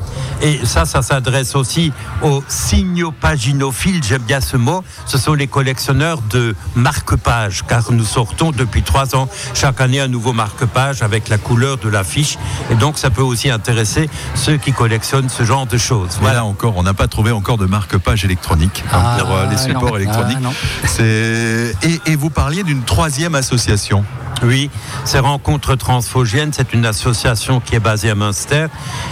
Et 0.42 0.60
ça, 0.64 0.84
ça 0.84 1.02
s'adresse 1.02 1.54
aussi 1.54 1.92
aux 2.22 2.42
signopaginophiles, 2.48 4.02
j'aime 4.02 4.22
bien 4.22 4.40
ce 4.40 4.56
mot. 4.56 4.82
Ce 5.06 5.18
sont 5.18 5.34
les 5.34 5.46
collectionneurs 5.46 6.20
de 6.30 6.54
marque-pages, 6.74 7.62
car 7.66 7.92
nous 7.92 8.04
sortons 8.04 8.50
depuis 8.50 8.82
trois 8.82 9.14
ans 9.14 9.28
chaque 9.54 9.80
année 9.80 10.00
un 10.00 10.08
nouveau 10.08 10.32
marque-page 10.32 11.02
avec 11.02 11.28
la 11.28 11.38
couleur 11.38 11.76
de 11.78 11.88
l'affiche. 11.88 12.38
Et 12.70 12.74
donc, 12.74 12.98
ça 12.98 13.10
peut 13.10 13.22
aussi 13.22 13.50
intéresser 13.50 14.08
ceux 14.34 14.56
qui 14.56 14.72
collectionnent 14.72 15.28
ce 15.28 15.44
genre 15.44 15.66
de 15.66 15.76
choses. 15.76 16.18
Voilà, 16.20 16.44
encore, 16.44 16.76
on 16.76 16.82
n'a 16.82 16.94
pas 16.94 17.08
trouvé 17.08 17.32
encore 17.32 17.58
de 17.58 17.66
marque-page 17.66 18.24
électronique 18.24 18.82
ah, 18.92 19.16
pour 19.18 19.36
les 19.50 19.58
supports 19.58 19.96
électroniques. 19.96 20.38
Ah, 20.44 21.02
et, 21.02 22.00
et 22.06 22.16
vous 22.16 22.30
parliez 22.30 22.62
d'une 22.62 22.82
troisième 22.82 23.34
association. 23.34 24.04
Oui, 24.42 24.70
ces 25.04 25.18
rencontres 25.18 25.74
transphogènes, 25.74 26.52
c'est 26.52 26.72
une 26.72 26.86
association 26.86 27.60
qui 27.60 27.74
est 27.74 27.80
basée 27.80 28.08
à 28.08 28.14
Münster 28.14 28.66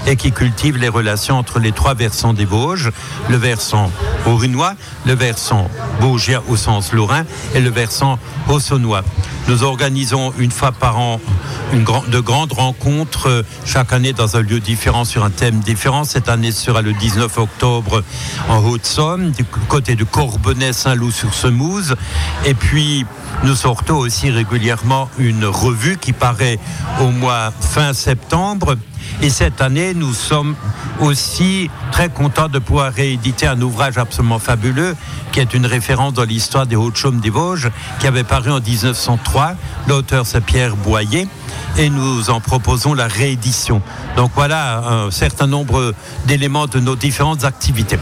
et 0.07 0.17
qui 0.17 0.33
cultive 0.33 0.79
les 0.79 0.89
relations 0.89 1.37
entre 1.37 1.59
les 1.59 1.73
trois 1.73 1.95
versants 1.95 2.33
des 2.33 2.47
Vosges, 2.47 2.93
le 3.29 3.37
versant 3.37 3.91
aurunois, 4.27 4.75
le 5.05 5.15
versant 5.15 5.71
vosgien 6.01 6.43
au 6.49 6.57
sens 6.57 6.93
lorrain 6.93 7.25
et 7.55 7.61
le 7.61 7.71
versant 7.71 8.19
haussonois. 8.49 9.03
Nous 9.49 9.63
organisons 9.63 10.35
une 10.39 10.51
fois 10.51 10.73
par 10.73 10.99
an 10.99 11.21
de 11.73 12.21
grandes 12.21 12.53
rencontres 12.53 13.29
euh, 13.29 13.43
chaque 13.65 13.93
année 13.93 14.13
dans 14.13 14.37
un 14.37 14.41
lieu 14.41 14.61
différent 14.61 15.05
sur 15.05 15.25
un 15.25 15.31
thème 15.31 15.61
différent. 15.61 16.05
Cette 16.05 16.29
année 16.29 16.53
sera 16.53 16.83
le 16.83 16.93
19 16.93 17.39
octobre 17.39 18.03
en 18.49 18.59
Haute-Somme, 18.59 19.31
du 19.31 19.45
côté 19.45 19.95
de 19.95 20.05
Corbonnet-Saint-Loup-sur-Semouse. 20.05 21.97
Et 22.45 22.55
puis, 22.55 23.07
nous 23.43 23.55
sortons 23.55 23.97
aussi 23.97 24.31
régulièrement 24.31 25.09
une 25.19 25.47
revue 25.47 25.97
qui 25.97 26.13
paraît 26.13 26.59
au 27.01 27.11
mois 27.11 27.51
fin 27.59 27.95
septembre. 27.95 28.77
Et 29.21 29.31
cette 29.31 29.61
année, 29.61 29.95
nous 29.95 30.13
sommes 30.13 30.55
aussi 31.01 31.71
très 31.91 32.09
contents 32.09 32.49
de 32.49 32.61
pouvoir 32.61 32.93
rééditer 32.93 33.47
un 33.47 33.61
ouvrage 33.61 33.99
absolument 33.99 34.39
fabuleux, 34.39 34.95
qui 35.33 35.41
est 35.41 35.55
une 35.55 35.67
référence 35.67 36.13
dans 36.13 36.25
l'histoire 36.25 36.67
des 36.67 36.77
Hauts-de-Chaume 36.77 37.19
des 37.19 37.31
Vosges, 37.31 37.71
qui 37.99 38.07
avait 38.07 38.25
paru 38.25 38.53
en 38.53 38.61
1903. 38.61 39.55
L'auteur, 39.89 40.25
c'est 40.25 40.41
Pierre 40.41 40.77
Boyer 40.77 41.27
et 41.77 41.91
nous 41.91 42.31
en 42.31 42.41
proposons 42.41 42.95
la 42.95 43.09
réédition. 43.09 43.83
Donc 44.17 44.31
voilà 44.35 44.79
un 44.89 45.11
certain 45.11 45.47
nombre 45.47 45.95
d'éléments 46.27 46.67
de 46.67 46.79
nos 46.79 46.97
différentes 46.97 47.45
activités. 47.45 47.99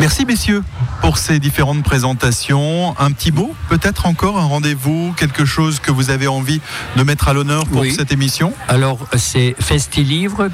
Merci 0.00 0.24
messieurs 0.24 0.62
pour 1.00 1.18
ces 1.18 1.38
différentes 1.38 1.82
présentations. 1.82 2.94
Un 2.98 3.12
petit 3.12 3.32
mot, 3.32 3.54
peut-être 3.68 4.06
encore 4.06 4.38
un 4.38 4.44
rendez-vous, 4.44 5.12
quelque 5.16 5.44
chose 5.44 5.80
que 5.80 5.90
vous 5.90 6.10
avez 6.10 6.28
envie 6.28 6.60
de 6.96 7.02
mettre 7.02 7.28
à 7.28 7.34
l'honneur 7.34 7.66
pour 7.66 7.84
cette 7.84 8.12
émission? 8.12 8.52
Alors, 8.68 8.98
c'est 9.16 9.54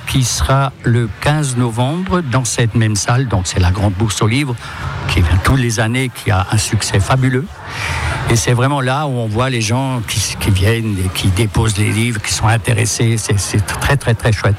Qui 0.06 0.24
sera 0.24 0.72
le 0.82 1.10
15 1.20 1.58
novembre 1.58 2.22
dans 2.22 2.46
cette 2.46 2.74
même 2.74 2.96
salle. 2.96 3.28
Donc, 3.28 3.46
c'est 3.46 3.60
la 3.60 3.70
Grande 3.70 3.92
Bourse 3.92 4.22
aux 4.22 4.26
Livres 4.26 4.56
qui 5.08 5.20
vient 5.20 5.36
tous 5.44 5.56
les 5.56 5.78
années, 5.78 6.10
qui 6.14 6.30
a 6.30 6.46
un 6.50 6.56
succès 6.56 7.00
fabuleux. 7.00 7.44
Et 8.30 8.36
c'est 8.36 8.54
vraiment 8.54 8.80
là 8.80 9.06
où 9.06 9.10
on 9.10 9.26
voit 9.26 9.50
les 9.50 9.60
gens 9.60 10.00
qui, 10.08 10.50
viennent 10.50 10.96
et 11.04 11.08
qui 11.14 11.28
déposent 11.28 11.76
les 11.76 11.90
livres, 11.90 12.18
qui 12.22 12.32
sont 12.32 12.48
intéressés. 12.48 13.16
C'est 13.18 13.66
très, 13.66 13.98
très, 13.98 14.14
très 14.14 14.32
chouette. 14.32 14.56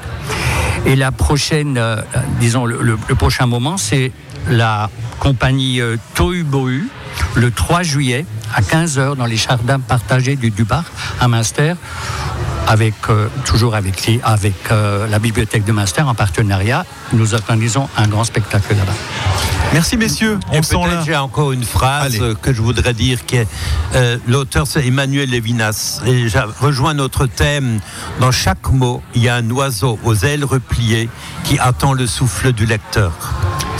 Et 0.86 0.94
la 0.94 1.10
prochaine, 1.10 1.76
euh, 1.76 1.96
disons, 2.38 2.64
le, 2.64 2.96
prochain 3.16 3.46
moment, 3.46 3.78
c'est 3.78 4.12
la 4.48 4.90
compagnie 5.18 5.80
euh, 5.80 5.96
Tohu 6.14 6.44
le 7.34 7.50
3 7.50 7.82
juillet 7.82 8.24
à 8.54 8.62
15h 8.62 9.16
dans 9.16 9.26
les 9.26 9.36
jardins 9.36 9.80
partagés 9.80 10.36
du 10.36 10.50
Dubar 10.50 10.84
à 11.20 11.28
Münster 11.28 11.74
avec, 12.70 12.94
euh, 13.08 13.26
toujours 13.44 13.74
avec, 13.74 14.08
avec 14.22 14.54
euh, 14.70 15.08
la 15.08 15.18
bibliothèque 15.18 15.64
de 15.64 15.72
Münster 15.72 16.02
en 16.02 16.14
partenariat. 16.14 16.86
Nous 17.12 17.34
organisons 17.34 17.88
un 17.96 18.06
grand 18.06 18.22
spectacle 18.22 18.76
là-bas. 18.76 18.92
Merci 19.72 19.96
messieurs. 19.96 20.38
On 20.52 20.62
sent 20.62 20.76
là. 20.76 21.02
J'ai 21.04 21.16
encore 21.16 21.50
une 21.50 21.64
phrase 21.64 22.20
que 22.40 22.52
je 22.52 22.62
voudrais 22.62 22.94
dire 22.94 23.26
qui 23.26 23.36
est 23.36 23.48
euh, 23.96 24.18
l'auteur 24.28 24.68
c'est 24.68 24.86
Emmanuel 24.86 25.30
Levinas 25.30 26.00
et 26.06 26.28
j'ai 26.28 26.42
rejoint 26.60 26.94
notre 26.94 27.26
thème. 27.26 27.80
Dans 28.20 28.30
chaque 28.30 28.70
mot, 28.70 29.02
il 29.16 29.22
y 29.22 29.28
a 29.28 29.34
un 29.34 29.50
oiseau 29.50 29.98
aux 30.04 30.14
ailes 30.14 30.44
repliées 30.44 31.08
qui 31.42 31.58
attend 31.58 31.92
le 31.92 32.06
souffle 32.06 32.52
du 32.52 32.66
lecteur. 32.66 33.12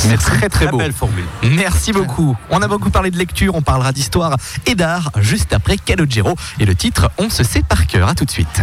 C'est 0.01 0.17
très 0.17 0.49
très 0.49 0.67
beau. 0.69 0.79
belle 0.79 0.93
formule. 0.93 1.25
Merci 1.43 1.93
beaucoup. 1.93 2.37
On 2.49 2.63
a 2.63 2.69
beaucoup 2.69 2.91
parlé 2.91 3.11
de 3.11 3.19
lecture, 3.19 3.55
on 3.55 3.63
parlera 3.63 3.93
d'histoire 3.93 4.37
et 4.67 4.75
d'art 4.75 5.11
juste 5.19 5.53
après 5.53 5.77
Calogero 5.77 6.35
et 6.59 6.65
le 6.65 6.75
titre 6.75 7.11
On 7.19 7.29
se 7.29 7.45
sait 7.45 7.63
par 7.63 7.87
cœur. 7.87 8.09
À 8.09 8.15
tout 8.15 8.25
de 8.25 8.31
suite. 8.31 8.63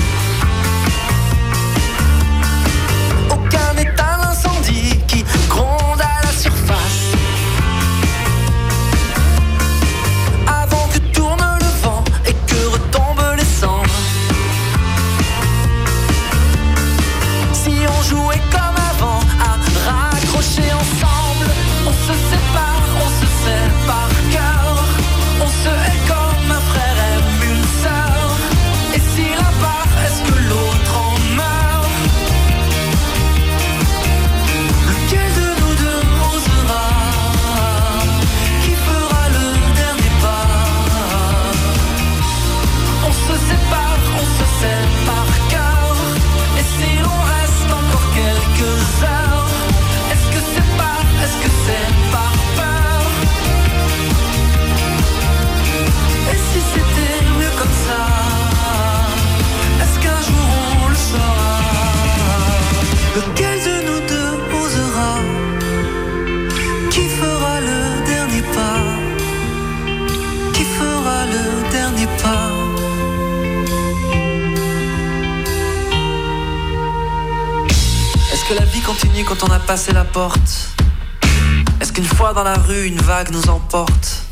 Est-ce 81.79 81.93
qu'une 81.93 82.03
fois 82.03 82.33
dans 82.33 82.43
la 82.43 82.55
rue, 82.55 82.85
une 82.85 82.99
vague 82.99 83.31
nous 83.31 83.49
emporte? 83.49 84.25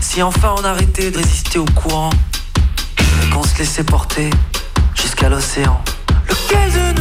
Si 0.00 0.20
enfin 0.20 0.56
on 0.58 0.64
arrêtait 0.64 1.12
de 1.12 1.18
résister 1.18 1.60
au 1.60 1.64
courant 1.66 2.10
Et 2.98 3.30
qu'on 3.30 3.44
se 3.44 3.56
laissait 3.58 3.84
porter 3.84 4.30
jusqu'à 4.96 5.28
l'océan. 5.28 5.80
De 6.28 6.91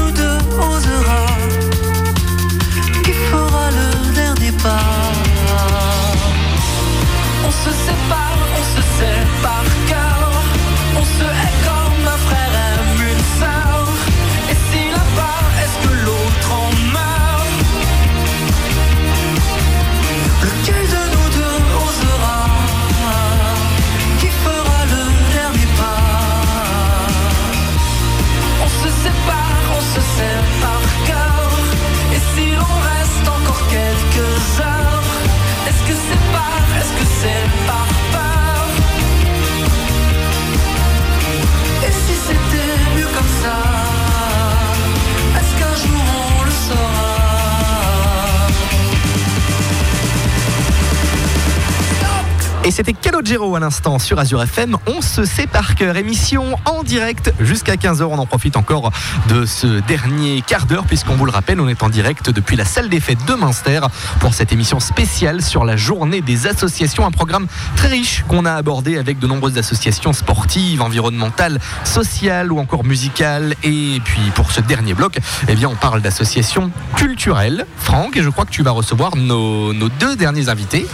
À 53.32 53.60
l'instant 53.62 53.98
sur 53.98 54.20
Azure 54.20 54.44
FM. 54.44 54.76
On 54.88 55.02
se 55.02 55.24
sait 55.24 55.48
par 55.48 55.76
cœur. 55.76 55.96
Émission 55.96 56.58
en 56.66 56.84
direct 56.84 57.34
jusqu'à 57.40 57.76
15h. 57.76 58.04
On 58.04 58.20
en 58.20 58.26
profite 58.26 58.58
encore 58.58 58.92
de 59.30 59.46
ce 59.46 59.80
dernier 59.80 60.44
quart 60.46 60.66
d'heure, 60.66 60.84
puisqu'on 60.84 61.16
vous 61.16 61.26
le 61.26 61.32
rappelle, 61.32 61.62
on 61.62 61.70
est 61.70 61.82
en 61.82 61.88
direct 61.88 62.30
depuis 62.30 62.58
la 62.58 62.66
salle 62.66 62.90
des 62.90 63.00
fêtes 63.00 63.24
de 63.26 63.34
Münster 63.36 63.80
pour 64.20 64.34
cette 64.34 64.52
émission 64.52 64.82
spéciale 64.82 65.42
sur 65.42 65.64
la 65.64 65.78
journée 65.78 66.20
des 66.20 66.46
associations. 66.46 67.06
Un 67.06 67.12
programme 67.12 67.48
très 67.78 67.88
riche 67.88 68.26
qu'on 68.28 68.46
a 68.46 68.52
abordé 68.52 68.98
avec 68.98 69.18
de 69.18 69.28
nombreuses 69.28 69.58
associations 69.58 70.12
sportives, 70.12 70.82
environnementales, 70.82 71.60
sociales 71.86 72.52
ou 72.52 72.60
encore 72.60 72.84
musicales. 72.84 73.56
Et 73.64 74.02
puis 74.04 74.30
pour 74.36 74.52
ce 74.52 74.60
dernier 74.60 74.94
bloc, 74.94 75.18
eh 75.48 75.56
bien, 75.56 75.70
on 75.70 75.76
parle 75.76 76.02
d'associations 76.02 76.70
culturelles. 76.98 77.66
Franck, 77.78 78.20
je 78.22 78.30
crois 78.30 78.44
que 78.44 78.52
tu 78.52 78.62
vas 78.62 78.72
recevoir 78.72 79.16
nos, 79.16 79.72
nos 79.72 79.88
deux 79.88 80.18
derniers 80.18 80.50
invités. 80.50 80.86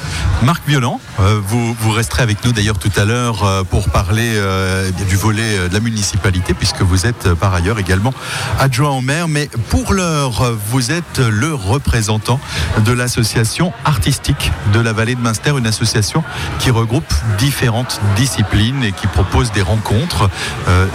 Marc 0.44 0.62
Violent, 0.68 1.02
euh, 1.20 1.42
vous, 1.44 1.74
vous 1.74 1.92
resterez 1.92 2.27
avec 2.28 2.44
nous 2.44 2.52
d'ailleurs 2.52 2.78
tout 2.78 2.92
à 2.98 3.06
l'heure 3.06 3.46
euh, 3.46 3.64
pour 3.64 3.88
parler 3.90 4.34
euh, 4.36 4.92
du 5.08 5.16
volet 5.16 5.60
euh, 5.60 5.70
de 5.70 5.74
la 5.74 5.80
municipalité, 5.80 6.54
puisque 6.54 6.82
vous 6.82 7.06
êtes 7.06 7.34
par 7.36 7.54
ailleurs 7.54 7.80
également 7.80 8.14
adjoint 8.60 8.90
au 8.90 9.00
maire. 9.00 9.30
Mais 9.30 9.50
pour 9.70 9.94
l'heure, 9.94 10.54
vous 10.70 10.92
êtes 10.92 11.20
le 11.20 11.54
représentant 11.54 12.42
de 12.84 12.92
l'association 12.92 13.72
artistique 13.86 14.52
de 14.74 14.82
la 14.82 14.92
vallée 14.92 15.16
de 15.16 15.22
Münster, 15.22 15.54
une 15.58 15.68
association 15.68 16.22
qui 16.60 16.70
regroupe 16.70 17.14
différentes 17.38 18.02
disciplines 18.18 18.84
et 18.84 18.92
qui 18.92 19.08
propose 19.08 19.54
des 19.54 19.62
rencontres. 19.62 20.30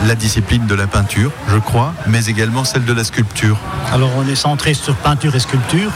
La 0.07 0.15
discipline 0.15 0.67
de 0.67 0.75
la 0.75 0.87
peinture, 0.87 1.31
je 1.49 1.57
crois, 1.57 1.95
mais 2.07 2.27
également 2.27 2.65
celle 2.65 2.85
de 2.85 2.93
la 2.93 3.05
sculpture. 3.05 3.57
Alors 3.91 4.11
on 4.17 4.27
est 4.27 4.35
centré 4.35 4.75
sur 4.75 4.95
peinture 4.97 5.35
et 5.35 5.41
sculpture. 5.41 5.91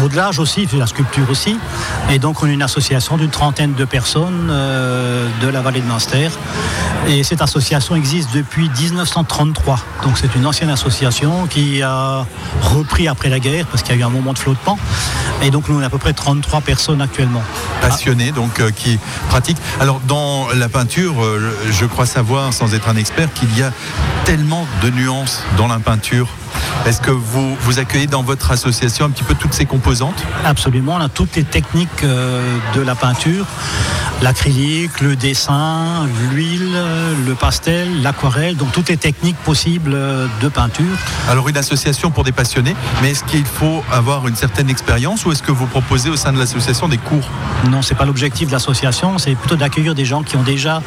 modelage 0.00 0.38
aussi, 0.38 0.66
la 0.72 0.86
sculpture 0.86 1.28
aussi. 1.28 1.58
Et 2.10 2.18
donc 2.18 2.42
on 2.42 2.46
est 2.46 2.54
une 2.54 2.62
association 2.62 3.18
d'une 3.18 3.30
trentaine 3.30 3.74
de 3.74 3.84
personnes 3.84 4.53
de 4.54 5.48
la 5.48 5.60
vallée 5.60 5.80
de 5.80 5.86
Munster. 5.86 6.28
Et 7.06 7.22
cette 7.22 7.42
association 7.42 7.96
existe 7.96 8.30
depuis 8.34 8.70
1933. 8.80 9.78
Donc 10.02 10.16
c'est 10.16 10.34
une 10.34 10.46
ancienne 10.46 10.70
association 10.70 11.46
qui 11.46 11.82
a 11.82 12.24
repris 12.62 13.08
après 13.08 13.28
la 13.28 13.38
guerre 13.38 13.66
parce 13.66 13.82
qu'il 13.82 13.94
y 13.94 13.98
a 13.98 14.00
eu 14.00 14.04
un 14.04 14.10
moment 14.10 14.32
de 14.32 14.38
flottement. 14.38 14.78
Et 15.42 15.50
donc 15.50 15.68
nous 15.68 15.78
on 15.78 15.82
est 15.82 15.84
à 15.84 15.90
peu 15.90 15.98
près 15.98 16.14
33 16.14 16.62
personnes 16.62 17.02
actuellement. 17.02 17.42
Passionnés 17.82 18.32
donc 18.32 18.60
euh, 18.60 18.70
qui 18.70 18.98
pratiquent. 19.28 19.58
Alors 19.80 20.00
dans 20.06 20.48
la 20.54 20.68
peinture, 20.68 21.22
euh, 21.22 21.54
je 21.70 21.84
crois 21.84 22.06
savoir 22.06 22.52
sans 22.52 22.74
être 22.74 22.88
un 22.88 22.96
expert 22.96 23.32
qu'il 23.34 23.56
y 23.58 23.62
a 23.62 23.72
tellement 24.24 24.66
de 24.82 24.90
nuances 24.90 25.42
dans 25.58 25.68
la 25.68 25.78
peinture 25.78 26.28
est-ce 26.86 27.00
que 27.00 27.10
vous, 27.10 27.56
vous 27.60 27.78
accueillez 27.78 28.06
dans 28.06 28.22
votre 28.22 28.50
association 28.50 29.06
un 29.06 29.10
petit 29.10 29.24
peu 29.24 29.34
toutes 29.34 29.54
ces 29.54 29.64
composantes? 29.64 30.22
Absolument, 30.44 30.96
on 30.96 31.00
a 31.00 31.08
toutes 31.08 31.34
les 31.36 31.44
techniques 31.44 32.04
euh, 32.04 32.58
de 32.74 32.82
la 32.82 32.94
peinture, 32.94 33.46
l'acrylique, 34.44 35.00
le 35.00 35.16
dessin, 35.16 36.06
l'huile, 36.30 36.76
le 37.26 37.34
pastel, 37.34 38.02
l'aquarelle, 38.02 38.56
donc 38.56 38.72
toutes 38.72 38.90
les 38.90 38.98
techniques 38.98 39.38
possibles 39.38 39.92
euh, 39.94 40.26
de 40.42 40.48
peinture. 40.48 40.84
Alors 41.30 41.48
une 41.48 41.56
association 41.56 42.10
pour 42.10 42.24
des 42.24 42.32
passionnés, 42.32 42.76
mais 43.00 43.12
est-ce 43.12 43.24
qu'il 43.24 43.46
faut 43.46 43.82
avoir 43.90 44.28
une 44.28 44.36
certaine 44.36 44.68
expérience 44.68 45.24
ou 45.24 45.32
est-ce 45.32 45.42
que 45.42 45.52
vous 45.52 45.64
proposez 45.64 46.10
au 46.10 46.16
sein 46.16 46.30
de 46.32 46.38
l'association 46.38 46.88
des 46.88 46.98
cours? 46.98 47.26
Non, 47.70 47.80
c'est 47.80 47.94
pas 47.94 48.04
l'objectif 48.04 48.48
de 48.48 48.52
l'association, 48.52 49.16
c'est 49.16 49.34
plutôt 49.34 49.56
d'accueillir 49.56 49.94
des 49.94 50.04
gens 50.04 50.22
qui 50.22 50.36
ont 50.36 50.42
déjà 50.42 50.82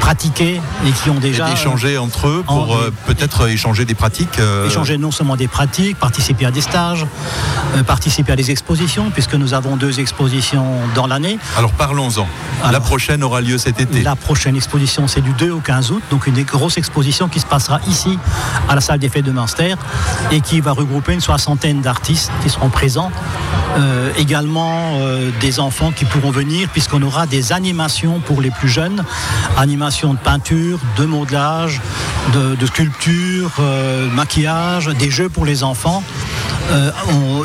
pratiqué 0.00 0.60
et 0.84 0.90
qui 0.90 1.10
ont 1.10 1.20
déjà... 1.20 1.52
échangé 1.52 1.98
entre 1.98 2.26
eux 2.26 2.42
pour 2.44 2.74
euh, 2.74 2.92
peut-être 3.06 3.48
échanger 3.48 3.84
des 3.84 3.94
pratiques 3.94 4.40
Échanger 4.66 4.98
non 4.98 5.12
seulement 5.12 5.36
des 5.36 5.46
pratiques, 5.46 5.96
participer 5.98 6.46
à 6.46 6.50
des 6.50 6.60
stages, 6.60 7.06
euh, 7.76 7.84
participer 7.84 8.32
à 8.32 8.36
des 8.36 8.50
expositions, 8.50 9.10
puisque 9.10 9.34
nous 9.34 9.54
avons 9.54 9.76
deux 9.76 10.00
expositions 10.00 10.66
dans 10.96 11.06
l'année. 11.06 11.38
Alors 11.56 11.70
parlons-en. 11.72 12.26
La 12.72 12.80
prochaine 12.80 13.22
aura 13.22 13.42
lieu 13.42 13.58
cet 13.58 13.82
été. 13.82 14.02
La 14.02 14.16
prochaine 14.16 14.56
exposition, 14.56 15.06
c'est 15.06 15.20
du 15.20 15.34
2 15.34 15.50
au 15.50 15.60
15 15.60 15.90
août, 15.90 16.02
donc 16.10 16.26
une 16.26 16.42
grosse 16.42 16.78
exposition 16.78 17.28
qui 17.28 17.38
se 17.38 17.44
passera 17.44 17.80
ici, 17.86 18.18
à 18.66 18.74
la 18.74 18.80
salle 18.80 18.98
des 18.98 19.10
fêtes 19.10 19.26
de 19.26 19.30
Münster, 19.30 19.74
et 20.30 20.40
qui 20.40 20.62
va 20.62 20.72
regrouper 20.72 21.12
une 21.12 21.20
soixantaine 21.20 21.82
d'artistes 21.82 22.32
qui 22.42 22.48
seront 22.48 22.70
présents. 22.70 23.12
Euh, 23.76 24.10
également 24.16 24.96
euh, 25.00 25.30
des 25.42 25.60
enfants 25.60 25.92
qui 25.92 26.06
pourront 26.06 26.30
venir, 26.30 26.70
puisqu'on 26.70 27.02
aura 27.02 27.26
des 27.26 27.52
animations 27.52 28.20
pour 28.20 28.40
les 28.40 28.50
plus 28.50 28.70
jeunes, 28.70 29.04
animations 29.58 30.14
de 30.14 30.18
peinture, 30.18 30.78
de 30.96 31.04
modelage, 31.04 31.78
de, 32.32 32.66
sculpture, 32.66 33.50
maquillage, 34.14 34.86
des 34.86 35.10
jeux 35.10 35.28
pour 35.28 35.44
les 35.44 35.62
enfants. 35.62 36.02
Euh, 36.70 36.90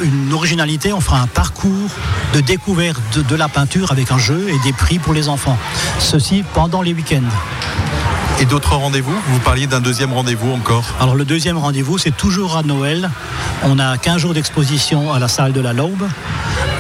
une 0.02 0.34
originalité, 0.34 0.94
on 0.94 1.02
fera 1.02 1.20
un 1.20 1.28
parcours 1.28 1.90
de 2.34 2.42
découverte 2.42 3.20
de, 3.20 3.36
la 3.36 3.50
peinture 3.50 3.92
avec 3.92 4.12
un 4.12 4.18
jeu 4.18 4.48
et 4.50 4.60
des 4.64 4.74
prix 4.74 5.00
pour 5.00 5.14
les 5.14 5.30
enfants. 5.30 5.58
Ceci 6.00 6.44
pendant 6.54 6.82
les 6.82 6.94
week-ends. 6.94 7.30
Et 8.40 8.46
d'autres 8.46 8.76
rendez-vous? 8.76 9.16
Vous 9.30 9.40
parliez 9.40 9.66
d'un 9.66 9.82
deuxième 9.82 10.14
rendez-vous 10.14 10.52
encore 10.52 10.86
Alors 11.00 11.16
le 11.16 11.26
deuxième 11.26 11.58
rendez-vous, 11.58 11.98
c'est 11.98 12.16
toujours 12.16 12.56
à 12.56 12.64
Noël. 12.64 13.10
On 13.64 13.80
a 13.80 13.98
15 13.98 14.22
jours 14.22 14.34
d'exposition 14.34 15.12
à 15.12 15.20
la 15.20 15.28
salle 15.28 15.54
de 15.54 15.62
la 15.62 15.74
Laube. 15.74 16.08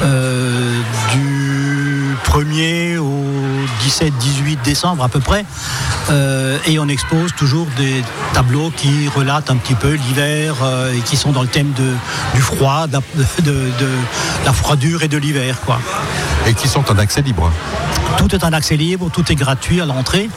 Euh, 0.03 0.79
du 1.13 2.15
1er 2.25 2.97
au 2.99 3.36
17-18 3.85 4.61
décembre 4.63 5.03
à 5.03 5.09
peu 5.09 5.19
près. 5.19 5.45
Euh, 6.09 6.57
et 6.65 6.79
on 6.79 6.87
expose 6.87 7.33
toujours 7.35 7.67
des 7.77 8.03
tableaux 8.33 8.71
qui 8.75 9.07
relatent 9.09 9.49
un 9.49 9.57
petit 9.57 9.75
peu 9.75 9.93
l'hiver 9.93 10.55
euh, 10.61 10.93
et 10.93 10.99
qui 11.01 11.17
sont 11.17 11.31
dans 11.31 11.41
le 11.41 11.47
thème 11.47 11.73
du 12.33 12.41
froid, 12.41 12.87
de, 12.87 13.01
la 14.45 14.53
froidure 14.53 15.03
et 15.03 15.07
de 15.07 15.17
l'hiver. 15.17 15.57
Et 16.45 16.53
qui 16.53 16.67
sont 16.67 16.89
en 16.91 16.97
accès 16.97 17.21
libre 17.21 17.51
tout 18.17 18.33
est 18.35 18.43
en 18.43 18.53
accès 18.53 18.75
libre, 18.75 19.09
tout 19.11 19.31
est 19.31 19.35
gratuit 19.35 19.79
à 19.81 19.85
l'entrée. 19.85 20.29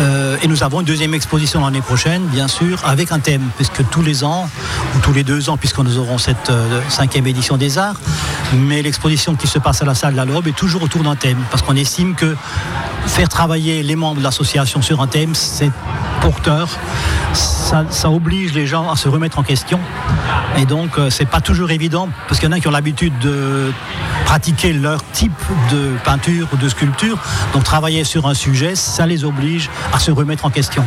Euh, 0.00 0.36
et 0.42 0.48
nous 0.48 0.62
avons 0.62 0.80
une 0.80 0.86
deuxième 0.86 1.14
exposition 1.14 1.64
l'année 1.64 1.80
prochaine, 1.80 2.22
bien 2.26 2.48
sûr, 2.48 2.80
avec 2.84 3.12
un 3.12 3.18
thème, 3.18 3.48
puisque 3.56 3.88
tous 3.90 4.02
les 4.02 4.24
ans, 4.24 4.48
ou 4.96 4.98
tous 5.00 5.12
les 5.12 5.22
deux 5.22 5.50
ans, 5.50 5.56
puisque 5.56 5.78
nous 5.78 5.98
aurons 5.98 6.18
cette 6.18 6.50
cinquième 6.88 7.26
édition 7.26 7.56
des 7.56 7.78
arts, 7.78 8.00
mais 8.52 8.82
l'exposition 8.82 9.34
qui 9.34 9.46
se 9.46 9.58
passe 9.58 9.82
à 9.82 9.84
la 9.84 9.94
salle 9.94 10.12
de 10.12 10.16
la 10.16 10.24
Lobe 10.24 10.48
est 10.48 10.56
toujours 10.56 10.82
autour 10.82 11.02
d'un 11.02 11.16
thème, 11.16 11.38
parce 11.50 11.62
qu'on 11.62 11.76
estime 11.76 12.14
que 12.14 12.36
faire 13.06 13.28
travailler 13.28 13.82
les 13.82 13.96
membres 13.96 14.18
de 14.18 14.24
l'association 14.24 14.82
sur 14.82 15.00
un 15.00 15.06
thème, 15.06 15.34
c'est 15.34 15.70
porteur. 16.20 16.68
Ça, 17.32 18.10
oblige 18.10 18.52
les 18.52 18.66
gens 18.66 18.90
à 18.90 18.96
se 18.96 19.08
remettre 19.08 19.38
en 19.38 19.42
question. 19.42 19.78
Et 20.58 20.64
donc, 20.64 20.98
euh, 20.98 21.10
c'est 21.10 21.26
pas 21.26 21.40
toujours 21.40 21.70
évident, 21.70 22.08
parce 22.28 22.40
qu'il 22.40 22.48
y 22.48 22.52
en 22.52 22.56
a 22.56 22.60
qui 22.60 22.68
ont 22.68 22.72
l'habitude 22.72 23.16
de 23.20 23.72
pratiquer 24.24 24.72
leur 24.72 25.02
type 25.12 25.32
de 25.70 25.92
peinture 26.04 26.48
ou 26.52 26.56
de 26.56 26.68
sculpture. 26.68 27.18
Donc, 27.52 27.64
travailler 27.64 28.04
sur 28.04 28.26
un 28.26 28.34
sujet, 28.34 28.74
ça 28.74 29.06
les 29.06 29.24
oblige 29.24 29.70
à 29.92 29.98
se 29.98 30.10
remettre 30.10 30.44
en 30.44 30.50
question. 30.50 30.84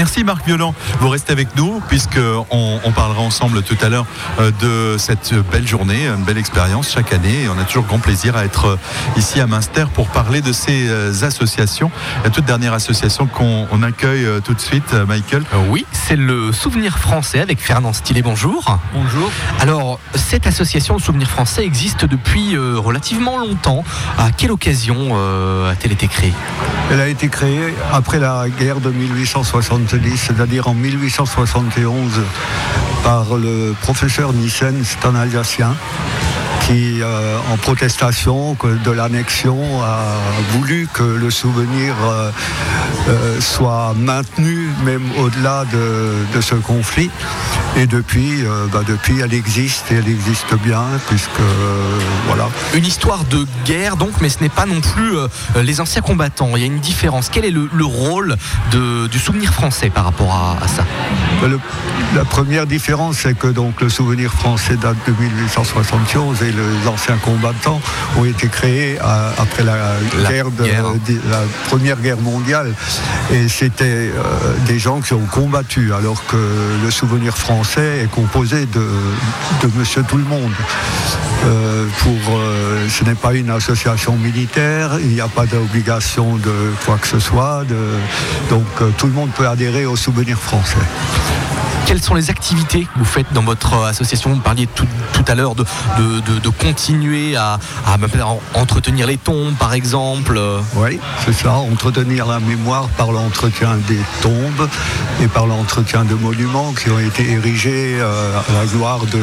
Merci 0.00 0.24
Marc 0.24 0.46
Violent. 0.46 0.74
Vous 1.00 1.10
restez 1.10 1.30
avec 1.30 1.54
nous, 1.56 1.82
puisqu'on 1.86 2.46
on 2.50 2.90
parlera 2.90 3.20
ensemble 3.20 3.62
tout 3.62 3.76
à 3.82 3.90
l'heure 3.90 4.06
euh, 4.38 4.50
de 4.62 4.96
cette 4.96 5.34
belle 5.52 5.68
journée, 5.68 6.06
une 6.06 6.24
belle 6.24 6.38
expérience 6.38 6.90
chaque 6.90 7.12
année. 7.12 7.42
Et 7.42 7.48
on 7.50 7.58
a 7.58 7.64
toujours 7.64 7.84
grand 7.84 7.98
plaisir 7.98 8.34
à 8.34 8.46
être 8.46 8.64
euh, 8.64 8.76
ici 9.18 9.42
à 9.42 9.46
Münster 9.46 9.84
pour 9.92 10.08
parler 10.08 10.40
de 10.40 10.52
ces 10.52 10.88
associations. 11.22 11.90
La 12.24 12.30
toute 12.30 12.46
dernière 12.46 12.72
association 12.72 13.26
qu'on 13.26 13.82
accueille 13.82 14.26
tout 14.42 14.54
de 14.54 14.60
suite, 14.60 14.94
euh, 14.94 15.06
Michael 15.06 15.42
euh, 15.52 15.58
Oui, 15.68 15.84
c'est 15.92 16.16
le 16.16 16.52
Souvenir 16.52 16.98
Français 16.98 17.40
avec 17.40 17.60
Fernand 17.60 17.92
Stillet. 17.92 18.22
Bonjour. 18.22 18.78
Bonjour. 18.94 19.30
Alors, 19.60 20.00
cette 20.14 20.46
association 20.46 20.98
Souvenir 20.98 21.28
Français 21.28 21.64
existe 21.64 22.04
depuis 22.04 22.56
euh, 22.56 22.78
relativement 22.78 23.38
longtemps. 23.38 23.84
À 24.18 24.30
quelle 24.30 24.52
occasion 24.52 25.14
a-t-elle 25.68 25.92
été 25.92 26.08
créée? 26.08 26.32
Elle 26.90 27.00
a 27.00 27.08
été 27.08 27.28
créée 27.28 27.74
après 27.92 28.18
la 28.18 28.48
guerre 28.48 28.80
de 28.80 28.90
1870, 29.92 30.16
c'est-à-dire 30.16 30.68
en 30.68 30.74
1871, 30.74 32.22
par 33.02 33.36
le 33.36 33.74
professeur 33.80 34.32
Nissen, 34.32 34.84
c'est 34.84 35.04
un 35.04 35.16
Alsacien 35.16 35.74
qui, 36.70 37.02
euh, 37.02 37.38
en 37.52 37.56
protestation 37.56 38.56
de 38.84 38.90
l'annexion, 38.90 39.58
a 39.82 39.98
voulu 40.52 40.88
que 40.92 41.02
le 41.02 41.30
souvenir 41.30 41.94
euh, 42.02 42.30
euh, 43.08 43.40
soit 43.40 43.94
maintenu, 43.96 44.68
même 44.84 45.02
au-delà 45.18 45.64
de, 45.64 46.40
ce 46.40 46.54
conflit. 46.54 47.10
Et 47.76 47.86
depuis, 47.86 48.42
bah, 48.72 48.80
depuis, 48.86 49.20
elle 49.20 49.34
existe 49.34 49.92
et 49.92 49.96
elle 49.96 50.08
existe 50.08 50.54
bien, 50.64 50.84
puisque 51.08 51.28
voilà. 52.26 52.48
Une 52.74 52.86
histoire 52.86 53.24
de 53.24 53.46
guerre, 53.64 53.96
donc, 53.96 54.10
mais 54.20 54.28
ce 54.28 54.40
n'est 54.40 54.48
pas 54.48 54.66
non 54.66 54.80
plus 54.80 55.12
les 55.56 55.80
anciens 55.80 56.02
combattants. 56.02 56.50
Il 56.56 56.60
y 56.60 56.64
a 56.64 56.66
une 56.66 56.80
différence. 56.80 57.28
Quel 57.30 57.44
est 57.44 57.50
le, 57.50 57.84
rôle 57.84 58.36
du 58.72 59.18
souvenir 59.18 59.52
français 59.52 59.90
par 59.90 60.04
rapport 60.04 60.56
à, 60.60 60.66
ça? 60.66 60.84
La 62.14 62.24
première 62.24 62.66
différence, 62.66 63.18
c'est 63.18 63.38
que 63.38 63.46
donc 63.46 63.80
le 63.80 63.88
souvenir 63.88 64.32
français 64.32 64.76
date 64.76 64.96
de 65.06 65.12
1871 65.12 66.42
et 66.42 66.52
les 66.82 66.88
anciens 66.88 67.16
combattants 67.16 67.80
ont 68.18 68.24
été 68.24 68.48
créés 68.48 68.98
euh, 69.00 69.30
après 69.38 69.64
la, 69.64 69.74
guerre, 70.28 70.50
de, 70.50 70.64
la 71.30 71.42
première 71.68 72.00
guerre 72.00 72.20
mondiale. 72.20 72.72
Et 73.32 73.48
c'était 73.48 73.84
euh, 73.84 74.10
des 74.66 74.78
gens 74.78 75.00
qui 75.00 75.12
ont 75.12 75.26
combattu, 75.32 75.92
alors 75.92 76.24
que 76.26 76.36
le 76.82 76.90
souvenir 76.90 77.36
français 77.36 78.00
est 78.04 78.10
composé 78.10 78.66
de, 78.66 78.86
de 79.62 79.78
Monsieur 79.78 80.02
Tout 80.08 80.18
le 80.18 80.24
Monde. 80.24 80.52
Euh, 81.46 81.86
pour, 82.00 82.40
ce 82.88 83.04
n'est 83.04 83.14
pas 83.14 83.32
une 83.32 83.50
association 83.50 84.16
militaire, 84.16 84.98
il 85.00 85.08
n'y 85.08 85.20
a 85.20 85.28
pas 85.28 85.46
d'obligation 85.46 86.36
de 86.36 86.52
quoi 86.84 86.98
que 86.98 87.06
ce 87.06 87.18
soit, 87.18 87.64
donc 88.50 88.66
tout 88.98 89.06
le 89.06 89.12
monde 89.12 89.30
peut 89.30 89.48
adhérer 89.48 89.86
au 89.86 89.96
souvenir 89.96 90.38
français 90.38 90.76
quelles 91.86 92.02
sont 92.02 92.14
les 92.14 92.30
activités 92.30 92.84
que 92.84 92.98
vous 92.98 93.04
faites 93.04 93.32
dans 93.32 93.42
votre 93.42 93.74
association? 93.84 94.30
Vous 94.30 94.40
parliez 94.40 94.66
tout, 94.66 94.86
à 95.26 95.34
l'heure 95.34 95.54
de, 95.54 95.64
continuer 96.50 97.36
à, 97.36 97.58
entretenir 98.54 99.06
les 99.06 99.16
tombes, 99.16 99.54
par 99.54 99.74
exemple. 99.74 100.40
Oui, 100.76 100.98
c'est 101.24 101.32
ça, 101.32 101.52
entretenir 101.52 102.26
la 102.26 102.40
mémoire 102.40 102.88
par 102.96 103.12
l'entretien 103.12 103.76
des 103.88 104.00
tombes 104.22 104.68
et 105.22 105.28
par 105.28 105.46
l'entretien 105.46 106.04
de 106.04 106.14
monuments 106.14 106.72
qui 106.72 106.90
ont 106.90 106.98
été 106.98 107.30
érigés 107.30 107.98
euh, 107.98 108.38
à 108.38 108.52
la 108.52 108.66
gloire 108.66 109.00
de, 109.06 109.20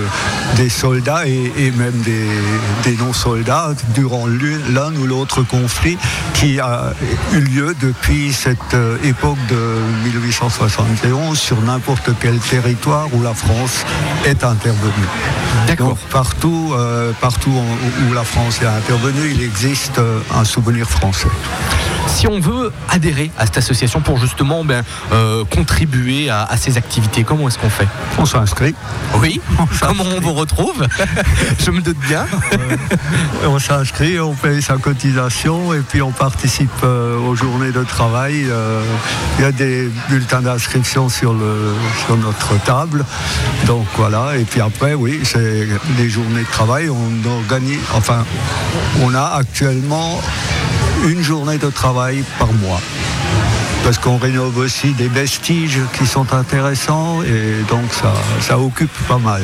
des 0.55 0.69
soldats 0.69 1.25
et, 1.27 1.71
même 1.71 2.01
des, 2.01 2.95
non-soldats 2.97 3.71
durant 3.93 4.25
l'un 4.27 4.93
ou 4.95 5.05
l'autre 5.05 5.43
conflit 5.43 5.97
qui 6.33 6.59
a 6.59 6.93
eu 7.33 7.39
lieu 7.39 7.75
depuis 7.79 8.33
cette 8.33 8.73
euh, 8.73 8.97
époque 9.03 9.37
de 9.49 10.09
1871 10.09 11.37
sur 11.37 11.61
n'importe 11.61 12.11
quel 12.19 12.39
territoire 12.49 13.07
où 13.13 13.21
la 13.21 13.33
France 13.33 13.85
est 14.25 14.43
intervenue. 14.43 15.07
D'accord. 15.67 15.97
Partout, 16.11 16.73
euh, 16.73 17.11
partout 17.19 17.51
où 17.51 18.13
la 18.13 18.23
France 18.23 18.61
est 18.61 18.65
intervenue, 18.65 19.31
il 19.31 19.41
existe 19.41 19.99
euh, 19.99 20.19
un 20.33 20.45
souvenir 20.45 20.89
français. 20.89 21.27
Si 22.07 22.27
on 22.27 22.39
veut 22.39 22.71
adhérer 22.89 23.31
à 23.37 23.45
cette 23.45 23.57
association 23.57 24.01
pour 24.01 24.17
justement 24.17 24.63
ben, 24.63 24.83
euh, 25.11 25.43
contribuer 25.45 26.29
à, 26.29 26.47
ces 26.57 26.77
activités, 26.77 27.23
comment 27.23 27.47
est-ce 27.47 27.59
qu'on 27.59 27.69
fait? 27.69 27.87
On 28.17 28.25
s'inscrit. 28.25 28.73
Oui, 29.15 29.39
comment 29.81 30.03
on 30.15 30.19
vous 30.19 30.33
retrouve? 30.33 30.87
Je 31.59 31.71
me 31.71 31.81
doute 31.81 31.99
bien. 32.07 32.25
on 33.45 33.59
s'inscrit, 33.59 34.19
on 34.19 34.33
paye 34.33 34.61
sa 34.61 34.77
cotisation 34.77 35.73
et 35.73 35.79
puis 35.79 36.01
on 36.01 36.11
participe 36.11 36.69
euh, 36.83 37.17
aux 37.19 37.35
journées 37.35 37.71
de 37.71 37.83
travail. 37.83 38.45
Euh, 38.49 38.81
il 39.37 39.43
y 39.43 39.45
a 39.45 39.51
des 39.51 39.89
bulletins 40.09 40.41
d'inscription 40.41 41.09
sur, 41.09 41.35
sur 42.05 42.17
notre 42.17 42.59
table. 42.63 43.05
Donc 43.65 43.85
voilà, 43.95 44.37
et 44.37 44.43
puis 44.43 44.61
après, 44.61 44.93
oui, 44.93 45.21
c'est 45.23 45.67
les 45.97 46.09
journées 46.09 46.41
de 46.41 46.51
travail. 46.51 46.89
On 46.89 47.29
organise, 47.29 47.79
enfin, 47.93 48.25
on 49.03 49.13
a 49.13 49.35
actuellement 49.37 50.19
une 51.05 51.21
journée 51.21 51.57
de 51.57 51.69
travail 51.69 52.23
par 52.39 52.51
mois. 52.53 52.81
Parce 53.83 53.97
qu'on 53.97 54.17
rénove 54.17 54.57
aussi 54.57 54.91
des 54.93 55.07
vestiges 55.07 55.79
qui 55.97 56.05
sont 56.05 56.33
intéressants 56.33 57.21
et 57.23 57.63
donc 57.69 57.93
ça, 57.93 58.13
ça 58.41 58.59
occupe 58.59 58.91
pas 59.07 59.17
mal. 59.17 59.41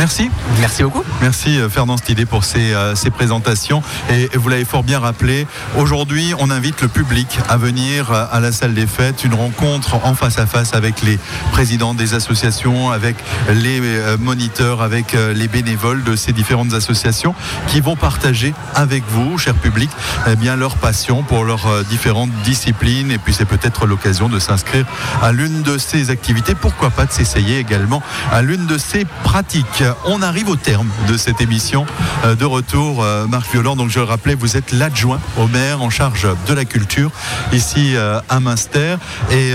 Merci. 0.00 0.30
Merci 0.60 0.82
beaucoup. 0.82 1.04
Merci 1.20 1.60
euh, 1.60 1.68
Fernand 1.68 1.98
Stidé 1.98 2.24
pour 2.24 2.42
ces, 2.42 2.72
euh, 2.72 2.94
ces 2.94 3.10
présentations. 3.10 3.82
Et 4.08 4.30
vous 4.32 4.48
l'avez 4.48 4.64
fort 4.64 4.82
bien 4.82 4.98
rappelé, 4.98 5.46
aujourd'hui 5.76 6.32
on 6.38 6.50
invite 6.50 6.80
le 6.80 6.88
public 6.88 7.38
à 7.50 7.58
venir 7.58 8.10
euh, 8.10 8.24
à 8.32 8.40
la 8.40 8.50
salle 8.50 8.72
des 8.72 8.86
fêtes, 8.86 9.24
une 9.24 9.34
rencontre 9.34 9.96
en 10.02 10.14
face 10.14 10.38
à 10.38 10.46
face 10.46 10.72
avec 10.72 11.02
les 11.02 11.18
présidents 11.52 11.92
des 11.92 12.14
associations, 12.14 12.90
avec 12.90 13.14
les 13.52 13.82
moniteurs, 14.18 14.80
avec 14.80 15.12
les 15.12 15.48
bénévoles 15.48 16.02
de 16.02 16.16
ces 16.16 16.32
différentes 16.32 16.72
associations 16.72 17.34
qui 17.66 17.82
vont 17.82 17.96
partager 17.96 18.54
avec 18.74 19.04
vous, 19.10 19.36
cher 19.36 19.54
public, 19.54 19.90
eh 20.26 20.36
bien, 20.36 20.56
leur 20.56 20.76
passion 20.76 21.22
pour 21.22 21.44
leurs 21.44 21.84
différentes 21.84 22.32
disciplines. 22.42 23.10
Et 23.10 23.18
puis 23.18 23.34
c'est 23.34 23.44
peut-être 23.44 23.86
l'occasion 23.86 24.30
de 24.30 24.38
s'inscrire 24.38 24.86
à 25.22 25.32
l'une 25.32 25.62
de 25.62 25.76
ces 25.76 26.08
activités. 26.08 26.54
Pourquoi 26.54 26.88
pas 26.88 27.04
de 27.04 27.12
s'essayer 27.12 27.58
également 27.58 28.02
à 28.32 28.40
l'une 28.40 28.66
de 28.66 28.78
ces 28.78 29.04
pratiques. 29.24 29.84
On 30.04 30.22
arrive 30.22 30.48
au 30.48 30.56
terme 30.56 30.88
de 31.08 31.16
cette 31.16 31.40
émission. 31.40 31.86
Euh, 32.24 32.34
de 32.34 32.44
retour, 32.44 33.02
euh, 33.02 33.26
Marc 33.26 33.50
Violent. 33.52 33.76
Donc, 33.76 33.90
je 33.90 33.98
le 33.98 34.04
rappelais, 34.04 34.34
vous 34.34 34.56
êtes 34.56 34.72
l'adjoint 34.72 35.20
au 35.38 35.46
maire 35.46 35.82
en 35.82 35.90
charge 35.90 36.26
de 36.46 36.54
la 36.54 36.64
culture 36.64 37.10
ici 37.52 37.94
euh, 37.94 38.20
à 38.28 38.40
Münster. 38.40 38.96
Et 39.30 39.52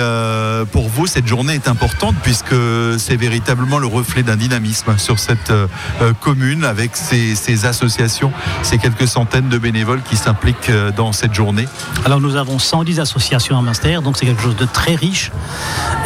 pour 0.71 0.89
vous, 0.89 1.07
cette 1.07 1.27
journée 1.27 1.55
est 1.55 1.67
importante 1.67 2.15
puisque 2.23 2.55
c'est 2.97 3.15
véritablement 3.15 3.79
le 3.79 3.87
reflet 3.87 4.23
d'un 4.23 4.35
dynamisme 4.35 4.97
sur 4.97 5.19
cette 5.19 5.51
commune 6.21 6.63
avec 6.63 6.95
ces, 6.95 7.65
associations, 7.65 8.31
ces 8.63 8.77
quelques 8.77 9.07
centaines 9.07 9.49
de 9.49 9.57
bénévoles 9.57 10.01
qui 10.01 10.15
s'impliquent 10.15 10.71
dans 10.95 11.11
cette 11.11 11.33
journée. 11.33 11.67
Alors, 12.05 12.21
nous 12.21 12.35
avons 12.35 12.59
110 12.59 12.99
associations 12.99 13.57
à 13.57 13.61
Münster, 13.61 13.99
donc 14.03 14.17
c'est 14.17 14.25
quelque 14.25 14.41
chose 14.41 14.55
de 14.55 14.65
très 14.65 14.95
riche. 14.95 15.31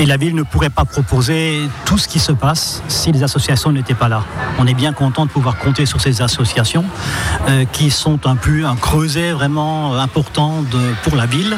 Et 0.01 0.05
la 0.05 0.15
ville 0.15 0.33
ne 0.33 0.43
pourrait 0.43 0.69
pas 0.69 0.85
proposer 0.85 1.59
tout 1.83 1.97
ce 1.97 2.07
qui 2.07 2.19
se 2.19 2.31
passe 2.31 2.81
si 2.87 3.11
les 3.11 3.21
associations 3.21 3.73
n'étaient 3.73 3.93
pas 3.93 4.07
là. 4.07 4.23
On 4.57 4.65
est 4.65 4.73
bien 4.73 4.93
content 4.93 5.25
de 5.25 5.29
pouvoir 5.29 5.57
compter 5.57 5.85
sur 5.85 5.99
ces 5.99 6.21
associations 6.21 6.85
euh, 7.49 7.65
qui 7.65 7.91
sont 7.91 8.25
un 8.25 8.37
peu 8.37 8.65
un 8.65 8.77
creuset 8.77 9.33
vraiment 9.33 9.95
important 9.95 10.63
pour 11.03 11.17
la 11.17 11.25
ville. 11.25 11.57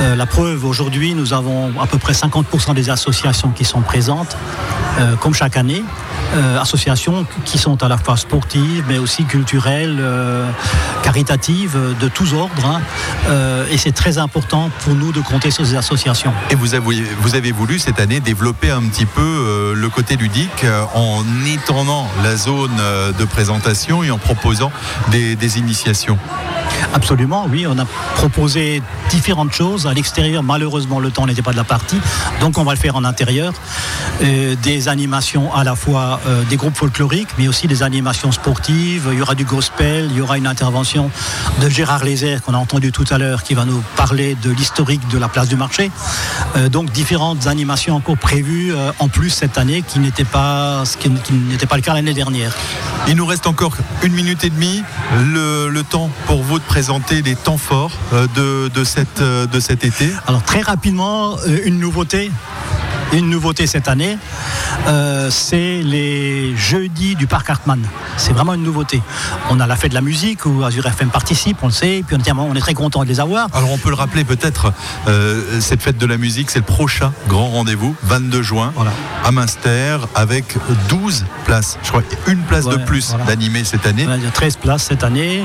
Euh, 0.00 0.16
la 0.16 0.24
preuve, 0.24 0.64
aujourd'hui, 0.64 1.12
nous 1.12 1.34
avons 1.34 1.78
à 1.78 1.86
peu 1.86 1.98
près 1.98 2.14
50% 2.14 2.72
des 2.72 2.88
associations 2.88 3.50
qui 3.50 3.66
sont 3.66 3.82
présentes, 3.82 4.34
euh, 4.98 5.14
comme 5.16 5.34
chaque 5.34 5.58
année. 5.58 5.84
associations 6.60 7.24
qui 7.44 7.58
sont 7.58 7.80
à 7.84 7.88
la 7.88 7.96
fois 7.96 8.16
sportives, 8.16 8.82
mais 8.88 8.98
aussi 8.98 9.22
culturelles, 9.24 10.02
caritatives, 11.04 11.78
de 12.00 12.08
tous 12.08 12.34
ordres. 12.34 12.66
Hein. 12.66 12.80
et 13.70 13.78
c'est 13.78 13.92
très 13.92 14.18
important 14.18 14.68
pour 14.80 14.94
nous 14.94 15.12
de 15.12 15.20
compter 15.20 15.52
sur 15.52 15.64
ces 15.64 15.76
associations. 15.76 16.32
Et 16.50 16.56
vous 16.56 16.74
avez 17.36 17.52
voulu 17.52 17.73
cette 17.78 18.00
année 18.00 18.20
développer 18.20 18.70
un 18.70 18.82
petit 18.82 19.06
peu 19.06 19.74
le 19.74 19.88
côté 19.88 20.16
ludique 20.16 20.64
en 20.94 21.22
étendant 21.46 22.08
la 22.22 22.36
zone 22.36 22.76
de 23.18 23.24
présentation 23.24 24.02
et 24.02 24.10
en 24.10 24.18
proposant 24.18 24.72
des, 25.10 25.58
initiations. 25.58 26.18
Absolument, 26.92 27.46
oui. 27.50 27.66
On 27.68 27.78
a 27.78 27.84
proposé 28.14 28.82
différentes 29.10 29.52
choses. 29.52 29.86
À 29.86 29.94
l'extérieur, 29.94 30.42
malheureusement, 30.42 31.00
le 31.00 31.10
temps 31.10 31.26
n'était 31.26 31.42
pas 31.42 31.52
de 31.52 31.56
la 31.56 31.64
partie. 31.64 32.00
Donc, 32.40 32.58
on 32.58 32.64
va 32.64 32.72
le 32.72 32.78
faire 32.78 32.96
en 32.96 33.04
intérieur. 33.04 33.52
Euh, 34.22 34.54
des 34.62 34.88
animations 34.88 35.54
à 35.54 35.64
la 35.64 35.74
fois 35.74 36.20
euh, 36.26 36.42
des 36.44 36.56
groupes 36.56 36.76
folkloriques, 36.76 37.28
mais 37.38 37.48
aussi 37.48 37.66
des 37.66 37.82
animations 37.82 38.32
sportives. 38.32 39.08
Il 39.12 39.18
y 39.18 39.22
aura 39.22 39.34
du 39.34 39.44
gospel, 39.44 40.08
il 40.10 40.16
y 40.16 40.20
aura 40.20 40.38
une 40.38 40.46
intervention 40.46 41.10
de 41.60 41.68
Gérard 41.68 42.04
Lézère, 42.04 42.42
qu'on 42.42 42.54
a 42.54 42.58
entendu 42.58 42.92
tout 42.92 43.04
à 43.10 43.18
l'heure, 43.18 43.42
qui 43.42 43.54
va 43.54 43.64
nous 43.64 43.82
parler 43.96 44.36
de 44.42 44.50
l'historique 44.50 45.06
de 45.08 45.18
la 45.18 45.28
place 45.28 45.48
du 45.48 45.56
marché. 45.56 45.90
Euh, 46.56 46.68
donc, 46.68 46.90
différentes 46.92 47.46
animations 47.46 47.63
encore 47.90 48.16
prévues 48.16 48.72
en 48.98 49.08
plus 49.08 49.30
cette 49.30 49.58
année, 49.58 49.82
qui 49.82 49.98
n'était 49.98 50.24
pas, 50.24 50.84
ce 50.84 50.96
qui, 50.96 51.10
n'était 51.32 51.66
pas 51.66 51.76
le 51.76 51.82
cas 51.82 51.94
l'année 51.94 52.14
dernière. 52.14 52.54
Il 53.08 53.16
nous 53.16 53.26
reste 53.26 53.46
encore 53.46 53.76
une 54.02 54.12
minute 54.12 54.44
et 54.44 54.50
demie, 54.50 54.82
le, 55.32 55.82
temps 55.82 56.10
pour 56.26 56.42
vous 56.42 56.58
de 56.58 56.64
présenter 56.64 57.20
les 57.20 57.36
temps 57.36 57.58
forts 57.58 57.92
de, 58.12 58.68
de, 58.68 58.84
cette, 58.84 59.20
de 59.20 59.60
cet 59.60 59.84
été. 59.84 60.08
Alors 60.26 60.42
très 60.42 60.62
rapidement, 60.62 61.36
une 61.64 61.78
nouveauté 61.78 62.30
une 63.12 63.30
nouveauté 63.30 63.66
cette 63.66 63.88
année, 63.88 64.18
euh, 64.88 65.30
c'est 65.30 65.82
les 65.82 66.56
jeudis 66.56 67.14
du 67.14 67.26
parc 67.26 67.50
Hartmann. 67.50 67.82
C'est 68.16 68.32
vraiment 68.32 68.54
une 68.54 68.62
nouveauté. 68.62 69.02
On 69.50 69.60
a 69.60 69.66
la 69.66 69.76
fête 69.76 69.90
de 69.90 69.94
la 69.94 70.00
musique 70.00 70.46
où 70.46 70.64
Azure 70.64 70.86
FM 70.86 71.08
participe, 71.08 71.58
on 71.62 71.66
le 71.66 71.72
sait, 71.72 71.98
et 71.98 72.02
puis 72.02 72.16
on 72.36 72.54
est 72.54 72.60
très 72.60 72.74
content 72.74 73.02
de 73.02 73.08
les 73.08 73.20
avoir. 73.20 73.48
Alors 73.52 73.70
on 73.72 73.78
peut 73.78 73.90
le 73.90 73.94
rappeler 73.94 74.24
peut-être, 74.24 74.72
euh, 75.08 75.60
cette 75.60 75.82
fête 75.82 75.98
de 75.98 76.06
la 76.06 76.16
musique, 76.16 76.50
c'est 76.50 76.60
le 76.60 76.64
prochain 76.64 77.12
grand 77.28 77.48
rendez-vous, 77.48 77.94
22 78.04 78.42
juin, 78.42 78.72
à 79.24 79.30
Münster, 79.30 79.98
avec 80.14 80.56
12 80.88 81.24
places. 81.44 81.78
Je 81.82 81.88
crois 81.90 82.02
une 82.26 82.42
place 82.42 82.66
de 82.66 82.76
plus 82.76 83.14
d'animés 83.26 83.64
cette 83.64 83.86
année. 83.86 84.06
Il 84.16 84.24
y 84.24 84.26
a 84.26 84.30
13 84.30 84.56
places 84.56 84.84
cette 84.84 85.04
année, 85.04 85.44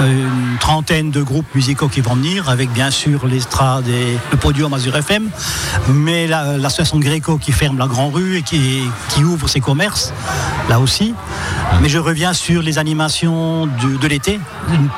euh, 0.00 0.28
une 0.28 0.58
trentaine 0.58 1.10
de 1.10 1.22
groupes 1.22 1.54
musicaux 1.54 1.88
qui 1.88 2.00
vont 2.00 2.14
venir, 2.14 2.48
avec 2.48 2.70
bien 2.72 2.90
sûr 2.90 3.26
l'estrade 3.26 3.88
et 3.88 4.18
le 4.30 4.36
podium 4.36 4.72
Azure 4.74 4.96
FM, 4.96 5.28
mais 5.88 6.26
l'association 6.26 6.97
Gréco 7.00 7.38
qui 7.38 7.52
ferme 7.52 7.78
la 7.78 7.86
Grand 7.86 8.10
Rue 8.10 8.38
et 8.38 8.42
qui, 8.42 8.82
qui 9.10 9.24
ouvre 9.24 9.48
ses 9.48 9.60
commerces, 9.60 10.12
là 10.68 10.80
aussi. 10.80 11.14
Mais 11.82 11.88
je 11.88 11.98
reviens 11.98 12.32
sur 12.32 12.62
les 12.62 12.78
animations 12.78 13.66
de, 13.66 14.06
l'été. 14.08 14.40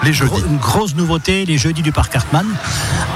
Les 0.02 0.12
jeudis. 0.12 0.42
une 0.48 0.58
grosse 0.58 0.94
nouveauté, 0.94 1.44
les 1.44 1.58
jeudis 1.58 1.82
du 1.82 1.92
Parc 1.92 2.14
Hartmann. 2.16 2.46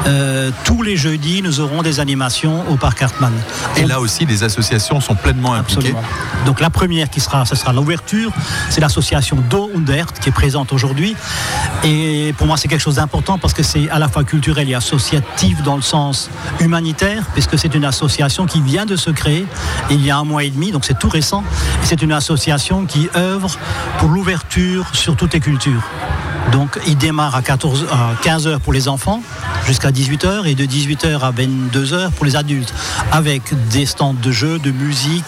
Euh, 0.07 0.51
tous 0.65 0.83
les 0.83 0.97
jeudis, 0.97 1.41
nous 1.43 1.61
aurons 1.61 1.83
des 1.83 2.01
animations 2.01 2.69
au 2.71 2.77
Parc 2.77 3.03
Hartmann. 3.03 3.33
Et 3.77 3.85
là 3.85 4.01
aussi, 4.01 4.27
les 4.27 4.43
associations 4.43 5.01
sont 5.01 5.15
pleinement 5.15 5.55
impliquées. 5.55 5.95
Donc 6.47 6.61
la 6.61 6.71
première 6.71 7.09
qui 7.09 7.21
sera, 7.21 7.45
ce 7.45 7.55
sera 7.55 7.73
l'ouverture, 7.73 8.33
c'est 8.71 8.81
l'association 8.81 9.39
Do 9.49 9.71
Undert 9.75 10.13
qui 10.21 10.29
est 10.29 10.33
présente 10.33 10.73
aujourd'hui. 10.73 11.17
Et 11.85 12.33
pour 12.39 12.47
moi, 12.47 12.57
c'est 12.57 12.67
quelque 12.67 12.81
chose 12.81 12.95
d'important 12.95 13.37
parce 13.37 13.53
que 13.53 13.63
c'est 13.63 13.91
à 13.91 13.99
la 13.99 14.09
fois 14.09 14.25
culturel 14.25 14.71
et 14.71 14.75
associatif 14.75 15.63
dans 15.63 15.77
le 15.77 15.83
sens 15.83 16.31
humanitaire, 16.61 17.25
puisque 17.35 17.59
c'est 17.59 17.75
une 17.75 17.85
association 17.85 18.47
qui 18.47 18.63
vient 18.63 18.87
de 18.87 18.97
se 18.97 19.11
créer 19.11 19.47
il 19.91 20.05
y 20.05 20.11
a 20.11 20.17
un 20.17 20.25
mois 20.25 20.45
et 20.45 20.51
demi, 20.51 20.73
donc 20.73 20.87
c'est 20.87 20.99
tout 20.99 21.11
récent. 21.11 21.45
C'est 21.83 22.01
une 22.01 22.13
association 22.13 22.87
qui 22.87 23.11
œuvre 23.15 23.59
pour 23.99 24.09
l'ouverture 24.09 24.95
sur 24.95 25.15
toutes 25.15 25.35
les 25.35 25.41
cultures. 25.41 25.83
Donc 26.55 26.79
il 26.87 26.97
démarre 26.97 27.35
à, 27.35 27.43
14, 27.43 27.87
à 27.91 28.15
15h 28.23 28.61
pour 28.61 28.73
les 28.73 28.87
enfants 28.87 29.21
jusqu'à 29.67 29.91
18h 29.91 30.47
et 30.47 30.55
de 30.55 30.65
18h 30.65 31.19
à 31.19 31.33
22h 31.33 32.13
pour 32.13 32.25
les 32.25 32.37
adultes 32.37 32.73
avec 33.11 33.43
des 33.71 33.87
stands 33.87 34.15
de 34.15 34.31
jeux, 34.31 34.61
de 34.61 34.71
musique, 34.71 35.25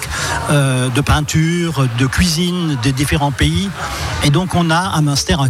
euh, 0.51 0.89
de 0.89 1.01
peinture, 1.01 1.89
de 1.99 2.07
cuisine 2.07 2.79
des 2.81 2.93
différents 2.93 3.33
pays. 3.33 3.69
Et 4.23 4.31
donc 4.31 4.55
on 4.55 4.71
a 4.71 4.79
à 4.79 5.01
Münster 5.01 5.35
un, 5.37 5.49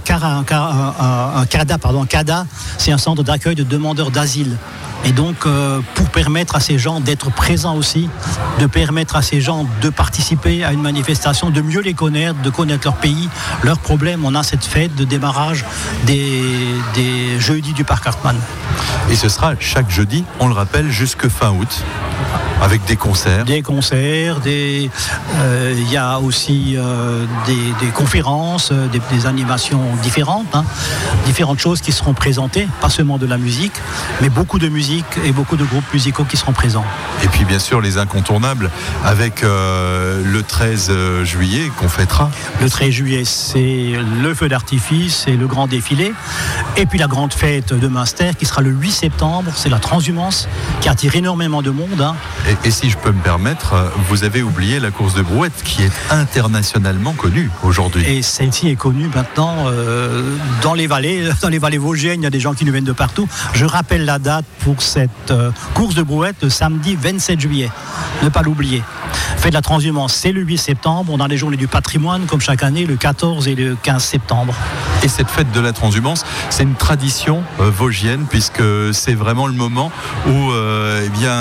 pardon, 1.79 2.07
CADA, 2.07 2.47
c'est 2.79 2.93
un 2.93 2.99
centre 2.99 3.23
d'accueil 3.23 3.55
de 3.55 3.63
demandeurs 3.63 4.11
d'asile. 4.11 4.57
Et 5.07 5.13
donc, 5.13 5.47
euh, 5.47 5.81
pour 5.95 6.09
permettre 6.09 6.57
à 6.57 6.61
ces 6.61 6.79
gens 6.79 6.99
d'être 6.99 7.31
présents 7.31 7.77
aussi, 7.77 8.11
de 8.59 8.67
permettre 8.67 9.15
à 9.15 9.23
ces 9.23 9.41
gens 9.41 9.65
de 9.81 9.89
participer 9.89 10.65
à 10.65 10.73
une 10.73 10.83
manifestation, 10.83 11.51
de 11.51 11.61
mieux 11.61 11.81
les 11.81 11.95
connaître, 11.95 12.43
de 12.43 12.51
connaître 12.51 12.89
leur 12.89 12.97
pays, 12.97 13.29
leurs 13.63 13.79
problèmes, 13.79 14.25
on 14.25 14.35
a 14.35 14.43
cette 14.43 14.65
fête 14.65 14.97
de 14.97 15.05
démarrage 15.05 15.65
des, 16.07 16.43
des 16.95 17.39
jeudis 17.39 17.73
du 17.73 17.85
Parc 17.85 18.05
Hartmann. 18.05 18.37
Et 19.09 19.15
ce 19.15 19.29
sera 19.29 19.55
chaque 19.61 19.91
jeudi, 19.91 20.25
on 20.41 20.49
le 20.49 20.55
rappelle, 20.55 20.91
jusque 20.91 21.29
fin 21.29 21.53
août. 21.53 21.85
Avec 22.63 22.85
des 22.87 22.97
concerts 22.97 23.45
Des 23.45 23.61
concerts, 23.61 24.41
il 24.47 24.91
euh, 25.39 25.75
y 25.91 25.97
a 25.99 26.19
aussi 26.19 26.75
euh, 26.77 27.27
des, 27.47 27.89
conférences, 27.89 28.73
des, 28.73 29.27
animations 29.27 29.83
différentes, 30.03 30.55
hein. 30.55 30.65
différentes 31.27 31.59
choses 31.59 31.83
qui 31.83 31.93
seront 31.93 32.15
présentées, 32.15 32.67
pas 32.81 32.89
seulement 32.89 33.19
de 33.19 33.27
la 33.27 33.37
musique, 33.37 33.75
mais 34.23 34.31
beaucoup 34.31 34.59
de 34.59 34.69
musique 34.69 34.96
musique 34.97 35.19
et 35.25 35.33
beaucoup 35.33 35.57
de 35.57 35.65
groupes 35.65 35.93
musicaux 35.93 36.25
qui 36.25 36.37
seront 36.37 36.53
présents. 36.53 36.85
Et 37.23 37.29
puis 37.29 37.45
bien 37.45 37.59
sûr 37.59 37.81
les 37.81 37.99
incontournables 37.99 38.71
avec 39.05 39.43
euh, 39.43 40.23
le 40.25 40.43
13 40.43 40.89
euh, 40.91 41.25
juillet 41.25 41.71
qu'on 41.77 41.89
fêtera. 41.89 42.31
Le 42.61 42.71
13 42.71 42.91
juillet, 42.91 43.25
c'est 43.25 43.93
le 44.23 44.35
feu 44.35 44.49
d'artifice 44.49 45.25
et 45.27 45.37
le 45.37 45.47
grand 45.47 45.67
défilé. 45.67 46.13
Et 46.77 46.87
puis 46.87 46.99
la 46.99 47.09
grande 47.09 47.35
fête 47.35 47.75
de 47.75 47.89
Münster 47.89 48.31
qui 48.39 48.47
sera 48.47 48.63
le 48.63 48.71
8 48.71 48.91
septembre, 48.91 49.51
c'est 49.55 49.69
la 49.69 49.79
transhumance 49.79 50.49
qui 50.81 50.89
attire 50.89 51.15
énormément 51.17 51.63
de 51.63 51.71
monde. 51.71 52.01
Hein. 52.01 52.17
Et, 52.65 52.71
si 52.71 52.91
je 52.91 52.97
peux 52.97 53.13
me 53.13 53.23
permettre, 53.23 53.75
vous 54.09 54.25
avez 54.25 54.43
oublié 54.43 54.81
la 54.81 54.91
course 54.91 55.15
de 55.15 55.23
brouette 55.23 55.63
qui 55.65 55.83
est 55.83 55.93
internationalement 56.11 57.13
connue 57.13 57.51
aujourd'hui. 57.63 58.05
Et 58.07 58.23
celle-ci 58.23 58.69
est 58.69 58.77
connue 58.77 59.09
maintenant 59.15 59.67
euh, 59.67 60.23
dans 60.63 60.75
les 60.75 60.87
vallées, 60.87 61.29
dans 61.43 61.49
les 61.49 61.59
vallées 61.59 61.79
vosgiennes, 61.79 62.21
il 62.21 62.25
y 62.25 62.27
a 62.27 62.31
des 62.31 62.41
gens 62.41 62.55
qui 62.55 62.65
nous 62.65 62.73
viennent 62.73 62.85
de 62.85 62.93
partout. 62.93 63.29
Je 63.55 63.65
rappelle 63.65 64.05
la 64.05 64.19
date 64.19 64.45
pour 64.61 64.83
cette 64.87 65.31
euh, 65.31 65.51
course 65.75 65.95
de 65.95 66.03
brouette, 66.03 66.37
le 66.43 66.51
samedi 66.51 66.97
27 66.97 67.41
juillet. 67.41 67.71
Ne 68.23 68.29
pas 68.29 68.43
l'oublier. 68.43 68.83
Fait 69.37 69.51
de 69.51 69.55
la 69.55 69.63
transhumance, 69.63 70.15
c'est 70.15 70.33
le 70.33 70.43
8 70.43 70.59
septembre. 70.59 71.13
On 71.15 71.21
a 71.21 71.29
les 71.29 71.37
journées 71.37 71.57
du 71.57 71.69
patrimoine, 71.69 72.27
comme 72.27 72.41
chaque 72.41 72.63
année, 72.63 72.87
le 72.87 72.97
14 72.97 73.49
et 73.49 73.55
le 73.55 73.77
15 73.83 74.03
septembre. 74.03 74.55
Et 75.03 75.09
cette 75.09 75.29
fête 75.29 75.53
de 75.53 75.61
la 75.61 75.73
transhumance, 75.73 76.25
c'est 76.51 76.63
une 76.63 76.75
tradition 76.75 77.43
euh, 77.61 77.71
vosgienne, 77.71 78.27
puisque 78.29 78.63
c'est 78.93 79.15
vraiment 79.15 79.47
le 79.47 79.53
moment 79.53 79.91
où 80.27 80.51
eh 81.07 81.09
bien, 81.09 81.35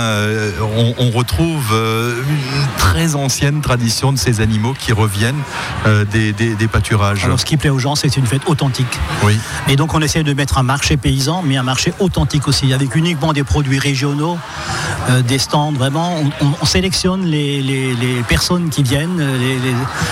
on, 0.99 1.09
retrouve 1.11 1.73
une 1.73 2.67
très 2.77 3.15
ancienne 3.15 3.61
tradition 3.61 4.11
de 4.11 4.17
ces 4.17 4.41
animaux 4.41 4.73
qui 4.77 4.91
reviennent 4.91 5.41
des, 6.11 6.33
des, 6.33 6.67
pâturages. 6.67 7.23
Alors, 7.23 7.39
ce 7.39 7.45
qui 7.45 7.57
plaît 7.57 7.69
aux 7.69 7.79
gens, 7.79 7.95
c'est 7.95 8.17
une 8.17 8.25
fête 8.25 8.41
authentique. 8.47 8.99
Oui. 9.23 9.37
Et 9.67 9.75
donc, 9.75 9.93
on 9.93 10.01
essaie 10.01 10.23
de 10.23 10.33
mettre 10.33 10.57
un 10.57 10.63
marché 10.63 10.97
paysan, 10.97 11.41
mais 11.43 11.57
un 11.57 11.63
marché 11.63 11.93
authentique 11.99 12.47
aussi, 12.47 12.73
avec 12.73 12.95
uniquement 12.95 13.33
des 13.33 13.43
produits 13.43 13.79
régionaux, 13.79 14.37
euh, 15.09 15.21
des 15.21 15.37
stands. 15.37 15.73
Vraiment, 15.73 16.15
on, 16.41 16.65
sélectionne 16.65 17.25
les, 17.25 18.23
personnes 18.27 18.69
qui 18.69 18.83
viennent. 18.83 19.23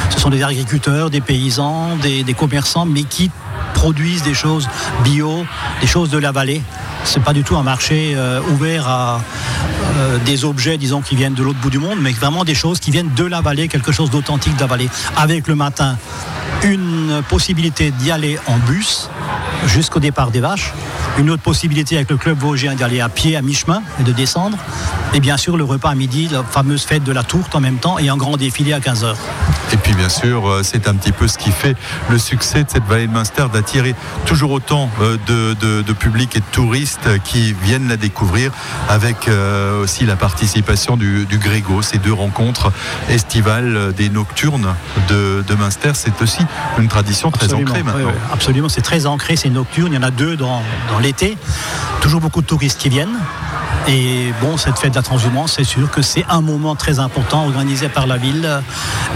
ce 0.09 0.19
sont 0.19 0.29
des 0.29 0.43
agriculteurs, 0.43 1.09
des 1.09 1.21
paysans, 1.21 1.97
des, 2.01 2.33
commerçants, 2.33 2.85
mais 2.85 3.03
qui 3.03 3.31
produisent 3.73 4.23
des 4.23 4.33
choses 4.33 4.67
bio, 5.03 5.45
des 5.81 5.87
choses 5.87 6.09
de 6.09 6.17
la 6.17 6.31
vallée. 6.31 6.61
C'est 7.05 7.23
pas 7.23 7.33
du 7.33 7.43
tout 7.43 7.57
un 7.57 7.63
marché 7.63 8.13
euh, 8.15 8.41
ouvert 8.51 8.87
à 8.87 9.21
euh, 9.97 10.17
des 10.25 10.45
objets, 10.45 10.77
disons, 10.77 11.01
qui 11.01 11.15
viennent 11.15 11.33
de 11.33 11.43
l'autre 11.43 11.59
bout 11.59 11.69
du 11.69 11.79
monde, 11.79 11.99
mais 12.01 12.11
vraiment 12.11 12.43
des 12.43 12.55
choses 12.55 12.79
qui 12.79 12.91
viennent 12.91 13.13
de 13.13 13.25
la 13.25 13.41
vallée, 13.41 13.67
quelque 13.67 13.91
chose 13.91 14.09
d'authentique 14.09 14.55
de 14.55 14.61
la 14.61 14.67
vallée. 14.67 14.89
Avec 15.17 15.47
le 15.47 15.55
matin, 15.55 15.97
une 16.63 17.21
possibilité 17.29 17.91
d'y 17.91 18.11
aller 18.11 18.39
en 18.47 18.57
bus 18.57 19.09
jusqu'au 19.65 19.99
départ 19.99 20.31
des 20.31 20.39
vaches, 20.39 20.73
une 21.17 21.29
autre 21.29 21.43
possibilité 21.43 21.95
avec 21.95 22.09
le 22.09 22.17
club 22.17 22.37
vosgien 22.39 22.73
d'y 22.73 22.83
aller 22.83 23.01
à 23.01 23.09
pied 23.09 23.35
à 23.35 23.41
mi-chemin 23.41 23.83
et 23.99 24.03
de 24.03 24.11
descendre, 24.11 24.57
et 25.13 25.19
bien 25.19 25.37
sûr 25.37 25.57
le 25.57 25.63
repas 25.63 25.91
à 25.91 25.95
midi, 25.95 26.29
la 26.31 26.43
fameuse 26.43 26.83
fête 26.83 27.03
de 27.03 27.11
la 27.11 27.23
tourte 27.23 27.53
en 27.55 27.59
même 27.59 27.77
temps 27.77 27.99
et 27.99 28.09
un 28.09 28.17
grand 28.17 28.37
défilé 28.37 28.73
à 28.73 28.79
15h. 28.79 29.15
Et 29.73 29.77
puis 29.77 29.95
bien 29.95 30.09
sûr, 30.09 30.47
euh, 30.47 30.61
c'est 30.61 30.87
un 30.87 30.93
petit 30.93 31.11
peu 31.11 31.27
ce 31.27 31.39
qui 31.39 31.49
fait 31.49 31.75
le 32.11 32.19
succès 32.19 32.63
de 32.63 32.69
cette 32.69 32.83
vallée 32.83 33.07
de 33.07 33.11
Munster, 33.11 33.45
d'attirer 33.51 33.95
toujours 34.27 34.51
autant 34.51 34.87
euh, 35.01 35.17
de, 35.25 35.93
public 35.93 36.35
et 36.35 36.39
de 36.39 36.45
touristes 36.51 37.09
qui 37.23 37.53
viennent 37.53 37.87
la 37.87 37.97
découvrir, 37.97 38.51
avec 38.87 39.27
euh, 39.27 39.81
aussi 39.81 40.05
la 40.05 40.15
participation 40.15 40.95
du, 40.95 41.25
du 41.25 41.39
Grégo, 41.39 41.81
ces 41.81 41.97
deux 41.97 42.13
rencontres 42.13 42.71
estivales 43.09 43.93
des 43.93 44.09
nocturnes 44.09 44.75
de, 45.09 45.43
de 45.47 45.55
Munster. 45.55 45.91
C'est 45.95 46.21
aussi 46.21 46.45
une 46.77 46.87
tradition 46.87 47.31
très 47.31 47.51
ancrée 47.53 47.81
maintenant. 47.81 48.11
absolument, 48.31 48.69
c'est 48.69 48.81
très 48.81 49.07
ancré, 49.07 49.35
c'est 49.35 49.49
nocturne. 49.49 49.91
Il 49.91 49.95
y 49.95 49.97
en 49.97 50.03
a 50.03 50.11
deux 50.11 50.37
dans, 50.37 50.61
dans 50.91 50.99
l'été. 50.99 51.35
Toujours 51.99 52.21
beaucoup 52.21 52.41
de 52.41 52.47
touristes 52.47 52.79
qui 52.79 52.89
viennent. 52.89 53.17
Et 53.87 54.33
bon, 54.41 54.55
cette 54.55 54.79
fête 54.79 54.91
de 54.91 54.95
la 54.95 55.01
transhumance, 55.01 55.53
c'est 55.57 55.65
sûr 55.65 55.91
que 55.91 56.01
c'est 56.01 56.25
un 56.29 56.41
moment 56.41 56.75
très 56.75 56.99
important 56.99 57.43
organisé 57.43 57.89
par 57.89 58.07
la 58.07 58.17
ville. 58.17 58.47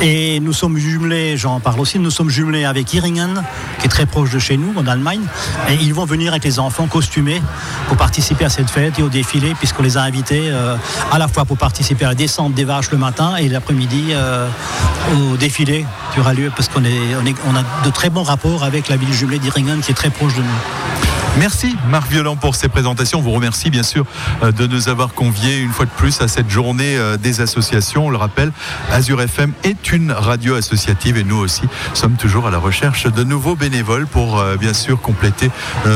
Et 0.02 0.40
nous 0.42 0.52
sommes 0.52 0.78
jumelés, 0.78 1.38
j'en 1.38 1.60
parle 1.60 1.80
aussi, 1.80 2.00
nous 2.00 2.12
sommes 2.12 2.30
jumelés 2.30 2.66
avec 2.66 2.94
Iringen, 2.94 3.44
qui 3.80 3.86
est 3.86 3.90
très 3.90 4.06
proche 4.06 4.32
de 4.32 4.40
chez 4.40 4.58
nous, 4.58 4.74
en 4.78 4.86
Allemagne. 4.86 5.22
Et 5.70 5.76
ils 5.76 5.94
vont 5.94 6.04
venir 6.06 6.34
avec 6.34 6.44
les 6.44 6.60
enfants 6.60 6.88
costumés 6.88 7.42
pour 7.88 7.96
participer 7.96 8.44
à 8.44 8.50
cette 8.50 8.70
fête 8.70 9.00
et 9.00 9.04
au 9.04 9.10
défilé, 9.10 9.54
puisqu'on 9.56 9.84
les 9.84 9.96
a 9.96 10.02
invités 10.02 10.50
euh, 10.50 10.76
à 11.12 11.18
la 11.18 11.30
fois 11.30 11.46
pour 11.46 11.58
participer 11.58 12.04
à 12.04 12.10
la 12.10 12.16
descente 12.16 12.54
des 12.54 12.66
vaches 12.66 12.92
le 12.92 12.98
matin 12.98 13.38
et 13.38 13.48
l'après-midi 13.48 14.08
euh, 14.12 14.48
au 15.14 15.38
défilé 15.38 15.86
qui 16.14 16.20
aura 16.20 16.34
lieu, 16.34 16.52
parce 16.54 16.68
qu'on 16.68 16.82
on 16.82 17.56
a 17.56 17.86
de 17.86 17.90
très 17.90 18.10
bons 18.10 18.24
rapports 18.24 18.66
avec 18.66 18.90
la 18.90 18.98
ville 18.98 19.14
jumelée 19.14 19.40
d'Iringen, 19.40 19.80
qui 19.80 19.92
est 19.92 19.96
très 19.96 20.10
proche 20.10 20.36
de 20.36 20.42
nous. 20.42 21.27
Merci 21.40 21.76
Marc 21.92 22.10
Violent 22.10 22.36
pour 22.36 22.56
ces 22.56 22.68
présentations. 22.68 23.20
On 23.20 23.22
vous 23.22 23.32
remercie 23.32 23.70
bien 23.70 23.84
sûr 23.84 24.08
euh, 24.42 24.52
de 24.52 24.66
nous 24.66 24.90
avoir 24.90 25.14
conviés 25.14 25.60
une 25.60 25.72
fois 25.72 25.86
de 25.86 25.92
plus 25.92 26.20
à 26.22 26.28
cette 26.28 26.50
journée 26.50 26.98
euh, 26.98 27.16
des 27.16 27.42
associations. 27.42 28.08
On 28.08 28.10
le 28.10 28.18
rappelle, 28.18 28.52
Azure 28.92 29.22
FM 29.22 29.54
est 29.64 29.92
une 29.92 30.12
radio 30.12 30.56
associative 30.56 31.16
et 31.16 31.24
nous 31.24 31.38
aussi 31.38 31.62
sommes 31.94 32.16
toujours 32.16 32.48
à 32.48 32.52
la 32.52 32.58
recherche 32.58 33.06
de 33.06 33.24
nouveaux 33.24 33.56
bénévoles 33.56 34.08
pour 34.08 34.40
euh, 34.40 34.58
bien 34.58 34.74
sûr 34.74 35.00
compléter 35.00 35.52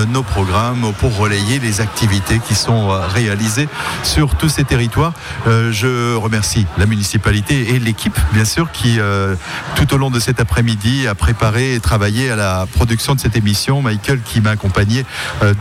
nos 0.09 0.23
programmes, 0.23 0.93
pour 0.99 1.17
relayer 1.17 1.59
les 1.59 1.81
activités 1.81 2.39
qui 2.39 2.55
sont 2.55 2.89
réalisées 3.13 3.67
sur 4.03 4.35
tous 4.35 4.49
ces 4.49 4.63
territoires. 4.63 5.13
Je 5.45 6.15
remercie 6.15 6.65
la 6.77 6.85
municipalité 6.85 7.73
et 7.73 7.79
l'équipe 7.79 8.17
bien 8.33 8.45
sûr 8.45 8.71
qui 8.71 8.99
tout 9.75 9.93
au 9.93 9.97
long 9.97 10.09
de 10.09 10.19
cet 10.19 10.39
après-midi 10.39 11.07
a 11.07 11.15
préparé 11.15 11.73
et 11.73 11.79
travaillé 11.79 12.31
à 12.31 12.35
la 12.35 12.65
production 12.71 13.15
de 13.15 13.19
cette 13.19 13.35
émission. 13.35 13.81
Michael 13.81 14.21
qui 14.21 14.41
m'a 14.41 14.51
accompagné 14.51 15.05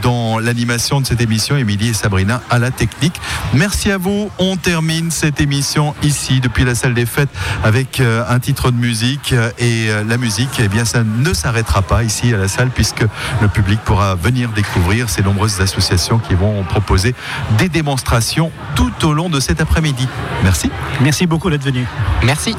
dans 0.03 0.39
l'animation 0.39 1.01
de 1.01 1.07
cette 1.07 1.21
émission, 1.21 1.57
Émilie 1.57 1.89
et 1.89 1.95
Sabrina 1.95 2.43
à 2.51 2.59
la 2.59 2.71
technique. 2.71 3.21
Merci 3.55 3.91
à 3.91 3.99
vous. 3.99 4.31
On 4.39 4.57
termine 4.57 5.11
cette 5.11 5.41
émission 5.41 5.95
ici 6.03 6.41
depuis 6.41 6.65
la 6.65 6.75
salle 6.75 6.95
des 6.95 7.07
fêtes 7.07 7.31
avec 7.65 8.01
euh, 8.01 8.23
un 8.29 8.39
titre 8.39 8.71
de 8.71 8.77
musique 8.77 9.33
et 9.59 9.91
euh, 9.91 10.05
la 10.05 10.17
musique, 10.17 10.61
eh 10.61 10.69
bien, 10.69 10.85
ça 10.85 11.03
ne 11.05 11.33
s'arrêtera 11.33 11.83
pas 11.83 12.03
ici 12.05 12.33
à 12.33 12.37
la 12.37 12.49
salle 12.49 12.71
puisque 12.71 13.05
le 13.41 13.49
public 13.49 13.81
pourra 13.85 14.15
venir 14.15 14.51
découvrir 14.51 15.11
ces 15.11 15.23
nombreuses 15.23 15.61
associations 15.61 16.19
qui 16.19 16.35
vont 16.35 16.63
proposer 16.65 17.15
des 17.59 17.69
démonstrations 17.69 18.51
tout 18.75 18.93
au 19.05 19.13
long 19.13 19.29
de 19.29 19.41
cet 19.41 19.61
après-midi. 19.61 20.09
Merci. 20.43 20.71
Merci 21.01 21.27
beaucoup 21.27 21.51
d'être 21.51 21.65
venu. 21.65 21.87
Merci. 22.23 22.57